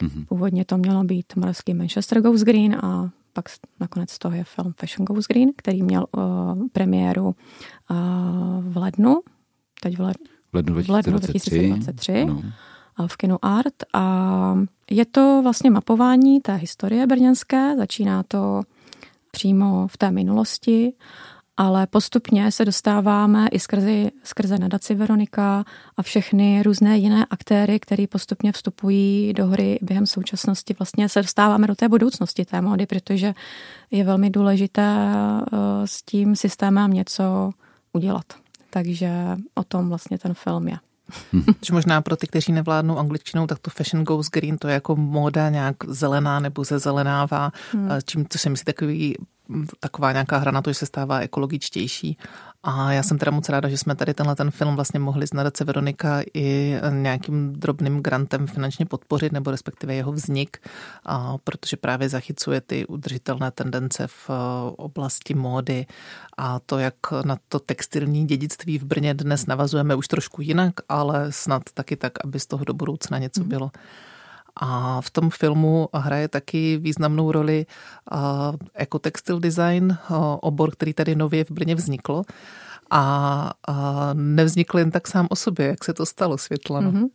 Mm-hmm. 0.01 0.27
Původně 0.27 0.65
to 0.65 0.79
mělo 0.79 1.05
být 1.05 1.37
Moravský 1.37 1.75
Manchester 1.75 2.21
Goes 2.21 2.43
Green 2.43 2.75
a 2.75 3.11
pak 3.33 3.45
nakonec 3.81 4.11
z 4.11 4.19
toho 4.19 4.35
je 4.37 4.45
film 4.45 4.75
Fashion 4.81 5.05
Goes 5.05 5.27
Green, 5.27 5.51
který 5.57 5.83
měl 5.83 6.07
uh, 6.13 6.23
premiéru 6.73 7.25
uh, 7.25 7.35
v 8.61 8.77
lednu, 8.77 9.21
teď 9.81 9.99
v, 9.99 10.01
led, 10.01 10.17
v 10.53 10.55
lednu 10.55 10.75
2023, 10.75 11.51
v 11.51 11.55
lednu 11.55 11.73
2023 11.73 12.25
no. 12.25 13.07
v 13.07 13.17
kinu 13.17 13.39
Art. 13.43 13.75
A 13.95 14.59
je 14.91 15.07
to 15.07 15.41
vlastně 15.43 15.71
mapování 15.71 16.41
té 16.41 16.55
historie 16.55 17.07
brněnské, 17.07 17.77
začíná 17.77 18.23
to 18.23 18.63
přímo 19.31 19.89
v 19.89 19.97
té 19.97 20.11
minulosti 20.11 20.93
ale 21.57 21.87
postupně 21.87 22.53
se 22.53 22.65
dostáváme 22.65 23.49
i 23.49 23.59
skrze, 23.59 24.11
skrze 24.25 24.59
nadaci 24.59 24.95
Veronika 24.95 25.65
a 25.97 26.03
všechny 26.03 26.63
různé 26.63 26.99
jiné 26.99 27.27
aktéry, 27.31 27.81
které 27.81 28.07
postupně 28.07 28.53
vstupují 28.53 29.33
do 29.33 29.47
hry 29.47 29.79
během 29.83 30.07
současnosti. 30.07 30.75
Vlastně 30.79 31.09
se 31.09 31.23
dostáváme 31.23 31.67
do 31.67 31.75
té 31.75 31.89
budoucnosti 31.89 32.45
té 32.45 32.61
módy, 32.61 32.87
protože 32.87 33.35
je 33.91 34.05
velmi 34.05 34.31
důležité 34.31 34.83
eh, 34.83 35.57
s 35.85 36.03
tím 36.03 36.37
systémem 36.37 36.93
něco 36.93 37.51
udělat. 37.93 38.25
Takže 38.71 39.11
o 39.55 39.65
tom 39.65 39.89
vlastně 39.89 40.19
ten 40.19 40.35
film 40.35 40.69
je. 40.69 40.79
Že 41.67 41.73
možná 41.73 42.01
pro 42.01 42.17
ty, 42.17 42.27
kteří 42.27 42.53
nevládnou 42.53 42.99
angličtinou, 42.99 43.47
tak 43.47 43.59
to 43.59 43.71
fashion 43.71 44.05
goes 44.05 44.29
green, 44.29 44.59
to 44.59 44.69
je 44.69 44.75
jako 44.75 44.97
móda 44.97 45.51
nějak 45.51 45.77
zelená 45.87 46.41
nebo 46.41 46.65
ze 46.65 46.79
zelenává, 46.79 47.53
hmm. 47.73 47.89
čím 48.05 48.25
to 48.25 48.39
si 48.39 48.51
myslí 48.51 48.65
takový 48.65 49.17
taková 49.81 50.13
nějaká 50.13 50.39
hra 50.39 50.51
na 50.51 50.63
to, 50.63 50.71
že 50.71 50.75
se 50.75 50.87
stává 50.87 51.21
ekologičtější. 51.21 52.19
A 52.65 52.93
já 52.93 53.03
jsem 53.03 53.19
teda 53.19 53.31
moc 53.31 53.49
ráda, 53.49 53.69
že 53.69 53.79
jsme 53.79 53.95
tady 53.95 54.15
tenhle 54.15 54.37
ten 54.37 54.51
film 54.51 54.75
vlastně 54.75 55.01
mohli 55.01 55.27
z 55.27 55.33
nadace 55.33 55.65
Veronika 55.65 56.23
i 56.35 56.77
nějakým 56.91 57.53
drobným 57.53 58.01
grantem 58.01 58.47
finančně 58.47 58.87
podpořit, 58.87 59.33
nebo 59.33 59.51
respektive 59.51 59.95
jeho 59.95 60.13
vznik, 60.13 60.59
a 61.07 61.39
protože 61.39 61.77
právě 61.77 62.09
zachycuje 62.09 62.61
ty 62.61 62.87
udržitelné 62.87 63.51
tendence 63.51 64.07
v 64.07 64.31
eh, 64.31 64.35
oblasti 64.77 65.35
módy 65.35 65.87
a 66.37 66.59
to, 66.59 66.79
jak 66.79 66.95
na 67.25 67.39
to 67.49 67.59
textilní 67.59 68.27
dědictví 68.27 68.79
v 68.79 68.85
Brně 68.85 69.15
dnes 69.15 69.47
navazujeme 69.47 69.95
už 69.95 70.09
trošku 70.09 70.43
jinak, 70.43 70.75
ale 70.89 71.33
snad 71.33 71.63
taky 71.75 71.97
tak, 71.97 72.13
aby 72.25 72.41
z 72.41 72.47
toho 72.47 72.65
do 72.65 72.75
budoucna 72.75 73.19
něco 73.19 73.43
mm. 73.43 73.49
bylo. 73.49 73.71
A 74.57 75.01
v 75.01 75.11
tom 75.11 75.31
filmu 75.31 75.89
hraje 75.95 76.29
taky 76.29 76.77
významnou 76.77 77.33
roli 77.33 77.67
ekotextil 78.75 79.41
design, 79.41 79.97
obor, 80.41 80.71
který 80.71 80.93
tady 80.93 81.15
nově 81.15 81.45
v 81.45 81.51
Brně 81.51 81.75
vznikl. 81.75 82.23
A, 82.91 83.53
nevznikl 84.13 84.79
jen 84.79 84.91
tak 84.91 85.09
sám 85.09 85.27
o 85.31 85.37
sobě. 85.37 85.67
Jak 85.67 85.85
se 85.85 85.95
to 85.95 86.07
stalo, 86.07 86.39
Světlano? 86.39 86.93
Mm-hmm. 86.93 87.09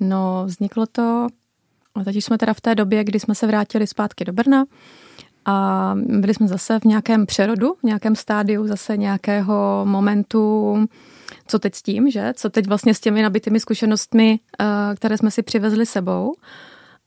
No, 0.00 0.42
vzniklo 0.46 0.86
to, 0.86 1.26
teď 2.04 2.16
jsme 2.16 2.38
teda 2.38 2.54
v 2.54 2.60
té 2.60 2.74
době, 2.74 3.04
kdy 3.04 3.20
jsme 3.20 3.34
se 3.34 3.46
vrátili 3.46 3.86
zpátky 3.86 4.24
do 4.24 4.32
Brna, 4.32 4.64
a 5.46 5.94
byli 5.96 6.34
jsme 6.34 6.48
zase 6.48 6.80
v 6.80 6.84
nějakém 6.84 7.26
přerodu, 7.26 7.74
v 7.74 7.82
nějakém 7.82 8.16
stádiu 8.16 8.66
zase 8.66 8.96
nějakého 8.96 9.82
momentu, 9.84 10.76
co 11.46 11.58
teď 11.58 11.74
s 11.74 11.82
tím, 11.82 12.10
že? 12.10 12.32
Co 12.36 12.50
teď 12.50 12.66
vlastně 12.66 12.94
s 12.94 13.00
těmi 13.00 13.22
nabitými 13.22 13.60
zkušenostmi, 13.60 14.40
eh, 14.60 14.66
které 14.96 15.18
jsme 15.18 15.30
si 15.30 15.42
přivezli 15.42 15.86
sebou. 15.86 16.34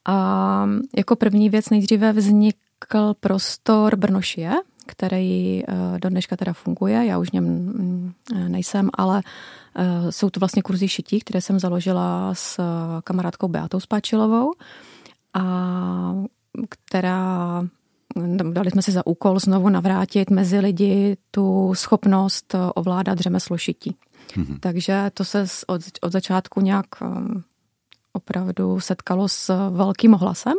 A 0.06 0.70
jako 0.98 1.16
první 1.16 1.50
věc 1.50 1.70
nejdříve 1.70 2.14
vznikl 2.14 3.14
prostor 3.20 3.96
Brnošie, 3.96 4.54
který 4.86 5.64
eh, 5.68 6.00
do 6.00 6.10
dneška 6.10 6.36
teda 6.36 6.54
funguje. 6.54 7.06
Já 7.06 7.18
už 7.18 7.32
něm 7.32 7.46
mm, 7.46 8.14
nejsem, 8.48 8.90
ale 8.94 9.22
eh, 9.76 10.12
jsou 10.12 10.30
to 10.30 10.40
vlastně 10.40 10.62
kurzy 10.62 10.88
šití, 10.88 11.20
které 11.20 11.42
jsem 11.42 11.60
založila 11.60 12.34
s 12.34 12.62
kamarádkou 13.04 13.48
Beatou 13.48 13.80
Spáčilovou 13.80 14.54
a 15.34 15.44
která 16.70 17.64
dali 18.52 18.72
jsme 18.72 18.82
si 18.82 18.92
za 18.92 19.08
úkol 19.08 19.40
znovu 19.40 19.70
navrátit 19.70 20.30
mezi 20.30 20.60
lidi 20.60 21.18
tu 21.32 21.74
schopnost 21.76 22.56
ovládat 22.76 23.20
řemeslo 23.20 23.58
šití. 23.58 23.96
Mm-hmm. 24.38 24.60
Takže 24.60 25.12
to 25.14 25.26
se 25.26 25.46
od, 25.68 25.82
od 26.02 26.12
začátku 26.12 26.62
nějak 26.62 26.86
um, 27.02 27.44
opravdu 28.14 28.80
setkalo 28.80 29.28
s 29.28 29.70
velkým 29.70 30.14
hlasem 30.14 30.54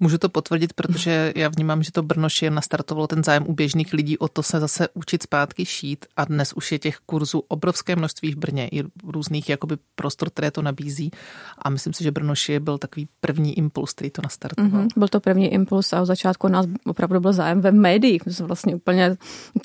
Můžu 0.00 0.18
to 0.18 0.28
potvrdit, 0.28 0.72
protože 0.72 1.32
já 1.36 1.48
vnímám, 1.48 1.82
že 1.82 1.92
to 1.92 2.02
Brnoši 2.02 2.50
nastartovalo 2.50 3.06
ten 3.06 3.24
zájem 3.24 3.44
u 3.46 3.52
běžných 3.52 3.92
lidí 3.92 4.18
o 4.18 4.28
to 4.28 4.42
se 4.42 4.60
zase 4.60 4.88
učit 4.94 5.22
zpátky 5.22 5.64
šít 5.64 6.06
a 6.16 6.24
dnes 6.24 6.52
už 6.52 6.72
je 6.72 6.78
těch 6.78 6.96
kurzů 7.06 7.42
obrovské 7.48 7.96
množství 7.96 8.32
v 8.32 8.36
Brně 8.36 8.68
i 8.68 8.82
různých 9.06 9.48
jakoby 9.48 9.76
prostor, 9.94 10.30
které 10.30 10.50
to 10.50 10.62
nabízí 10.62 11.10
a 11.58 11.70
myslím 11.70 11.92
si, 11.92 12.04
že 12.04 12.10
Brnoši 12.10 12.60
byl 12.60 12.78
takový 12.78 13.08
první 13.20 13.58
impuls, 13.58 13.92
který 13.92 14.10
to 14.10 14.22
nastartoval. 14.22 14.70
Mm-hmm, 14.70 14.88
byl 14.96 15.08
to 15.08 15.20
první 15.20 15.52
impuls 15.52 15.92
a 15.92 16.02
od 16.02 16.06
začátku 16.06 16.48
nás 16.48 16.66
opravdu 16.86 17.20
byl 17.20 17.32
zájem 17.32 17.60
ve 17.60 17.72
médiích. 17.72 18.22
Vlastně 18.40 18.74
úplně, 18.74 19.16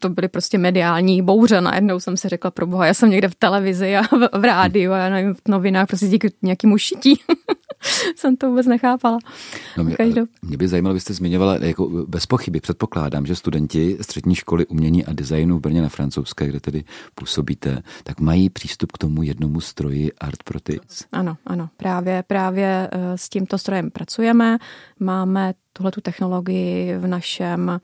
to 0.02 0.10
byly 0.10 0.28
prostě 0.28 0.58
mediální 0.58 1.22
bouře. 1.22 1.62
Najednou 1.62 2.00
jsem 2.00 2.18
si 2.18 2.30
řekla, 2.30 2.52
pro 2.52 2.68
boha, 2.68 2.86
já 2.86 2.94
jsem 2.94 3.10
někde 3.10 3.30
v 3.30 3.36
televizi 3.36 3.98
a 3.98 4.02
v, 4.02 4.40
v 4.40 4.44
rádiu 4.44 4.92
a 4.92 4.98
já 4.98 5.10
nevím, 5.10 5.34
v 5.34 5.48
novinách 5.48 5.88
prostě 5.88 6.08
díky 6.08 6.34
nějakému 6.42 6.78
šití. 6.78 7.20
jsem 8.16 8.38
to 8.38 8.50
vůbec 8.50 8.66
nechápala. 8.66 9.18
No 9.78 9.84
mě, 9.84 9.96
mě 10.42 10.58
by 10.58 10.68
zajímalo, 10.68 10.94
vy 10.94 11.00
jste 11.00 11.14
zmiňovala, 11.14 11.56
jako 11.56 11.90
bez 12.08 12.26
pochyby 12.26 12.60
předpokládám, 12.60 13.26
že 13.26 13.36
studenti 13.36 13.98
střední 14.02 14.36
školy 14.36 14.66
umění 14.66 15.06
a 15.06 15.14
designu 15.14 15.58
v 15.58 15.62
Brně 15.62 15.82
na 15.82 15.90
francouzské, 15.90 16.48
kde 16.48 16.60
tedy 16.60 16.84
působíte, 17.16 17.84
tak 18.04 18.20
mají 18.20 18.50
přístup 18.50 18.92
k 18.92 18.98
tomu 18.98 19.24
jednomu 19.24 19.62
stroji 19.62 20.12
Art 20.14 20.44
Protis. 20.44 21.06
Ano, 21.12 21.38
ano, 21.46 21.70
právě, 21.78 22.24
právě 22.28 22.90
eh, 22.92 23.18
s 23.18 23.30
tímto 23.30 23.58
strojem 23.58 23.92
pracujeme. 23.92 24.58
Máme 25.00 25.54
tuhle 25.74 25.92
technologii 26.02 26.98
v 26.98 27.08
našem 27.08 27.80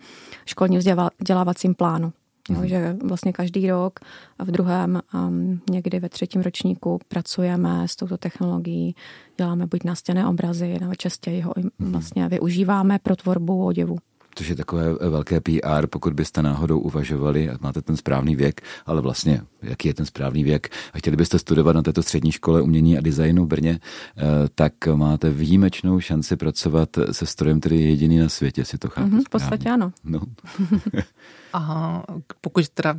školním 0.46 0.80
vzdělávacím 1.20 1.76
plánu. 1.76 2.14
Jo, 2.50 2.58
mhm. 2.58 2.68
že 2.68 2.98
vlastně 3.04 3.34
každý 3.34 3.70
rok 3.70 4.00
v 4.40 4.52
druhém, 4.52 5.02
um, 5.14 5.62
někdy 5.70 6.00
ve 6.00 6.10
třetím 6.10 6.42
ročníku 6.42 7.00
pracujeme 7.08 7.88
s 7.88 7.96
touto 7.96 8.18
technologií, 8.18 8.96
děláme 9.38 9.68
buď 9.68 9.84
nastěné 9.84 10.28
obrazy, 10.28 10.78
nebo 10.82 10.96
častěji 10.96 11.42
ho 11.42 11.54
mhm. 11.58 11.92
vlastně 11.92 12.30
využíváme 12.30 13.00
pro 13.00 13.16
tvorbu 13.16 13.66
oděvu 13.66 13.98
což 14.36 14.48
je 14.48 14.56
takové 14.56 14.94
velké 14.94 15.42
PR, 15.42 15.88
pokud 15.90 16.14
byste 16.14 16.42
náhodou 16.42 16.80
uvažovali 16.80 17.50
a 17.50 17.58
máte 17.62 17.82
ten 17.82 17.98
správný 17.98 18.36
věk, 18.36 18.62
ale 18.86 19.02
vlastně 19.02 19.42
jaký 19.62 19.88
je 19.88 19.94
ten 19.94 20.06
správný 20.06 20.44
věk 20.44 20.70
a 20.94 20.98
chtěli 20.98 21.18
byste 21.18 21.40
studovat 21.40 21.76
na 21.76 21.82
této 21.82 22.04
střední 22.04 22.32
škole 22.32 22.62
umění 22.62 22.98
a 22.98 23.02
designu 23.02 23.46
v 23.46 23.48
Brně, 23.48 23.80
eh, 24.18 24.24
tak 24.56 24.74
máte 24.96 25.30
výjimečnou 25.30 26.00
šanci 26.00 26.36
pracovat 26.36 26.90
se 27.12 27.26
strojem, 27.26 27.60
který 27.60 27.82
je 27.82 27.90
jediný 27.90 28.18
na 28.18 28.30
světě, 28.30 28.66
si 28.66 28.78
to 28.78 28.90
chápu 28.90 29.10
mm-hmm, 29.10 29.24
V 29.26 29.30
podstatě 29.30 29.70
ano. 29.70 29.92
No. 30.04 30.22
A 31.56 32.04
pokud 32.42 32.70
teda 32.70 32.96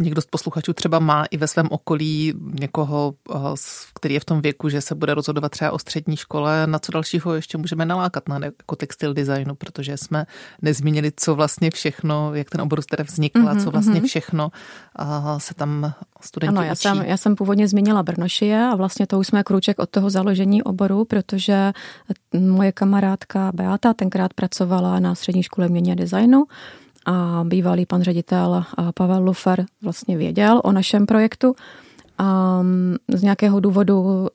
někdo 0.00 0.22
z 0.22 0.26
posluchačů 0.26 0.72
třeba 0.72 0.98
má 0.98 1.24
i 1.24 1.36
ve 1.36 1.48
svém 1.48 1.66
okolí 1.70 2.34
někoho, 2.60 3.14
eh, 3.34 3.38
který 3.94 4.14
je 4.14 4.20
v 4.20 4.24
tom 4.24 4.40
věku, 4.40 4.68
že 4.68 4.80
se 4.80 4.94
bude 4.94 5.14
rozhodovat 5.14 5.52
třeba 5.52 5.70
o 5.70 5.78
střední 5.78 6.16
škole, 6.16 6.66
na 6.66 6.78
co 6.78 6.92
dalšího 6.92 7.34
ještě 7.34 7.58
můžeme 7.58 7.84
nalákat? 7.84 8.28
Na 8.28 8.38
jako 8.44 8.76
textil 8.76 9.14
designu, 9.14 9.54
protože 9.54 9.96
jsme 9.96 10.26
nezmínili, 10.62 11.12
co 11.16 11.34
vlastně 11.34 11.70
všechno, 11.70 12.34
jak 12.34 12.50
ten 12.50 12.60
obor 12.60 12.84
teda 12.84 13.04
vznikl 13.04 13.40
mm-hmm, 13.40 13.64
co 13.64 13.70
vlastně 13.70 14.00
mm-hmm. 14.00 14.06
všechno 14.06 14.50
se 15.38 15.54
tam 15.54 15.92
studenti 16.20 16.58
ano, 16.58 16.62
já 16.62 16.74
Jsem, 16.74 17.02
já 17.02 17.16
jsem 17.16 17.36
původně 17.36 17.68
zmínila 17.68 18.02
Brnošie 18.02 18.68
a 18.72 18.76
vlastně 18.76 19.06
to 19.06 19.18
už 19.18 19.26
jsme 19.26 19.44
kruček 19.44 19.78
od 19.78 19.90
toho 19.90 20.10
založení 20.10 20.62
oboru, 20.62 21.04
protože 21.04 21.72
moje 22.40 22.72
kamarádka 22.72 23.52
Beata 23.54 23.94
tenkrát 23.94 24.34
pracovala 24.34 25.00
na 25.00 25.14
střední 25.14 25.42
škole 25.42 25.68
měně 25.68 25.96
designu 25.96 26.46
a 27.06 27.44
bývalý 27.44 27.86
pan 27.86 28.02
ředitel 28.02 28.64
Pavel 28.94 29.22
Lufer 29.22 29.66
vlastně 29.82 30.16
věděl 30.16 30.60
o 30.64 30.72
našem 30.72 31.06
projektu 31.06 31.54
a 32.18 32.60
z 33.14 33.22
nějakého 33.22 33.60
důvodu 33.60 34.02
uh, 34.02 34.26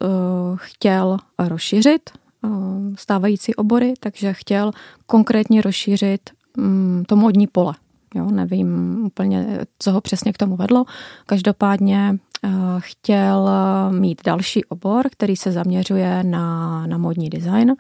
chtěl 0.56 1.18
rozšířit 1.40 2.10
uh, 2.42 2.52
stávající 2.98 3.56
obory, 3.56 3.94
takže 4.00 4.34
chtěl 4.34 4.72
konkrétně 5.06 5.62
rozšířit 5.62 6.30
um, 6.58 7.04
to 7.08 7.16
modní 7.16 7.48
pole. 7.48 7.74
Jo, 8.16 8.32
nevím 8.32 9.00
úplně, 9.06 9.60
co 9.80 9.92
ho 9.92 10.02
přesně 10.02 10.34
k 10.34 10.38
tomu 10.38 10.56
vedlo. 10.56 10.86
Každopádně 11.26 12.18
uh, 12.44 12.52
chtěl 12.80 13.50
mít 13.92 14.22
další 14.26 14.66
obor, 14.66 15.06
který 15.12 15.36
se 15.36 15.52
zaměřuje 15.52 16.24
na, 16.24 16.88
na 16.88 16.98
modní 16.98 17.30
design. 17.30 17.76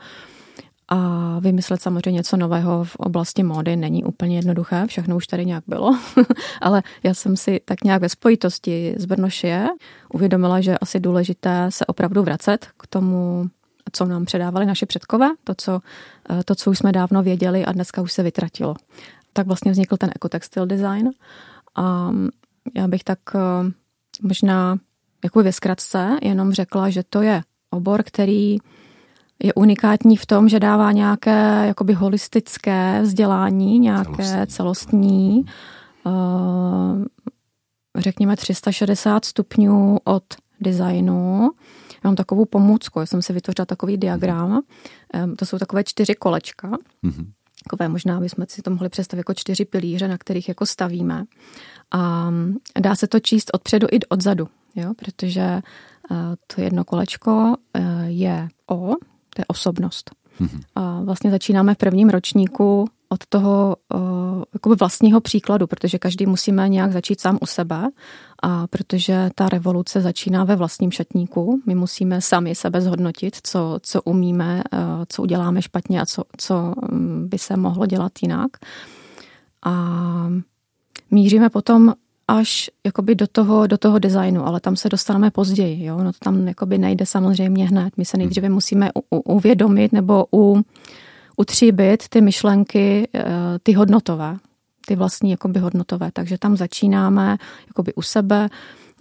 A 0.93 1.39
vymyslet 1.39 1.81
samozřejmě 1.81 2.11
něco 2.11 2.37
nového 2.37 2.83
v 2.83 2.95
oblasti 2.95 3.43
módy 3.43 3.75
není 3.75 4.03
úplně 4.03 4.35
jednoduché, 4.35 4.87
všechno 4.87 5.15
už 5.15 5.27
tady 5.27 5.45
nějak 5.45 5.63
bylo, 5.67 5.97
ale 6.61 6.83
já 7.03 7.13
jsem 7.13 7.37
si 7.37 7.61
tak 7.65 7.83
nějak 7.83 8.01
ve 8.01 8.09
spojitosti 8.09 8.95
s 8.97 9.05
Brnošie 9.05 9.67
uvědomila, 10.13 10.61
že 10.61 10.77
asi 10.77 10.99
důležité 10.99 11.65
se 11.69 11.85
opravdu 11.85 12.23
vracet 12.23 12.67
k 12.77 12.87
tomu, 12.87 13.49
co 13.91 14.05
nám 14.05 14.25
předávali 14.25 14.65
naše 14.65 14.85
předkové, 14.85 15.29
to 15.43 15.53
co, 15.57 15.79
eh, 16.29 16.43
to, 16.43 16.55
co 16.55 16.71
už 16.71 16.77
jsme 16.77 16.91
dávno 16.91 17.23
věděli 17.23 17.65
a 17.65 17.71
dneska 17.71 18.01
už 18.01 18.11
se 18.13 18.23
vytratilo. 18.23 18.75
Tak 19.33 19.47
vlastně 19.47 19.71
vznikl 19.71 19.97
ten 19.97 20.09
ekotextil 20.15 20.65
design. 20.65 21.09
A 21.75 22.11
já 22.75 22.87
bych 22.87 23.03
tak 23.03 23.19
eh, 23.35 23.71
možná 24.21 24.77
jako 25.23 25.43
ve 25.43 25.51
zkratce 25.51 26.17
jenom 26.21 26.53
řekla, 26.53 26.89
že 26.89 27.03
to 27.09 27.21
je 27.21 27.41
obor, 27.69 28.03
který 28.03 28.57
je 29.43 29.53
unikátní 29.53 30.17
v 30.17 30.25
tom, 30.25 30.49
že 30.49 30.59
dává 30.59 30.91
nějaké 30.91 31.67
jakoby 31.67 31.93
holistické 31.93 33.01
vzdělání, 33.01 33.79
nějaké 33.79 34.23
celostní, 34.23 34.55
celostní 34.55 35.45
uh, 36.03 37.05
řekněme 37.97 38.35
360 38.35 39.25
stupňů 39.25 39.97
od 40.03 40.23
designu. 40.61 41.51
Já 42.03 42.07
mám 42.07 42.15
takovou 42.15 42.45
pomůcku, 42.45 42.99
já 42.99 43.05
jsem 43.05 43.21
si 43.21 43.33
vytvořila 43.33 43.65
takový 43.65 43.97
diagram. 43.97 44.61
To 45.37 45.45
jsou 45.45 45.57
takové 45.57 45.83
čtyři 45.83 46.15
kolečka. 46.15 46.69
Mm-hmm. 47.03 47.25
Takové 47.69 47.89
možná 47.89 48.19
bychom 48.19 48.45
si 48.47 48.61
to 48.61 48.71
mohli 48.71 48.89
představit 48.89 49.19
jako 49.19 49.33
čtyři 49.33 49.65
pilíře, 49.65 50.07
na 50.07 50.17
kterých 50.17 50.47
jako 50.47 50.65
stavíme. 50.65 51.23
A 51.91 52.31
dá 52.79 52.95
se 52.95 53.07
to 53.07 53.19
číst 53.19 53.51
odpředu 53.53 53.87
i 53.91 53.99
odzadu, 53.99 54.47
jo? 54.75 54.93
protože 54.97 55.61
uh, 56.11 56.17
to 56.55 56.61
jedno 56.61 56.83
kolečko 56.83 57.31
uh, 57.31 57.83
je 58.05 58.47
O, 58.67 58.93
to 59.36 59.41
je 59.41 59.45
osobnost. 59.47 60.11
Mm-hmm. 60.41 60.61
A 60.75 61.01
vlastně 61.01 61.32
začínáme 61.32 61.73
v 61.73 61.77
prvním 61.77 62.09
ročníku 62.09 62.86
od 63.09 63.25
toho 63.29 63.75
uh, 64.65 64.75
vlastního 64.75 65.21
příkladu, 65.21 65.67
protože 65.67 65.99
každý 65.99 66.25
musíme 66.25 66.69
nějak 66.69 66.91
začít 66.91 67.21
sám 67.21 67.38
u 67.41 67.45
sebe 67.45 67.89
a 68.43 68.67
protože 68.67 69.29
ta 69.36 69.49
revoluce 69.49 70.01
začíná 70.01 70.43
ve 70.43 70.55
vlastním 70.55 70.91
šatníku, 70.91 71.61
my 71.65 71.75
musíme 71.75 72.21
sami 72.21 72.55
sebe 72.55 72.82
zhodnotit, 72.82 73.38
co, 73.43 73.79
co 73.82 74.01
umíme, 74.01 74.63
uh, 74.73 74.79
co 75.09 75.21
uděláme 75.21 75.61
špatně 75.61 76.01
a 76.01 76.05
co, 76.05 76.23
co 76.38 76.73
mm, 76.91 77.27
by 77.29 77.38
se 77.38 77.57
mohlo 77.57 77.86
dělat 77.86 78.11
jinak. 78.21 78.51
A 79.65 79.73
míříme 81.11 81.49
potom 81.49 81.93
až 82.39 82.69
jakoby 82.86 83.15
do 83.15 83.27
toho, 83.27 83.67
do 83.67 83.77
toho 83.77 83.99
designu, 83.99 84.47
ale 84.47 84.59
tam 84.59 84.75
se 84.75 84.89
dostaneme 84.89 85.32
později. 85.32 85.86
Jo? 85.86 85.97
No 85.97 86.11
to 86.11 86.17
tam 86.23 86.47
jakoby 86.47 86.77
nejde 86.77 87.05
samozřejmě 87.05 87.67
hned. 87.67 87.97
My 87.97 88.05
se 88.05 88.17
nejdříve 88.17 88.49
musíme 88.49 88.89
u, 89.09 89.17
uvědomit 89.17 89.91
nebo 89.91 90.25
u, 90.34 90.61
utříbit 91.38 92.09
ty 92.09 92.21
myšlenky, 92.21 93.09
eh, 93.15 93.25
ty 93.63 93.73
hodnotové, 93.73 94.38
ty 94.88 94.95
vlastní 94.95 95.32
jakoby 95.32 95.59
hodnotové. 95.59 96.09
Takže 96.13 96.38
tam 96.38 96.57
začínáme 96.57 97.38
jakoby 97.67 97.93
u 97.93 98.01
sebe, 98.01 98.49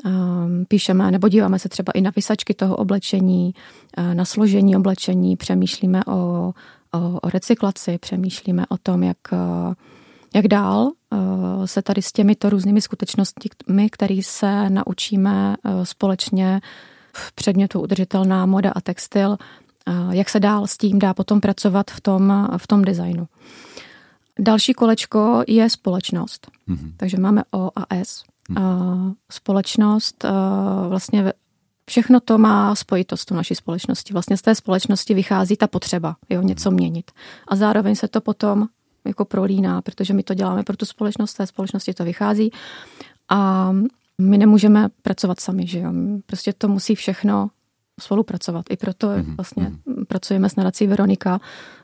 ehm, 0.05 0.65
píšeme 0.69 1.11
nebo 1.11 1.29
díváme 1.29 1.59
se 1.59 1.69
třeba 1.69 1.93
i 1.93 2.01
na 2.01 2.11
vysačky 2.17 2.55
toho 2.55 2.77
oblečení, 2.77 3.55
eh, 3.97 4.15
na 4.15 4.25
složení 4.25 4.77
oblečení, 4.77 5.37
přemýšlíme 5.37 6.05
o, 6.05 6.53
o, 6.95 7.21
o 7.23 7.31
recyklaci, 7.31 7.99
přemýšlíme 7.99 8.65
o 8.69 8.77
tom, 8.77 9.03
jak 9.03 9.19
eh, 9.33 9.37
jak 10.35 10.49
dál 10.49 10.91
eh, 10.91 11.67
se 11.67 11.83
tady 11.83 12.03
s 12.03 12.13
těmito 12.13 12.51
různými 12.51 12.81
skutečnostmi, 12.81 13.91
které 13.91 14.21
se 14.23 14.71
naučíme 14.71 15.57
eh, 15.65 15.87
společně 15.87 16.61
v 17.13 17.33
předmětu 17.33 17.81
udržitelná 17.81 18.47
moda 18.47 18.71
a 18.75 18.81
textil, 18.81 19.37
eh, 19.87 19.93
jak 20.11 20.29
se 20.29 20.41
dál 20.41 20.67
s 20.67 20.77
tím 20.77 20.99
dá 20.99 21.15
potom 21.15 21.41
pracovat 21.41 21.91
v 21.91 22.01
tom, 22.01 22.49
v 22.57 22.67
tom 22.67 22.83
designu. 22.83 23.29
Další 24.39 24.73
kolečko 24.73 25.43
je 25.47 25.71
společnost. 25.71 26.51
Mm-hmm. 26.69 26.93
Takže 26.97 27.19
máme 27.19 27.43
O 27.51 27.71
a 27.77 27.95
S. 27.95 28.25
Mm-hmm. 28.51 29.15
Společnost 29.31 30.25
vlastně 30.89 31.33
všechno 31.91 32.21
to 32.21 32.39
má 32.39 32.75
spojitost 32.75 33.25
tu 33.25 33.35
naší 33.35 33.55
společnosti. 33.55 34.13
Vlastně 34.13 34.37
z 34.37 34.43
té 34.43 34.55
společnosti 34.55 35.15
vychází 35.15 35.57
ta 35.57 35.67
potřeba, 35.67 36.17
jo, 36.29 36.43
něco 36.43 36.71
měnit. 36.71 37.11
A 37.49 37.57
zároveň 37.57 37.95
se 37.95 38.09
to 38.09 38.21
potom 38.21 38.69
jako 39.05 39.25
prolíná, 39.25 39.83
protože 39.83 40.15
my 40.15 40.23
to 40.23 40.35
děláme 40.35 40.63
pro 40.63 40.77
tu 40.77 40.85
společnost, 40.85 41.35
té 41.35 41.47
společnosti 41.47 41.95
to 41.95 42.05
vychází. 42.05 42.51
A 43.29 43.71
my 44.19 44.39
nemůžeme 44.39 44.89
pracovat 45.03 45.41
sami, 45.41 45.67
že 45.67 45.79
jo. 45.79 45.93
Prostě 46.27 46.53
to 46.53 46.69
musí 46.69 46.95
všechno 46.95 47.51
spolupracovat. 48.01 48.65
I 48.71 48.77
proto 48.77 49.09
mm-hmm. 49.09 49.37
vlastně 49.37 49.63
mm-hmm. 49.63 50.05
pracujeme 50.05 50.49
s 50.49 50.57
nadací 50.57 50.87
Veronika, 50.87 51.41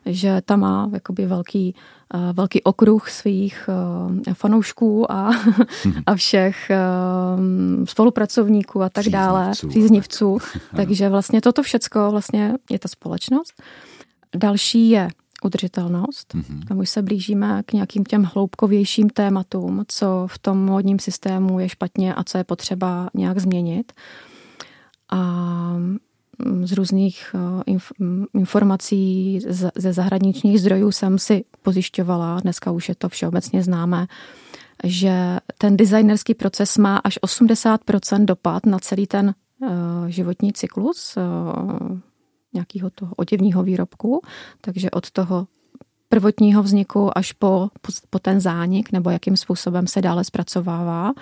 že 0.07 0.43
ta 0.45 0.57
má 0.57 0.91
jakoby 0.93 1.27
velký, 1.27 1.75
uh, 2.15 2.21
velký 2.33 2.63
okruh 2.63 3.11
svých 3.11 3.69
uh, 3.69 4.35
fanoušků 4.35 5.13
a, 5.13 5.31
mm-hmm. 5.31 6.03
a 6.07 6.15
všech 6.15 6.71
uh, 6.71 7.85
spolupracovníků 7.85 8.83
a 8.83 8.89
tak 8.89 9.03
příznivců. 9.03 9.19
dále, 9.19 9.51
příznivců. 9.69 10.39
Takže 10.77 11.09
vlastně 11.09 11.41
toto 11.41 11.63
všecko 11.63 12.11
vlastně 12.11 12.55
je 12.71 12.79
ta 12.79 12.89
společnost. 12.89 13.63
Další 14.37 14.91
je 14.91 15.09
udržitelnost. 15.47 16.35
Mm-hmm. 16.35 16.65
Tam 16.69 16.79
už 16.79 16.91
se 16.91 17.03
blížíme 17.03 17.63
k 17.67 17.73
nějakým 17.73 18.05
těm 18.05 18.25
hloubkovějším 18.35 19.11
tématům, 19.11 19.85
co 19.89 20.27
v 20.31 20.39
tom 20.39 20.65
módním 20.65 20.99
systému 20.99 21.61
je 21.61 21.69
špatně 21.69 22.15
a 22.15 22.25
co 22.25 22.39
je 22.39 22.45
potřeba 22.45 23.11
nějak 23.15 23.39
změnit. 23.39 23.93
A 25.11 25.23
mm, 25.79 26.67
z 26.67 26.73
různých 26.73 27.35
eh, 27.69 27.79
mm, 27.99 28.25
informací 28.35 29.41
ze 29.77 29.93
zahraničních 29.93 30.61
zdrojů 30.61 30.93
jsem 30.93 31.19
si 31.19 31.45
pozjišťovala, 31.63 32.41
dneska 32.41 32.71
už 32.71 32.89
je 32.89 32.95
to 32.95 33.09
všeobecně 33.09 33.63
známé, 33.63 34.07
že 34.85 35.39
ten 35.59 35.77
designerský 35.77 36.35
proces 36.35 36.79
má 36.79 36.97
až 36.97 37.19
80% 37.27 38.25
dopad 38.25 38.67
na 38.67 38.79
celý 38.79 39.07
ten 39.07 39.35
eh, 39.63 39.67
životní 40.09 40.53
cyklus 40.53 41.17
eh, 41.17 41.23
nějakého 42.57 42.91
toho 42.91 43.15
oděvního 43.17 43.63
výrobku, 43.63 44.21
takže 44.61 44.91
od 44.91 45.11
toho 45.11 45.47
prvotního 46.09 46.63
vzniku 46.63 47.19
až 47.19 47.33
po, 47.33 47.69
po 48.11 48.19
ten 48.19 48.41
zánik, 48.41 48.93
nebo 48.93 49.11
jakým 49.11 49.37
způsobem 49.37 49.87
se 49.87 50.03
dále 50.03 50.25
zpracovává. 50.25 51.13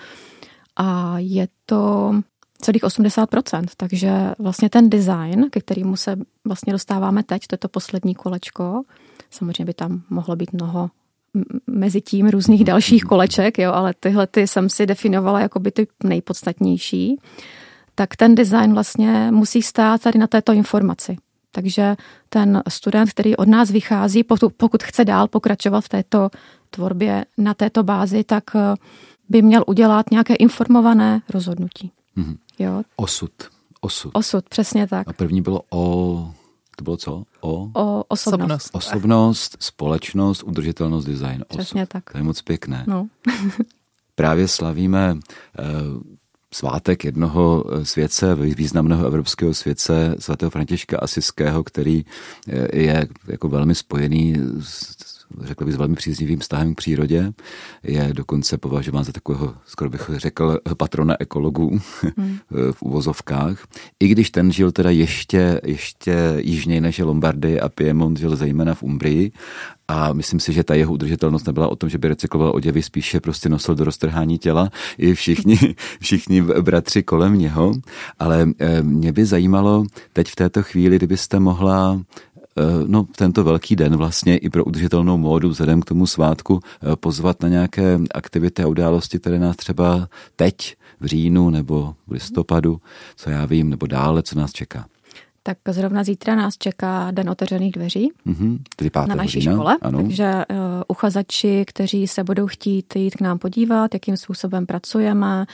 A 0.77 1.19
je 1.19 1.49
to 1.67 2.15
celých 2.61 2.83
80%, 2.83 3.65
takže 3.77 4.11
vlastně 4.39 4.71
ten 4.71 4.91
design, 4.91 5.47
ke 5.51 5.61
kterému 5.61 5.97
se 5.97 6.17
vlastně 6.45 6.73
dostáváme 6.73 7.23
teď, 7.23 7.47
to 7.47 7.55
je 7.55 7.59
to 7.59 7.69
poslední 7.69 8.15
kolečko, 8.15 8.83
samozřejmě 9.31 9.65
by 9.65 9.75
tam 9.75 10.03
mohlo 10.11 10.37
být 10.37 10.53
mnoho 10.53 10.91
mezi 11.67 12.01
tím 12.01 12.29
různých 12.29 12.65
dalších 12.65 13.05
koleček, 13.05 13.59
jo, 13.59 13.73
ale 13.73 13.95
tyhle 14.01 14.27
ty 14.27 14.47
jsem 14.47 14.69
si 14.69 14.87
definovala 14.87 15.41
jako 15.41 15.61
by 15.61 15.71
ty 15.71 15.87
nejpodstatnější, 16.05 17.21
tak 17.95 18.17
ten 18.17 18.35
design 18.35 18.75
vlastně 18.75 19.29
musí 19.31 19.63
stát 19.63 20.01
tady 20.01 20.19
na 20.19 20.27
této 20.27 20.53
informaci. 20.53 21.17
Takže 21.55 21.97
ten 22.29 22.63
student, 22.69 23.11
který 23.11 23.37
od 23.37 23.49
nás 23.49 23.71
vychází, 23.71 24.25
pokud 24.57 24.83
chce 24.83 25.05
dál 25.05 25.29
pokračovat 25.29 25.81
v 25.81 25.89
této 25.89 26.31
tvorbě 26.71 27.25
na 27.39 27.55
této 27.55 27.83
bázi, 27.83 28.25
tak 28.25 28.45
eh, 28.57 28.75
by 29.29 29.43
měl 29.43 29.65
udělat 29.67 30.11
nějaké 30.11 30.35
informované 30.35 31.23
rozhodnutí. 31.31 31.93
Mm-hmm. 32.17 32.37
Jo? 32.59 32.83
Osud. 32.97 33.33
Osud. 33.81 34.11
Osud, 34.15 34.49
přesně 34.49 34.87
tak. 34.87 35.09
A 35.09 35.13
první 35.13 35.43
bylo 35.43 35.63
o... 35.71 36.35
To 36.77 36.85
bylo 36.85 36.97
co? 36.97 37.23
O? 37.41 37.71
O 37.75 38.05
osobnost. 38.09 38.71
Osobnost, 38.73 39.57
společnost, 39.61 40.43
udržitelnost, 40.43 41.05
design. 41.05 41.45
Přesně 41.49 41.83
Osud. 41.83 41.89
tak. 41.93 42.11
To 42.13 42.19
je 42.19 42.25
moc 42.25 42.43
pěkné. 42.43 42.85
No. 42.89 43.07
Právě 44.15 44.49
slavíme 44.49 45.15
uh, 45.15 46.03
svátek 46.55 47.05
jednoho 47.05 47.65
eh, 47.73 47.85
světce, 47.85 48.35
významného 48.35 49.07
evropského 49.07 49.55
světce, 49.55 50.15
svatého 50.19 50.51
Františka 50.51 50.99
Asiského, 50.99 51.65
který 51.65 52.05
eh, 52.49 52.79
je 52.79 53.09
jako 53.29 53.49
velmi 53.49 53.75
spojený 53.75 54.37
s 54.61 55.14
řekl 55.41 55.65
bych, 55.65 55.75
s 55.75 55.77
velmi 55.77 55.95
příznivým 55.95 56.39
vztahem 56.39 56.75
k 56.75 56.77
přírodě. 56.77 57.33
Je 57.83 58.11
dokonce 58.13 58.59
považován 58.59 59.05
za 59.05 59.13
takového, 59.13 59.55
skoro 59.67 59.91
bych 59.91 60.11
řekl, 60.17 60.59
patrona 60.77 61.17
ekologů 61.21 61.81
hmm. 62.17 62.39
v 62.73 62.83
uvozovkách. 62.83 63.67
I 64.01 64.09
když 64.09 64.31
ten 64.31 64.53
žil 64.53 64.73
teda 64.73 64.91
ještě, 64.91 65.61
ještě 65.65 66.35
jižněji 66.39 66.81
než 66.81 66.99
je 66.99 67.05
Lombardy 67.05 67.61
a 67.61 67.69
Piemont 67.69 68.19
žil 68.19 68.37
zejména 68.37 68.75
v 68.75 68.83
Umbrii 68.83 69.33
a 69.89 70.13
myslím 70.13 70.41
si, 70.41 70.53
že 70.53 70.65
ta 70.65 70.75
jeho 70.75 70.93
udržitelnost 70.93 71.47
nebyla 71.47 71.69
o 71.69 71.77
tom, 71.77 71.89
že 71.89 71.99
by 71.99 72.09
recykloval 72.09 72.53
oděvy, 72.55 72.83
spíše 72.83 73.21
prostě 73.21 73.49
nosil 73.49 73.75
do 73.75 73.85
roztrhání 73.85 74.39
těla 74.39 74.71
i 74.99 75.15
všichni, 75.15 75.59
všichni 76.01 76.43
bratři 76.43 77.03
kolem 77.03 77.39
něho. 77.39 77.73
Ale 78.19 78.49
eh, 78.59 78.83
mě 78.83 79.13
by 79.13 79.25
zajímalo 79.25 79.85
teď 80.13 80.29
v 80.29 80.37
této 80.37 80.63
chvíli, 80.63 80.97
kdybyste 80.97 81.41
mohla 81.41 82.01
no, 82.87 83.07
tento 83.17 83.45
velký 83.45 83.77
den 83.77 83.97
vlastně 83.97 84.37
i 84.37 84.51
pro 84.51 84.65
udržitelnou 84.65 85.19
módu 85.19 85.49
vzhledem 85.49 85.81
k 85.81 85.85
tomu 85.85 86.07
svátku 86.07 86.61
eh, 86.63 86.97
pozvat 86.97 87.43
na 87.43 87.49
nějaké 87.49 87.99
aktivity 88.15 88.63
a 88.63 88.67
události, 88.69 89.19
které 89.19 89.39
nás 89.39 89.57
třeba 89.57 90.09
teď 90.37 90.77
v 91.01 91.07
říjnu 91.07 91.51
nebo 91.51 91.95
v 92.07 92.13
listopadu, 92.13 92.81
co 93.17 93.31
já 93.31 93.47
vím, 93.47 93.71
nebo 93.71 93.87
dále, 93.87 94.23
co 94.23 94.39
nás 94.39 94.53
čeká. 94.53 94.87
Tak 95.47 95.59
zrovna 95.71 96.05
zítra 96.05 96.35
nás 96.35 96.59
čeká 96.59 97.11
Den 97.11 97.31
otevřených 97.31 97.73
dveří 97.73 98.13
mm-hmm, 98.27 98.59
tedy 98.77 98.91
na 99.09 99.15
naší 99.15 99.41
října, 99.41 99.53
škole. 99.53 99.77
Ano. 99.83 99.99
Takže 99.99 100.45
uh, 100.51 100.57
uchazači, 100.89 101.65
kteří 101.67 102.09
se 102.09 102.25
budou 102.25 102.47
chtít 102.47 102.97
jít 102.97 103.15
k 103.15 103.21
nám 103.21 103.39
podívat, 103.39 103.95
jakým 103.95 104.17
způsobem 104.17 104.67
pracujeme, 104.67 105.47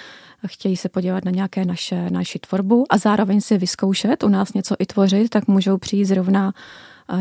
chtějí 0.47 0.77
se 0.77 0.89
podívat 0.89 1.25
na 1.25 1.31
nějaké 1.31 1.65
naše, 1.65 2.11
naši 2.11 2.39
tvorbu 2.39 2.85
a 2.91 2.99
zároveň 2.99 3.41
si 3.41 3.59
vyzkoušet 3.59 4.23
u 4.23 4.29
nás 4.29 4.53
něco 4.53 4.75
i 4.79 4.87
tvořit, 4.87 5.31
tak 5.31 5.49
můžou 5.49 5.79
přijít 5.79 6.05
zrovna 6.05 6.53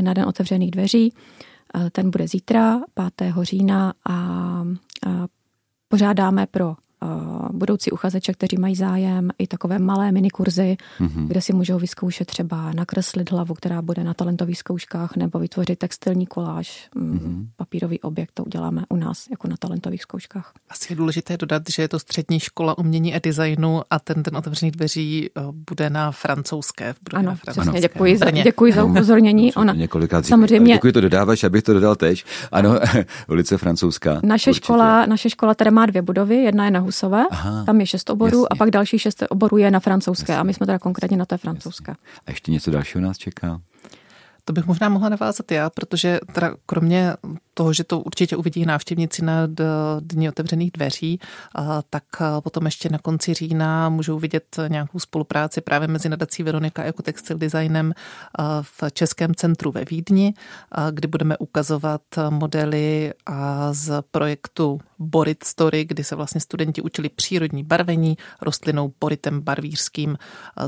na 0.02 0.14
Den 0.14 0.26
otevřených 0.26 0.72
dveří. 0.72 1.14
Ten 1.92 2.10
bude 2.12 2.28
zítra, 2.28 2.82
5. 3.18 3.34
října 3.42 3.94
a 4.10 4.64
pořádáme 5.88 6.48
pro 6.48 6.76
budoucí 7.52 7.92
uchazeče, 7.92 8.34
kteří 8.34 8.58
mají 8.58 8.76
zájem, 8.76 9.30
i 9.38 9.48
takové 9.48 9.80
malé 9.80 10.12
minikurzy, 10.12 10.78
mm-hmm. 11.00 11.28
kde 11.28 11.42
si 11.42 11.54
můžou 11.54 11.80
vyzkoušet 11.80 12.28
třeba 12.28 12.74
nakreslit 12.74 13.32
hlavu, 13.32 13.54
která 13.54 13.82
bude 13.82 14.04
na 14.04 14.14
talentových 14.14 14.58
zkouškách, 14.58 15.16
nebo 15.16 15.40
vytvořit 15.40 15.80
textilní 15.80 16.26
koláž, 16.26 16.90
mm-hmm. 16.96 17.48
papírový 17.56 18.00
objekt, 18.00 18.32
to 18.34 18.44
uděláme 18.44 18.84
u 18.90 18.96
nás 18.96 19.28
jako 19.32 19.48
na 19.48 19.56
talentových 19.60 20.02
zkouškách. 20.02 20.54
Asi 20.70 20.94
je 20.94 20.96
důležité 20.96 21.38
dodat, 21.38 21.64
že 21.76 21.82
je 21.82 21.88
to 21.88 22.00
střední 22.00 22.40
škola 22.40 22.78
umění 22.78 23.16
a 23.16 23.20
designu 23.24 23.82
a 23.90 24.00
ten 24.00 24.24
ten 24.24 24.38
otevřených 24.38 24.72
dveří 24.72 25.30
eh, 25.38 25.42
bude 25.70 25.90
na 25.90 26.12
francouzské. 26.12 26.96
Bude 27.04 27.18
ano, 27.18 27.30
na 27.30 27.36
francouzské. 27.36 27.72
přesně, 27.72 27.82
děkuji 27.82 28.18
za, 28.18 28.32
děkuji 28.32 28.74
za 28.74 28.84
upozornění. 28.84 29.54
Ona, 29.54 29.74
několikrát 29.74 30.26
samozřejmě. 30.26 30.74
Děkuji, 30.74 30.94
to 30.94 31.02
dodáváš, 31.02 31.44
abych 31.44 31.64
to 31.64 31.74
dodal 31.74 31.96
teď. 31.96 32.24
Ano, 32.52 32.80
ulice 33.28 33.58
francouzská. 33.58 34.20
Naše 34.24 34.54
škola, 34.54 35.06
naše 35.06 35.30
škola 35.30 35.54
teda 35.54 35.72
má 35.72 35.86
dvě 35.86 36.02
budovy, 36.02 36.36
jedna 36.36 36.66
je 36.66 36.72
na 36.72 36.80
Husové, 36.90 37.24
Aha, 37.32 37.64
tam 37.66 37.80
je 37.80 37.88
šest 37.88 38.10
oborů 38.10 38.38
jasně. 38.38 38.48
a 38.52 38.56
pak 38.56 38.70
další 38.72 39.00
šest 39.00 39.24
oborů 39.30 39.58
je 39.58 39.72
na 39.72 39.80
francouzské 39.80 40.32
jasně. 40.32 40.40
a 40.40 40.44
my 40.44 40.54
jsme 40.54 40.66
teda 40.66 40.80
konkrétně 40.80 41.18
na 41.18 41.26
té 41.26 41.38
francouzské. 41.38 41.92
Jasně. 41.92 42.22
A 42.28 42.32
ještě 42.32 42.52
něco 42.52 42.72
dalšího 42.72 43.02
nás 43.02 43.18
čeká? 43.18 43.62
To 44.46 44.54
bych 44.54 44.66
možná 44.66 44.90
mohla 44.90 45.10
navázat 45.10 45.52
já, 45.52 45.70
protože 45.70 46.20
teda 46.34 46.56
kromě 46.66 47.14
toho, 47.54 47.74
že 47.74 47.84
to 47.84 48.00
určitě 48.00 48.36
uvidí 48.36 48.66
návštěvníci 48.66 49.26
na 49.26 49.34
Dní 50.00 50.30
otevřených 50.30 50.72
dveří, 50.72 51.20
tak 51.90 52.04
potom 52.44 52.66
ještě 52.66 52.90
na 52.90 52.98
konci 52.98 53.34
října 53.34 53.90
můžou 53.90 54.20
vidět 54.20 54.58
nějakou 54.68 55.00
spolupráci 55.00 55.62
právě 55.62 55.88
mezi 55.88 56.10
nadací 56.10 56.44
Veronika 56.44 56.84
jako 56.84 57.02
textil 57.02 57.38
designem 57.38 57.94
v 58.62 58.84
Českém 58.94 59.36
centru 59.36 59.72
ve 59.72 59.86
Vídni, 59.86 60.34
kdy 60.92 61.08
budeme 61.08 61.38
ukazovat 61.38 62.02
modely 62.30 63.14
z 63.72 64.04
projektu 64.12 64.80
Borit 65.00 65.44
Story, 65.44 65.86
kdy 65.86 66.04
se 66.04 66.16
vlastně 66.16 66.42
studenti 66.42 66.82
učili 66.82 67.10
přírodní 67.10 67.64
barvení 67.64 68.18
rostlinou 68.42 68.94
boritem 69.00 69.42
barvířským, 69.42 70.18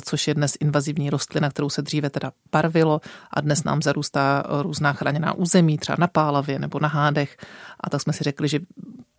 což 0.06 0.28
je 0.28 0.34
dnes 0.34 0.58
invazivní 0.60 1.10
rostlina, 1.10 1.50
kterou 1.50 1.70
se 1.70 1.82
dříve 1.82 2.10
teda 2.10 2.32
barvilo 2.52 3.02
a 3.32 3.42
dnes 3.42 3.64
nám 3.64 3.82
zarůstá 3.82 4.44
různá 4.62 4.94
chráněná 4.94 5.34
území, 5.34 5.78
třeba 5.78 5.96
na 6.00 6.08
Pálavě 6.08 6.60
nebo 6.60 6.80
na 6.80 6.88
Hádech. 6.88 7.38
A 7.80 7.90
tak 7.90 8.02
jsme 8.02 8.14
si 8.14 8.24
řekli, 8.24 8.48
že 8.48 8.60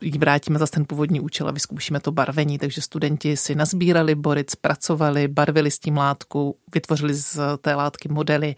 jí 0.03 0.19
vrátíme 0.19 0.59
zase 0.59 0.73
ten 0.73 0.85
původní 0.85 1.21
účel 1.21 1.49
a 1.49 1.51
vyzkoušíme 1.51 2.01
to 2.01 2.13
barvení. 2.13 2.59
Takže 2.59 2.81
studenti 2.81 3.37
si 3.37 3.55
nazbírali 3.55 4.15
boric, 4.15 4.55
pracovali, 4.55 5.29
barvili 5.29 5.71
s 5.71 5.79
tím 5.79 5.97
látku, 5.97 6.57
vytvořili 6.75 7.15
z 7.15 7.39
té 7.61 7.75
látky 7.75 8.09
modely 8.09 8.55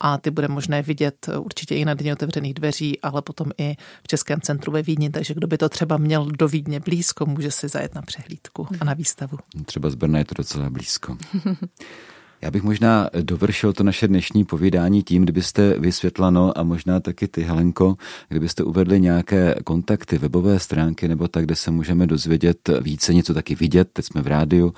a 0.00 0.18
ty 0.18 0.30
bude 0.30 0.48
možné 0.48 0.82
vidět 0.82 1.28
určitě 1.38 1.74
i 1.74 1.84
na 1.84 1.94
Dně 1.94 2.12
otevřených 2.12 2.54
dveří, 2.54 3.00
ale 3.00 3.22
potom 3.22 3.50
i 3.58 3.76
v 4.02 4.08
Českém 4.08 4.40
centru 4.40 4.72
ve 4.72 4.82
Vídni. 4.82 5.10
Takže 5.10 5.34
kdo 5.34 5.46
by 5.46 5.58
to 5.58 5.68
třeba 5.68 5.96
měl 5.96 6.26
do 6.26 6.48
Vídně 6.48 6.80
blízko, 6.80 7.26
může 7.26 7.50
si 7.50 7.68
zajet 7.68 7.94
na 7.94 8.02
přehlídku 8.02 8.66
a 8.80 8.84
na 8.84 8.94
výstavu. 8.94 9.38
Třeba 9.64 9.90
z 9.90 9.94
Brna 9.94 10.18
je 10.18 10.24
to 10.24 10.34
docela 10.34 10.70
blízko. 10.70 11.16
Já 12.42 12.50
bych 12.50 12.62
možná 12.62 13.10
dovršil 13.22 13.72
to 13.72 13.82
naše 13.82 14.08
dnešní 14.08 14.44
povídání 14.44 15.02
tím, 15.02 15.22
kdybyste 15.22 15.78
vysvětlano 15.78 16.58
a 16.58 16.62
možná 16.62 17.00
taky 17.00 17.28
ty, 17.28 17.42
Helenko, 17.42 17.96
kdybyste 18.28 18.62
uvedli 18.62 19.00
nějaké 19.00 19.54
kontakty, 19.64 20.18
webové 20.18 20.58
stránky 20.58 21.08
nebo 21.08 21.28
tak, 21.28 21.44
kde 21.44 21.56
se 21.56 21.70
můžeme 21.70 22.06
dozvědět 22.06 22.70
více, 22.82 23.14
něco 23.14 23.34
taky 23.34 23.54
vidět, 23.54 23.88
teď 23.92 24.04
jsme 24.04 24.22
v 24.22 24.26
rádiu, 24.26 24.74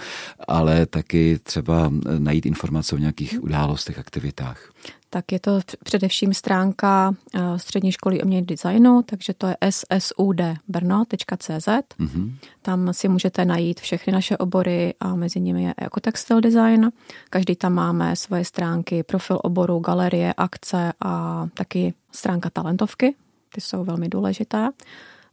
ale 0.48 0.86
taky 0.86 1.38
třeba 1.42 1.92
najít 2.18 2.46
informace 2.46 2.94
o 2.96 2.98
nějakých 2.98 3.42
událostech, 3.42 3.98
aktivitách 3.98 4.72
tak 5.10 5.32
je 5.32 5.40
to 5.40 5.60
především 5.84 6.34
stránka 6.34 7.14
eh, 7.34 7.58
Střední 7.58 7.92
školy 7.92 8.22
umění 8.22 8.46
designu, 8.46 9.02
takže 9.02 9.34
to 9.34 9.46
je 9.46 9.56
ssudbrno.cz. 9.98 11.68
Mm-hmm. 11.68 12.34
Tam 12.62 12.92
si 12.92 13.08
můžete 13.08 13.44
najít 13.44 13.80
všechny 13.80 14.12
naše 14.12 14.36
obory 14.36 14.94
a 15.00 15.14
mezi 15.14 15.40
nimi 15.40 15.64
je 15.64 15.74
jako 15.80 16.00
textil 16.00 16.40
design. 16.40 16.92
Každý 17.30 17.56
tam 17.56 17.72
máme 17.72 18.16
svoje 18.16 18.44
stránky, 18.44 19.02
profil 19.02 19.38
oboru, 19.42 19.78
galerie, 19.78 20.34
akce 20.36 20.92
a 21.00 21.46
taky 21.54 21.94
stránka 22.12 22.50
talentovky. 22.50 23.14
Ty 23.54 23.60
jsou 23.60 23.84
velmi 23.84 24.08
důležité 24.08 24.70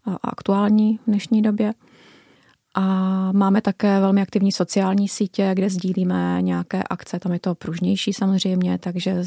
a 0.05 0.17
aktuální 0.23 0.97
v 0.97 1.05
dnešní 1.07 1.41
době. 1.41 1.73
A 2.79 2.81
máme 3.31 3.61
také 3.61 3.99
velmi 3.99 4.21
aktivní 4.21 4.51
sociální 4.51 5.07
sítě, 5.07 5.51
kde 5.53 5.69
sdílíme 5.69 6.37
nějaké 6.41 6.83
akce, 6.83 7.19
tam 7.19 7.33
je 7.33 7.39
to 7.39 7.55
pružnější 7.55 8.13
samozřejmě, 8.13 8.77
takže 8.77 9.23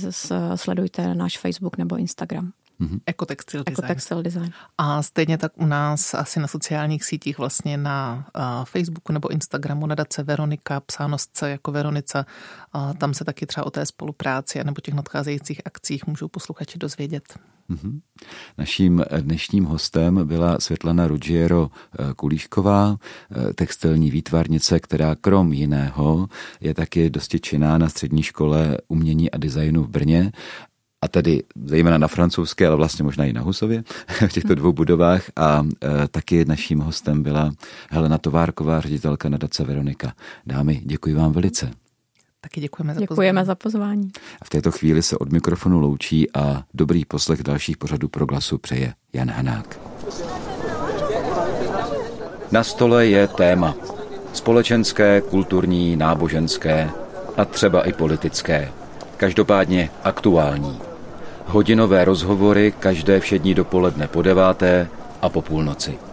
sledujte 0.55 1.15
náš 1.15 1.39
Facebook 1.39 1.79
nebo 1.79 1.97
Instagram. 1.97 2.53
Mm-hmm. 2.81 3.01
Ekotextil 3.07 3.65
design. 3.65 3.85
Ekotextil 3.85 4.23
design. 4.23 4.53
A 4.79 5.03
stejně 5.03 5.39
tak 5.39 5.53
u 5.57 5.67
nás 5.67 6.15
asi 6.15 6.41
na 6.41 6.47
sociálních 6.47 7.05
sítích 7.05 7.39
vlastně 7.39 7.77
na 7.77 8.27
uh, 8.37 8.65
Facebooku 8.65 9.13
nebo 9.13 9.29
Instagramu 9.29 9.87
nadace 9.87 10.23
Veronika, 10.23 10.81
psánosce 10.81 11.51
jako 11.51 11.73
Veronica. 11.73 12.27
Uh, 12.75 12.93
tam 12.95 13.15
se 13.15 13.25
taky 13.25 13.47
třeba 13.47 13.67
o 13.67 13.71
té 13.71 13.87
spolupráci 13.87 14.65
nebo 14.65 14.81
těch 14.81 14.95
nadcházejících 14.95 15.61
akcích 15.65 16.07
můžou 16.07 16.29
posluchači 16.29 16.79
dozvědět. 16.79 17.39
Mm-hmm. 17.71 18.01
Naším 18.59 19.05
dnešním 19.21 19.65
hostem 19.65 20.27
byla 20.27 20.61
Světlana 20.61 21.09
Ruggiero 21.09 21.71
eh, 21.71 22.15
Kulíšková, 22.17 22.97
eh, 22.97 23.55
textilní 23.55 24.11
výtvarnice, 24.11 24.81
která 24.81 25.15
krom 25.15 25.53
jiného 25.53 26.29
je 26.61 26.75
taky 26.75 27.11
dosti 27.11 27.41
činná 27.41 27.79
na 27.79 27.89
střední 27.89 28.23
škole 28.23 28.79
umění 28.89 29.31
a 29.31 29.39
designu 29.39 29.83
v 29.83 29.89
Brně 29.89 30.33
a 31.03 31.09
tedy 31.09 31.43
zejména 31.65 31.99
na 31.99 32.09
francouzské, 32.09 32.67
ale 32.67 32.77
vlastně 32.77 33.03
možná 33.03 33.25
i 33.25 33.33
na 33.33 33.41
Husově, 33.41 33.85
v 34.29 34.33
těchto 34.33 34.55
dvou 34.55 34.73
budovách. 34.73 35.23
A 35.37 35.67
e, 36.05 36.09
taky 36.09 36.45
naším 36.45 36.79
hostem 36.79 37.23
byla 37.23 37.53
Helena 37.91 38.19
Továrková, 38.19 38.81
ředitelka 38.81 39.29
nadace 39.29 39.65
Veronika. 39.65 40.13
Dámy, 40.47 40.83
děkuji 40.85 41.15
vám 41.15 41.33
velice. 41.33 41.71
Taky 42.41 42.61
děkujeme 42.61 42.95
za 42.95 43.01
děkujeme 43.01 43.41
pozvání. 43.41 43.47
za 43.47 43.55
pozvání. 43.55 44.11
A 44.43 44.45
v 44.45 44.49
této 44.49 44.71
chvíli 44.71 45.03
se 45.03 45.19
od 45.19 45.33
mikrofonu 45.33 45.81
loučí 45.81 46.33
a 46.35 46.65
dobrý 46.75 47.05
poslech 47.05 47.43
dalších 47.43 47.77
pořadů 47.77 48.09
pro 48.09 48.27
glasu 48.27 48.59
přeje 48.59 48.95
Jan 49.13 49.31
Hanák. 49.31 49.81
Na 52.53 52.65
stole 52.65 53.07
je 53.07 53.29
téma. 53.29 53.75
Společenské, 54.33 55.21
kulturní, 55.21 55.97
náboženské 55.97 56.91
a 57.37 57.45
třeba 57.45 57.83
i 57.83 57.93
politické. 57.93 58.73
Každopádně 59.17 59.91
aktuální. 60.05 60.90
Hodinové 61.51 62.05
rozhovory 62.05 62.73
každé 62.79 63.21
všední 63.21 63.55
dopoledne 63.55 64.09
po 64.09 64.23
deváté 64.23 64.89
a 65.23 65.29
po 65.29 65.43
půlnoci. 65.43 66.10